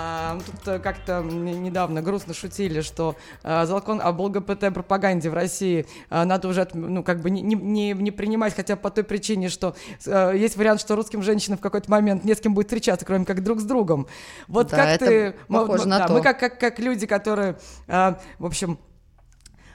А, 0.00 0.38
тут 0.38 0.68
э, 0.68 0.78
как-то 0.78 1.20
недавно 1.22 2.00
грустно 2.00 2.32
шутили, 2.32 2.80
что 2.80 3.16
а, 3.42 3.66
закон 3.66 4.00
об 4.00 4.20
ЛГБТ-пропаганде 4.20 5.28
в 5.28 5.34
России 5.34 5.86
а, 6.08 6.24
надо 6.24 6.48
уже, 6.48 6.66
ну, 6.72 7.02
как 7.02 7.20
бы 7.20 7.28
не, 7.28 7.42
не, 7.42 7.92
не 7.92 8.10
принимать, 8.10 8.54
хотя 8.54 8.76
по 8.76 8.90
той 8.90 9.04
причине, 9.04 9.48
что 9.48 9.74
а, 10.06 10.32
есть 10.32 10.56
вариант, 10.56 10.80
что 10.80 10.96
русским 10.96 11.22
женщинам 11.22 11.58
в 11.58 11.60
какой-то 11.60 11.90
момент 11.90 12.24
не 12.24 12.34
с 12.34 12.40
кем 12.40 12.54
будет 12.54 12.68
встречаться, 12.68 13.04
кроме 13.04 13.26
как 13.26 13.42
друг 13.42 13.60
с 13.60 13.64
другом. 13.64 14.06
Вот 14.48 14.68
да, 14.70 14.76
как 14.76 14.98
ты... 15.00 15.34
Мы, 15.48 15.66
да, 15.84 16.06
то. 16.06 16.12
мы 16.14 16.22
как, 16.22 16.40
как, 16.40 16.58
как 16.58 16.78
люди, 16.78 17.06
которые, 17.06 17.58
а, 17.86 18.18
в 18.38 18.46
общем, 18.46 18.78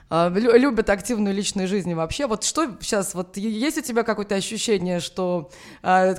любят 0.09 0.89
активную 0.89 1.35
личную 1.35 1.67
жизнь 1.67 1.93
вообще. 1.93 2.27
Вот 2.27 2.43
что 2.43 2.77
сейчас, 2.79 3.15
вот 3.15 3.37
есть 3.37 3.77
у 3.77 3.81
тебя 3.81 4.03
какое-то 4.03 4.35
ощущение, 4.35 4.99
что 4.99 5.49
а, 5.81 6.15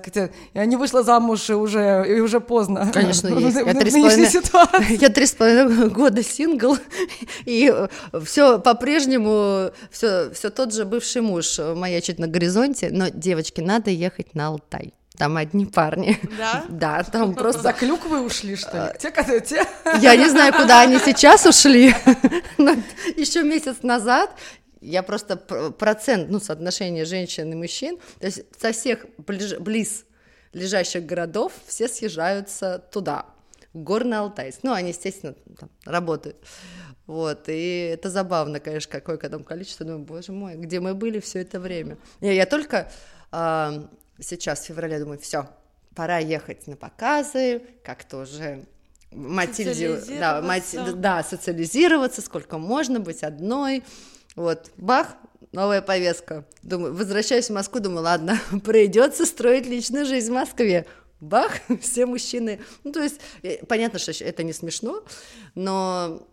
я 0.54 0.64
не 0.66 0.76
вышла 0.76 1.02
замуж 1.02 1.48
и 1.50 1.54
уже, 1.54 2.04
и 2.08 2.20
уже 2.20 2.40
поздно? 2.40 2.90
Конечно, 2.92 3.28
есть. 3.38 3.56
Я 3.56 3.74
три, 3.74 3.90
половиной, 3.90 4.96
я 5.00 5.08
три 5.08 5.26
с 5.26 5.32
половиной 5.32 5.88
года 5.90 6.22
сингл, 6.22 6.76
и 7.44 7.72
все 8.24 8.58
по-прежнему, 8.58 9.70
все, 9.90 10.30
все 10.32 10.50
тот 10.50 10.74
же 10.74 10.84
бывший 10.84 11.22
муж 11.22 11.58
маячит 11.58 12.18
на 12.18 12.26
горизонте, 12.26 12.90
но, 12.90 13.08
девочки, 13.08 13.60
надо 13.60 13.90
ехать 13.90 14.34
на 14.34 14.48
Алтай. 14.48 14.94
Там 15.18 15.36
одни 15.36 15.66
парни. 15.66 16.18
Да? 16.38 16.64
Да, 16.68 17.02
там 17.02 17.34
просто... 17.34 17.62
За 17.62 17.72
клюквы 17.72 18.20
ушли, 18.20 18.56
что 18.56 18.72
ли? 18.72 18.78
А, 18.78 18.96
те, 18.98 19.10
которые 19.10 19.40
те? 19.40 19.64
Я 20.00 20.16
не 20.16 20.28
знаю, 20.28 20.52
куда 20.52 20.82
они 20.82 20.98
сейчас 20.98 21.46
ушли. 21.46 21.88
Еще 23.16 23.42
месяц 23.42 23.82
назад 23.82 24.30
я 24.80 25.02
просто 25.02 25.36
процент, 25.36 26.30
ну, 26.30 26.38
соотношение 26.38 27.04
женщин 27.04 27.50
и 27.52 27.56
мужчин, 27.56 27.98
то 28.20 28.26
есть 28.26 28.42
со 28.60 28.72
всех 28.72 29.06
ближ, 29.18 29.58
близ 29.58 30.04
лежащих 30.52 31.04
городов 31.04 31.52
все 31.66 31.88
съезжаются 31.88 32.78
туда, 32.92 33.26
в 33.72 33.78
Горный 33.78 34.18
Алтайск. 34.18 34.60
Ну, 34.62 34.72
они, 34.72 34.90
естественно, 34.90 35.34
там 35.58 35.70
работают. 35.84 36.36
Вот, 37.06 37.48
и 37.48 37.90
это 37.92 38.10
забавно, 38.10 38.58
конечно, 38.58 38.90
какое 38.90 39.16
там 39.16 39.44
количество. 39.44 39.86
Думаю, 39.86 40.04
боже 40.04 40.32
мой, 40.32 40.54
где 40.54 40.80
мы 40.80 40.94
были 40.94 41.20
все 41.20 41.40
это 41.40 41.60
время. 41.60 41.98
Я, 42.20 42.32
я 42.32 42.46
только 42.46 42.90
а, 43.30 43.88
сейчас, 44.20 44.62
в 44.62 44.66
феврале, 44.66 44.98
думаю, 44.98 45.18
все, 45.18 45.48
пора 45.94 46.18
ехать 46.18 46.66
на 46.66 46.76
показы, 46.76 47.62
как-то 47.82 48.18
уже 48.18 48.64
Матильде, 49.12 50.00
да, 50.18 50.42
мать, 50.42 50.76
да, 50.96 51.22
социализироваться, 51.22 52.20
сколько 52.20 52.58
можно 52.58 53.00
быть 53.00 53.22
одной. 53.22 53.82
Вот, 54.34 54.70
бах, 54.76 55.16
новая 55.52 55.80
повестка. 55.80 56.44
Думаю, 56.62 56.94
возвращаюсь 56.94 57.48
в 57.48 57.52
Москву, 57.54 57.80
думаю, 57.80 58.02
ладно, 58.02 58.38
придется 58.64 59.24
строить 59.24 59.66
личную 59.66 60.04
жизнь 60.04 60.30
в 60.30 60.34
Москве. 60.34 60.86
Бах, 61.20 61.52
все 61.80 62.04
мужчины. 62.04 62.60
Ну, 62.84 62.92
то 62.92 63.02
есть, 63.02 63.20
э, 63.42 63.64
понятно, 63.64 63.98
что 63.98 64.12
это 64.22 64.42
не 64.42 64.52
смешно, 64.52 65.02
но 65.54 66.26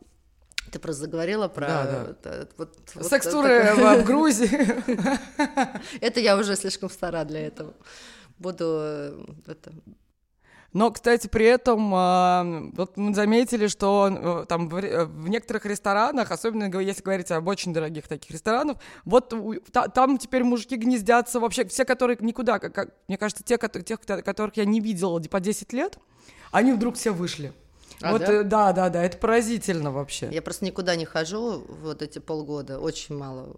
ты 0.74 0.80
просто 0.80 1.04
заговорила 1.04 1.48
про... 1.48 1.68
Да, 1.68 1.86
да. 1.86 2.12
Это, 2.12 2.50
вот, 2.58 2.78
Секстуры 3.02 3.74
вот, 3.76 4.00
в 4.00 4.04
Грузии. 4.04 4.50
Это 6.02 6.20
я 6.20 6.36
уже 6.38 6.56
слишком 6.56 6.90
стара 6.90 7.24
для 7.24 7.48
этого. 7.48 7.74
Буду 8.40 8.66
э, 8.66 9.26
это, 9.46 9.72
но, 10.74 10.90
кстати, 10.90 11.28
при 11.28 11.46
этом 11.46 11.94
э, 11.94 12.72
вот 12.76 12.98
мы 12.98 13.14
заметили, 13.14 13.68
что 13.68 14.42
э, 14.44 14.46
там 14.48 14.68
в, 14.68 14.82
в 15.06 15.30
некоторых 15.30 15.68
ресторанах, 15.68 16.32
особенно 16.32 16.76
если 16.80 17.04
говорить 17.04 17.30
об 17.30 17.48
очень 17.48 17.74
дорогих 17.74 18.08
таких 18.08 18.32
ресторанах, 18.32 18.78
вот 19.06 19.34
та, 19.72 19.88
там 19.88 20.18
теперь 20.18 20.44
мужики 20.44 20.76
гнездятся 20.76 21.40
вообще, 21.40 21.66
все, 21.66 21.86
которые 21.86 22.18
никуда, 22.22 22.58
как, 22.58 22.90
мне 23.08 23.18
кажется, 23.20 23.44
те, 23.44 23.60
тех, 23.86 24.00
которых 24.02 24.58
я 24.58 24.66
не 24.66 24.80
видела 24.80 25.22
по 25.22 25.40
10 25.40 25.72
лет, 25.74 26.00
они 26.52 26.74
вдруг 26.74 26.96
все 26.96 27.12
вышли. 27.12 27.54
А, 28.02 28.12
вот, 28.12 28.22
да? 28.22 28.34
Э, 28.34 28.44
да, 28.44 28.74
да, 28.74 28.90
да, 28.90 29.04
это 29.04 29.18
поразительно 29.18 29.92
вообще. 29.92 30.30
Я 30.32 30.42
просто 30.42 30.66
никуда 30.66 30.96
не 30.96 31.06
хожу 31.06 31.64
вот 31.82 32.02
эти 32.02 32.20
полгода, 32.20 32.80
очень 32.80 33.16
мало 33.16 33.58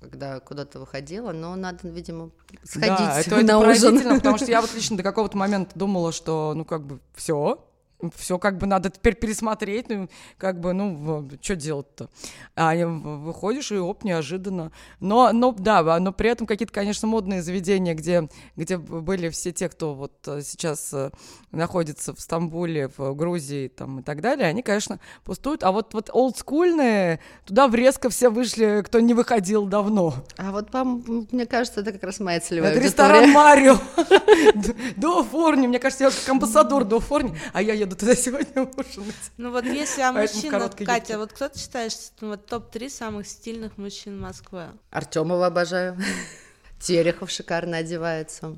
когда 0.00 0.38
куда-то 0.38 0.78
выходила, 0.78 1.32
но 1.32 1.56
надо, 1.56 1.88
видимо, 1.88 2.30
сходить 2.62 2.98
да, 2.98 3.20
это, 3.20 3.30
на 3.36 3.40
это 3.40 3.58
ужин. 3.58 4.16
потому 4.16 4.38
что 4.38 4.46
я 4.46 4.60
вот 4.60 4.72
лично 4.74 4.96
до 4.96 5.02
какого-то 5.02 5.36
момента 5.36 5.76
думала, 5.76 6.12
что, 6.12 6.52
ну, 6.54 6.64
как 6.64 6.86
бы, 6.86 7.00
все, 7.14 7.64
все 8.14 8.38
как 8.38 8.58
бы 8.58 8.66
надо 8.66 8.90
теперь 8.90 9.14
пересмотреть, 9.14 9.88
ну, 9.88 10.08
как 10.36 10.60
бы, 10.60 10.72
ну, 10.72 11.28
что 11.40 11.56
делать-то? 11.56 12.08
А 12.54 12.74
выходишь, 12.74 13.72
и 13.72 13.76
оп, 13.76 14.04
неожиданно. 14.04 14.70
Но, 15.00 15.32
но, 15.32 15.52
да, 15.52 15.98
но 15.98 16.12
при 16.12 16.30
этом 16.30 16.46
какие-то, 16.46 16.72
конечно, 16.72 17.08
модные 17.08 17.42
заведения, 17.42 17.94
где, 17.94 18.28
где 18.56 18.76
были 18.78 19.28
все 19.30 19.52
те, 19.52 19.68
кто 19.68 19.94
вот 19.94 20.12
э, 20.26 20.42
сейчас 20.42 20.92
э, 20.92 21.10
находится 21.50 22.14
в 22.14 22.20
Стамбуле, 22.20 22.90
в 22.96 23.14
Грузии 23.14 23.68
там, 23.68 24.00
и 24.00 24.02
так 24.02 24.20
далее, 24.20 24.46
они, 24.46 24.62
конечно, 24.62 25.00
пустуют. 25.24 25.64
А 25.64 25.72
вот, 25.72 25.94
вот 25.94 26.10
олдскульные, 26.12 27.20
туда 27.44 27.68
врезко 27.68 28.10
все 28.10 28.28
вышли, 28.30 28.82
кто 28.84 29.00
не 29.00 29.14
выходил 29.14 29.66
давно. 29.66 30.14
А 30.36 30.52
вот, 30.52 30.72
мне 31.32 31.46
кажется, 31.46 31.80
это 31.80 31.92
как 31.92 32.04
раз 32.04 32.20
моя 32.20 32.40
целевая 32.40 32.72
Это 32.72 32.80
ресторан 32.80 33.30
Марио. 33.30 33.76
До 34.96 35.24
Форни, 35.24 35.66
мне 35.66 35.78
кажется, 35.78 36.04
я 36.04 36.10
как 36.10 36.28
амбассадор 36.28 36.84
до 36.84 37.00
Форни, 37.00 37.36
а 37.52 37.62
я 37.62 37.74
еду 37.74 37.87
туда 37.96 38.14
сегодня 38.16 38.62
ужинать. 38.62 39.14
Ну 39.36 39.50
вот 39.50 39.64
если 39.64 40.02
о 40.02 40.12
мужчинах, 40.12 40.74
Катя, 40.76 41.18
вот 41.18 41.32
кто 41.32 41.48
ты 41.48 41.58
считаешь 41.58 41.94
ну, 42.20 42.28
вот 42.28 42.46
топ-3 42.46 42.88
самых 42.88 43.26
стильных 43.26 43.78
мужчин 43.78 44.20
Москвы? 44.20 44.66
Артемова 44.90 45.46
обожаю. 45.46 45.96
Терехов 46.80 47.30
шикарно 47.30 47.78
одевается. 47.78 48.56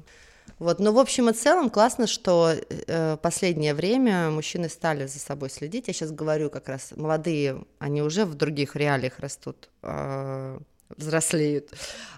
Вот, 0.59 0.79
ну, 0.79 0.93
в 0.93 0.99
общем 0.99 1.31
и 1.31 1.33
целом, 1.33 1.71
классно, 1.71 2.07
что 2.07 2.53
э, 2.53 3.17
последнее 3.17 3.73
время 3.73 4.31
мужчины 4.31 4.69
стали 4.69 5.07
за 5.07 5.19
собой 5.19 5.49
следить. 5.49 5.89
Я 5.89 5.95
сейчас 5.95 6.13
говорю 6.13 6.51
как 6.51 6.69
раз, 6.69 6.93
молодые, 6.97 7.65
они 7.79 8.03
уже 8.03 8.27
в 8.27 8.35
других 8.35 8.77
реалиях 8.77 9.21
растут, 9.21 9.71
э, 9.83 10.59
взрослеют. 10.95 11.73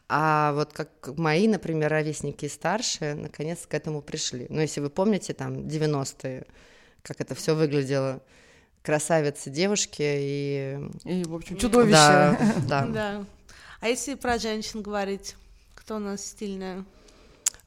А 0.09 0.53
вот 0.55 0.73
как 0.73 0.91
мои, 1.17 1.47
например, 1.47 1.91
ровесники 1.91 2.49
старшие, 2.49 3.15
наконец 3.15 3.67
к 3.67 3.75
этому 3.75 4.03
пришли. 4.03 4.47
Ну, 4.49 4.61
если 4.61 4.81
вы 4.81 4.91
помните, 4.91 5.35
там, 5.35 5.53
90-е, 5.69 6.45
как 7.03 7.21
это 7.21 7.35
все 7.35 7.55
выглядело. 7.55 8.21
Красавицы 8.83 9.51
девушки 9.51 10.03
и... 10.03 10.79
И, 11.05 11.25
в 11.25 11.35
общем, 11.35 11.57
чудовище. 11.57 11.93
Да, 11.93 12.39
да. 12.69 12.87
да. 12.87 13.25
А 13.81 13.89
если 13.89 14.15
про 14.15 14.39
женщин 14.39 14.83
говорить, 14.83 15.37
кто 15.75 15.97
у 15.97 15.99
нас 15.99 16.25
стильная? 16.25 16.85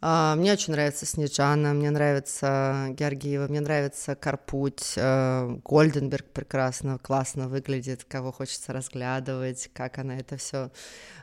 А, 0.08 0.36
мне 0.36 0.54
очень 0.54 0.74
нравится 0.74 1.06
Снежана, 1.06 1.74
мне 1.74 1.90
нравится 1.90 2.90
Георгиева, 2.92 3.48
мне 3.48 3.60
нравится 3.60 4.16
Карпуть, 4.16 4.94
э, 4.98 5.58
Гольденберг 5.64 6.26
прекрасно, 6.28 7.00
классно 7.00 7.48
выглядит, 7.48 8.04
кого 8.04 8.32
хочется 8.32 8.72
разглядывать, 8.72 9.70
как 9.74 9.98
она 9.98 10.18
это 10.18 10.38
все. 10.38 10.70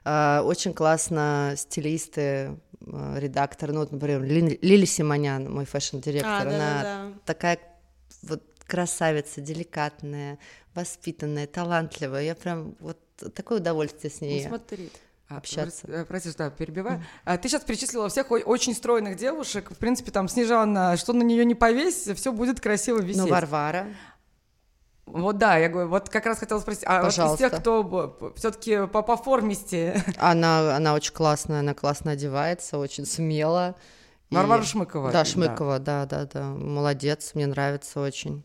А, 0.04 0.42
очень 0.42 0.74
классно 0.74 1.54
стилисты, 1.56 2.20
э, 2.20 3.14
редактор, 3.18 3.72
ну, 3.72 3.80
вот, 3.80 3.92
например, 3.92 4.22
Лили 4.24 4.84
Симонян, 4.84 5.48
мой 5.48 5.64
fashion-директор, 5.64 6.30
а, 6.30 6.44
да, 6.44 6.50
она 6.50 6.58
да, 6.58 6.82
да. 6.82 7.12
такая 7.24 7.58
вот 8.22 8.42
красавица, 8.66 9.40
деликатная, 9.40 10.38
воспитанная, 10.74 11.46
талантливая. 11.46 12.22
Я 12.22 12.34
прям 12.34 12.74
вот 12.80 12.98
такое 13.34 13.58
удовольствие 13.58 14.10
с 14.10 14.20
ней. 14.20 14.42
Ну, 14.42 14.48
смотри. 14.48 14.90
Общаться. 15.28 16.04
Прости, 16.08 16.30
да, 16.36 16.50
перебиваю. 16.50 16.98
Mm. 16.98 17.02
А, 17.24 17.38
ты 17.38 17.48
сейчас 17.48 17.62
перечислила 17.62 18.08
всех 18.08 18.30
очень 18.30 18.74
стройных 18.74 19.16
девушек. 19.16 19.70
В 19.70 19.76
принципе, 19.76 20.10
там 20.10 20.28
Снежана, 20.28 20.96
что 20.96 21.12
на 21.12 21.22
нее 21.22 21.44
не 21.44 21.54
повесь, 21.54 22.08
все 22.14 22.32
будет 22.32 22.60
красиво 22.60 23.00
висеть. 23.00 23.22
Ну, 23.22 23.28
Варвара. 23.28 23.86
Вот 25.06 25.36
да, 25.36 25.56
я 25.56 25.68
говорю, 25.68 25.88
вот 25.88 26.08
как 26.08 26.26
раз 26.26 26.38
хотела 26.38 26.60
спросить, 26.60 26.84
а 26.86 27.02
вот 27.02 27.12
из 27.12 27.38
тех, 27.38 27.52
кто 27.52 28.32
все-таки 28.36 28.86
по, 28.86 29.02
по 29.02 29.16
формисте. 29.16 30.02
Она, 30.16 30.76
она 30.76 30.94
очень 30.94 31.12
классная, 31.12 31.60
она 31.60 31.74
классно 31.74 32.12
одевается, 32.12 32.78
очень 32.78 33.04
смело. 33.04 33.74
Варвара 34.32 34.62
и... 34.62 34.64
Шмыкова. 34.64 35.12
Да, 35.12 35.24
Шмыкова, 35.24 35.78
да. 35.78 36.06
да, 36.06 36.24
да, 36.24 36.40
да. 36.40 36.44
Молодец, 36.50 37.32
мне 37.34 37.46
нравится 37.46 38.00
очень. 38.00 38.44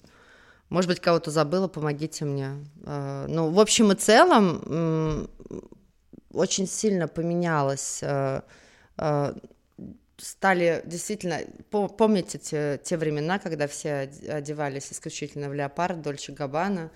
Может 0.69 0.89
быть, 0.89 0.99
кого-то 0.99 1.31
забыла, 1.31 1.67
помогите 1.67 2.25
мне. 2.25 2.65
А, 2.85 3.25
ну, 3.27 3.49
в 3.49 3.59
общем 3.59 3.91
и 3.91 3.95
целом, 3.95 5.29
очень 6.33 6.67
сильно 6.67 7.07
поменялось 7.07 7.99
э, 8.03 8.41
э, 8.97 9.33
стали 10.17 10.81
действительно, 10.85 11.39
помните 11.69 12.37
те, 12.37 12.79
те 12.83 12.97
времена, 12.97 13.39
когда 13.39 13.67
все 13.67 14.09
одевались 14.29 14.91
исключительно 14.91 15.49
в 15.49 15.53
леопард, 15.53 16.01
Дольче 16.01 16.33
Габбана, 16.33 16.91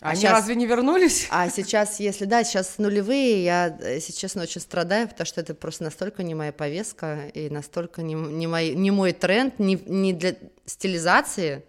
а 0.00 0.10
Они 0.10 0.20
сейчас... 0.20 0.32
разве 0.32 0.54
не 0.56 0.66
вернулись? 0.66 1.26
А 1.30 1.48
сейчас, 1.48 2.00
если 2.00 2.26
да, 2.26 2.44
сейчас 2.44 2.78
нулевые, 2.78 3.42
я, 3.44 3.78
если 3.82 4.12
честно, 4.12 4.42
очень 4.42 4.60
страдаю, 4.60 5.08
потому 5.08 5.26
что 5.26 5.40
это 5.40 5.54
просто 5.54 5.84
настолько 5.84 6.22
не 6.22 6.34
моя 6.34 6.52
повестка 6.52 7.28
и 7.32 7.48
настолько 7.48 8.02
не, 8.02 8.14
не, 8.14 8.46
мой, 8.46 8.74
не 8.74 8.90
мой 8.90 9.12
тренд, 9.12 9.58
не, 9.58 9.76
не 9.86 10.12
для 10.12 10.36
стилизации, 10.66 11.64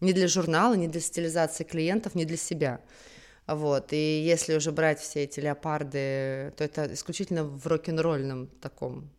не 0.00 0.12
для 0.12 0.28
журнала, 0.28 0.74
не 0.74 0.86
для 0.86 1.00
стилизации 1.00 1.64
клиентов, 1.64 2.14
не 2.14 2.24
для 2.24 2.36
себя. 2.36 2.80
Вот, 3.48 3.92
и 3.92 4.22
если 4.22 4.54
уже 4.54 4.70
брать 4.70 5.00
все 5.00 5.24
эти 5.24 5.40
леопарды, 5.40 6.52
то 6.56 6.62
это 6.62 6.94
исключительно 6.94 7.42
в 7.44 7.66
рок-н-ролльном 7.66 8.46
таком 8.60 9.10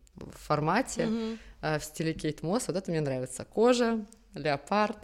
формате, 0.46 1.02
mm-hmm. 1.02 1.78
в 1.78 1.84
стиле 1.84 2.14
Кейт 2.14 2.42
Мосс, 2.42 2.68
вот 2.68 2.76
это 2.76 2.90
мне 2.90 3.02
нравится. 3.02 3.44
Кожа, 3.44 4.04
леопард, 4.32 4.96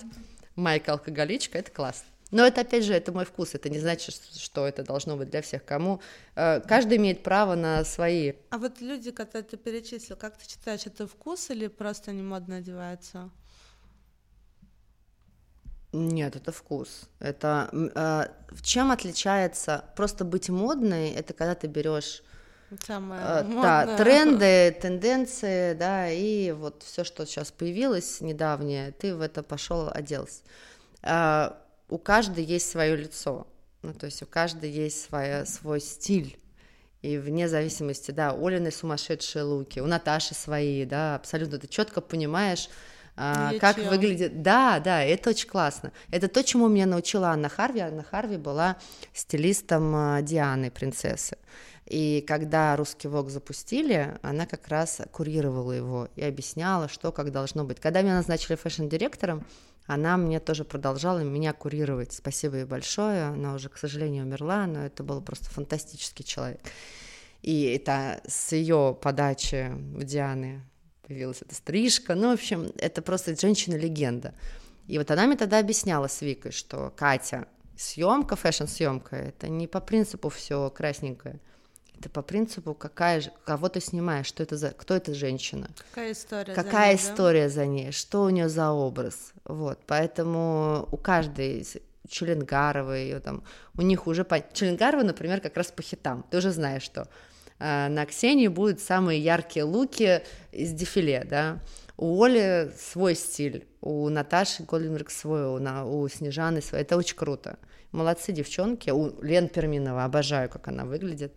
майка 0.56 0.92
алкоголичка, 0.92 1.58
это 1.58 1.70
классно. 1.70 2.06
Но 2.30 2.46
это, 2.46 2.60
опять 2.60 2.84
же, 2.84 2.94
это 2.94 3.12
мой 3.12 3.24
вкус, 3.24 3.54
это 3.54 3.68
не 3.68 3.78
значит, 3.78 4.14
что 4.36 4.66
это 4.66 4.84
должно 4.84 5.16
быть 5.16 5.30
для 5.30 5.42
всех. 5.42 5.64
Кому 5.64 6.00
э, 6.36 6.60
каждый 6.60 6.98
имеет 6.98 7.22
право 7.22 7.54
на 7.54 7.84
свои. 7.84 8.34
А 8.50 8.58
вот 8.58 8.80
люди, 8.80 9.10
которые 9.10 9.42
ты 9.42 9.56
перечислил, 9.56 10.16
как 10.16 10.36
ты 10.36 10.48
считаешь, 10.48 10.86
это 10.86 11.06
вкус 11.06 11.50
или 11.50 11.66
просто 11.66 12.12
не 12.12 12.22
модно 12.22 12.56
одеваются? 12.56 13.30
Нет, 15.92 16.36
это 16.36 16.52
вкус. 16.52 17.08
Это 17.18 17.68
э, 17.72 18.26
чем 18.62 18.92
отличается 18.92 19.84
просто 19.96 20.24
быть 20.24 20.48
модной? 20.48 21.10
Это 21.10 21.32
когда 21.32 21.54
ты 21.56 21.66
берешь 21.66 22.22
Самое 22.86 23.20
э, 23.20 23.44
да, 23.62 23.96
тренды, 23.96 24.76
тенденции, 24.80 25.74
да, 25.74 26.08
и 26.08 26.52
вот 26.52 26.84
все, 26.84 27.02
что 27.02 27.26
сейчас 27.26 27.50
появилось 27.50 28.20
недавнее, 28.20 28.92
ты 28.92 29.16
в 29.16 29.20
это 29.20 29.42
пошел 29.42 29.90
оделся. 29.92 30.42
Э, 31.02 31.50
у 31.90 31.98
каждой 31.98 32.44
есть 32.44 32.70
свое 32.70 32.96
лицо, 32.96 33.46
ну, 33.82 33.92
то 33.92 34.06
есть 34.06 34.22
у 34.22 34.26
каждой 34.26 34.70
есть 34.70 35.04
своя, 35.04 35.44
свой 35.46 35.80
стиль. 35.80 36.38
И 37.02 37.16
вне 37.16 37.48
зависимости, 37.48 38.10
да, 38.10 38.34
у 38.34 38.46
Олины 38.46 38.70
сумасшедшие 38.70 39.42
луки, 39.42 39.80
у 39.80 39.86
Наташи 39.86 40.34
свои, 40.34 40.84
да, 40.84 41.14
абсолютно. 41.14 41.58
Ты 41.58 41.66
четко 41.66 42.02
понимаешь, 42.02 42.68
а, 43.16 43.52
как 43.58 43.76
чел. 43.76 43.88
выглядит. 43.88 44.42
Да, 44.42 44.80
да, 44.80 45.02
это 45.02 45.30
очень 45.30 45.48
классно. 45.48 45.92
Это 46.10 46.28
то, 46.28 46.44
чему 46.44 46.68
меня 46.68 46.86
научила 46.86 47.28
Анна 47.28 47.48
Харви. 47.48 47.80
Анна 47.80 48.02
Харви 48.02 48.36
была 48.36 48.76
стилистом 49.14 49.94
а, 49.94 50.22
Дианы, 50.22 50.70
принцессы. 50.70 51.38
И 51.86 52.24
когда 52.26 52.76
русский 52.76 53.08
ВОК 53.08 53.30
запустили, 53.30 54.18
она 54.22 54.46
как 54.46 54.68
раз 54.68 55.00
курировала 55.10 55.72
его 55.72 56.08
и 56.16 56.22
объясняла, 56.22 56.88
что 56.88 57.12
как 57.12 57.32
должно 57.32 57.64
быть. 57.64 57.80
Когда 57.80 58.02
меня 58.02 58.14
назначили 58.14 58.56
фэшн-директором, 58.56 59.44
она 59.90 60.16
мне 60.16 60.38
тоже 60.38 60.64
продолжала 60.64 61.18
меня 61.18 61.52
курировать. 61.52 62.12
Спасибо 62.12 62.58
ей 62.58 62.64
большое. 62.64 63.24
Она 63.24 63.54
уже, 63.54 63.68
к 63.68 63.76
сожалению, 63.76 64.24
умерла, 64.24 64.68
но 64.68 64.86
это 64.86 65.02
был 65.02 65.20
просто 65.20 65.50
фантастический 65.50 66.24
человек. 66.24 66.60
И 67.42 67.64
это 67.64 68.20
с 68.24 68.52
ее 68.52 68.96
подачи 69.02 69.72
в 69.72 70.04
Дианы 70.04 70.62
появилась 71.02 71.42
эта 71.42 71.56
стрижка. 71.56 72.14
Ну, 72.14 72.30
в 72.30 72.34
общем, 72.34 72.70
это 72.78 73.02
просто 73.02 73.34
женщина-легенда. 73.34 74.32
И 74.86 74.96
вот 74.96 75.10
она 75.10 75.26
мне 75.26 75.36
тогда 75.36 75.58
объясняла 75.58 76.06
с 76.06 76.20
Викой, 76.20 76.52
что 76.52 76.92
Катя, 76.96 77.48
съемка, 77.76 78.36
фэшн-съемка, 78.36 79.16
это 79.16 79.48
не 79.48 79.66
по 79.66 79.80
принципу 79.80 80.28
все 80.28 80.70
красненькое. 80.70 81.40
Это 82.00 82.08
по 82.08 82.22
принципу, 82.22 82.72
какая 82.72 83.22
кого 83.44 83.68
ты 83.68 83.80
снимаешь, 83.80 84.24
что 84.24 84.42
это 84.42 84.56
за, 84.56 84.70
кто 84.70 84.94
эта 84.94 85.12
женщина, 85.12 85.68
какая 85.90 86.12
история, 86.12 86.54
какая 86.54 86.96
за 86.96 87.02
ней, 87.02 87.12
история 87.12 87.42
да? 87.44 87.48
за 87.50 87.66
ней, 87.66 87.92
что 87.92 88.22
у 88.22 88.30
нее 88.30 88.48
за 88.48 88.70
образ, 88.70 89.32
вот, 89.44 89.78
поэтому 89.86 90.88
у 90.90 90.96
каждой 90.96 91.66
Челенгаровой, 92.08 93.20
там, 93.20 93.44
у 93.76 93.82
них 93.82 94.06
уже 94.06 94.24
по... 94.24 94.40
Челенгарова, 94.40 95.02
например, 95.02 95.42
как 95.42 95.58
раз 95.58 95.70
по 95.70 95.82
хитам, 95.82 96.24
ты 96.30 96.38
уже 96.38 96.52
знаешь, 96.52 96.82
что 96.82 97.06
э, 97.58 97.88
на 97.88 98.06
Ксении 98.06 98.48
будут 98.48 98.80
самые 98.80 99.20
яркие 99.20 99.64
луки 99.64 100.22
из 100.52 100.72
дефиле, 100.72 101.26
да, 101.28 101.60
у 101.98 102.22
Оли 102.22 102.72
свой 102.78 103.14
стиль, 103.14 103.66
у 103.82 104.08
Наташи 104.08 104.62
Голденберг 104.62 105.10
свой, 105.10 105.44
у, 105.44 105.58
на, 105.58 105.84
у 105.84 106.08
Снежаны 106.08 106.62
свой, 106.62 106.80
это 106.80 106.96
очень 106.96 107.16
круто. 107.16 107.58
Молодцы 107.92 108.32
девчонки, 108.32 108.88
у 108.88 109.20
Лен 109.20 109.48
Перминова, 109.48 110.04
обожаю, 110.04 110.48
как 110.48 110.68
она 110.68 110.86
выглядит. 110.86 111.34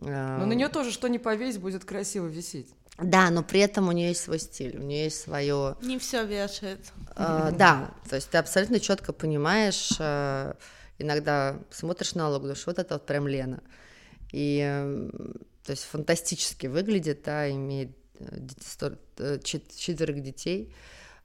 Но 0.00 0.46
на 0.46 0.52
нее 0.52 0.68
тоже 0.68 0.92
что 0.92 1.08
не 1.08 1.18
повесь, 1.18 1.58
будет 1.58 1.84
красиво 1.84 2.26
висеть. 2.26 2.74
Да, 2.98 3.30
но 3.30 3.42
при 3.42 3.60
этом 3.60 3.88
у 3.88 3.92
нее 3.92 4.08
есть 4.08 4.22
свой 4.22 4.38
стиль, 4.38 4.76
у 4.76 4.82
нее 4.82 5.04
есть 5.04 5.20
свое. 5.22 5.76
Не 5.82 5.98
все 5.98 6.24
вешает. 6.24 6.80
Э, 7.16 7.50
да, 7.56 7.90
то 8.08 8.16
есть 8.16 8.30
ты 8.30 8.38
абсолютно 8.38 8.78
четко 8.78 9.12
понимаешь, 9.12 9.92
э, 9.98 10.54
иногда 10.98 11.58
смотришь 11.70 12.14
на 12.14 12.28
лук, 12.28 12.42
думаешь, 12.42 12.66
вот 12.66 12.78
это 12.78 12.94
вот 12.94 13.06
прям 13.06 13.26
Лена. 13.26 13.62
И 14.32 14.62
э, 14.62 15.10
то 15.64 15.70
есть 15.70 15.84
фантастически 15.84 16.66
выглядит, 16.66 17.22
да, 17.24 17.50
имеет 17.50 17.90
четверых 19.42 20.22
детей. 20.22 20.74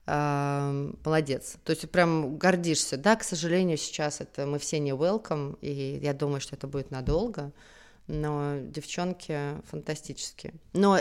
Молодец. 0.07 1.55
То 1.63 1.71
есть 1.71 1.89
прям 1.89 2.37
гордишься. 2.37 2.95
Да, 2.95 3.15
к 3.15 3.23
сожалению, 3.23 3.77
сейчас 3.77 4.21
это 4.21 4.45
мы 4.45 4.59
все 4.59 4.79
не 4.79 4.91
welcome, 4.91 5.57
и 5.61 5.99
я 6.01 6.13
думаю, 6.13 6.41
что 6.41 6.55
это 6.55 6.67
будет 6.67 6.91
надолго 6.91 7.51
но 8.07 8.57
девчонки 8.59 9.61
фантастические. 9.65 10.53
Но 10.73 10.99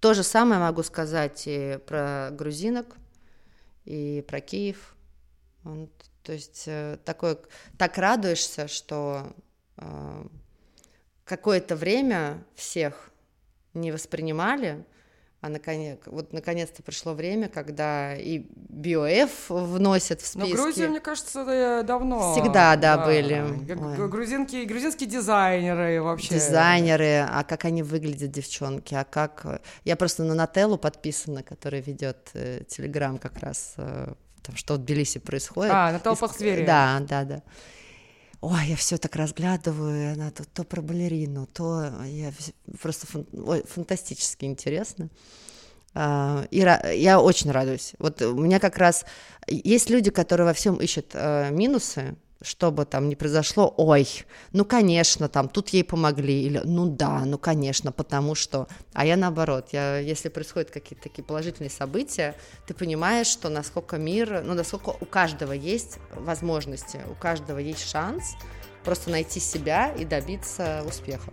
то 0.00 0.14
же 0.14 0.22
самое 0.22 0.60
могу 0.60 0.82
сказать 0.82 1.44
и 1.46 1.78
про 1.86 2.30
грузинок, 2.32 2.96
и 3.84 4.24
про 4.26 4.40
Киев. 4.40 4.94
Он, 5.64 5.88
то 6.22 6.32
есть 6.32 6.64
э, 6.66 6.98
такой, 7.04 7.38
так 7.78 7.98
радуешься, 7.98 8.68
что 8.68 9.34
э, 9.76 10.26
какое-то 11.24 11.76
время 11.76 12.44
всех 12.54 13.10
не 13.74 13.92
воспринимали, 13.92 14.84
а 15.46 15.48
наконец, 15.48 16.00
вот 16.06 16.32
наконец-то 16.32 16.82
пришло 16.82 17.14
время, 17.14 17.48
когда 17.48 18.16
и 18.16 18.46
БиоФ 18.56 19.30
вносят 19.48 20.20
в 20.20 20.26
списки. 20.26 20.50
Но 20.50 20.56
Грузия, 20.56 20.88
мне 20.88 20.98
кажется, 20.98 21.82
давно. 21.84 22.32
Всегда, 22.32 22.74
да, 22.74 22.96
да. 22.96 23.06
были. 23.06 23.44
Грузинки, 24.08 24.64
грузинские 24.64 25.08
дизайнеры 25.08 26.02
вообще. 26.02 26.34
Дизайнеры, 26.34 27.28
а 27.30 27.44
как 27.44 27.64
они 27.64 27.84
выглядят, 27.84 28.32
девчонки, 28.32 28.94
а 28.94 29.04
как... 29.04 29.62
Я 29.84 29.94
просто 29.94 30.24
на 30.24 30.34
Нателлу 30.34 30.78
подписана, 30.78 31.44
которая 31.44 31.80
ведет 31.80 32.30
э, 32.34 32.64
Телеграм 32.66 33.16
как 33.16 33.38
раз, 33.38 33.74
э, 33.76 34.14
там, 34.42 34.56
что 34.56 34.74
в 34.74 34.78
Тбилиси 34.78 35.20
происходит. 35.20 35.72
А, 35.72 35.92
Нателла 35.92 36.16
Пахтверия. 36.16 36.66
Да, 36.66 36.98
да, 37.08 37.24
да. 37.24 37.42
Ой, 38.48 38.68
я 38.68 38.76
все 38.76 38.96
так 38.96 39.16
разглядываю, 39.16 40.12
она 40.12 40.30
то, 40.30 40.44
то 40.44 40.62
про 40.62 40.80
балерину, 40.80 41.46
то 41.46 41.90
я 42.04 42.32
просто 42.80 43.04
фан, 43.04 43.26
ой, 43.32 43.64
фантастически 43.66 44.44
интересно. 44.44 45.08
Uh, 45.94 46.46
и 46.52 46.58
я 46.96 47.20
очень 47.20 47.50
радуюсь. 47.50 47.94
Вот 47.98 48.22
у 48.22 48.38
меня 48.38 48.60
как 48.60 48.76
раз 48.76 49.04
есть 49.48 49.90
люди, 49.90 50.12
которые 50.12 50.46
во 50.46 50.52
всем 50.52 50.76
ищут 50.76 51.14
uh, 51.14 51.50
минусы, 51.50 52.14
что 52.42 52.70
бы 52.70 52.84
там 52.84 53.08
ни 53.08 53.14
произошло, 53.14 53.72
ой, 53.76 54.06
ну, 54.52 54.64
конечно, 54.64 55.28
там, 55.28 55.48
тут 55.48 55.70
ей 55.70 55.84
помогли, 55.84 56.42
или, 56.42 56.60
ну, 56.64 56.86
да, 56.86 57.24
ну, 57.24 57.38
конечно, 57.38 57.92
потому 57.92 58.34
что, 58.34 58.68
а 58.92 59.06
я 59.06 59.16
наоборот, 59.16 59.68
я, 59.72 59.98
если 59.98 60.28
происходят 60.28 60.70
какие-то 60.70 61.04
такие 61.04 61.24
положительные 61.24 61.70
события, 61.70 62.34
ты 62.66 62.74
понимаешь, 62.74 63.26
что 63.26 63.48
насколько 63.48 63.96
мир, 63.96 64.42
ну, 64.44 64.54
насколько 64.54 64.90
у 65.00 65.06
каждого 65.06 65.52
есть 65.52 65.98
возможности, 66.14 67.00
у 67.10 67.14
каждого 67.14 67.58
есть 67.58 67.88
шанс 67.88 68.34
просто 68.84 69.10
найти 69.10 69.40
себя 69.40 69.92
и 69.92 70.04
добиться 70.04 70.84
успеха. 70.86 71.30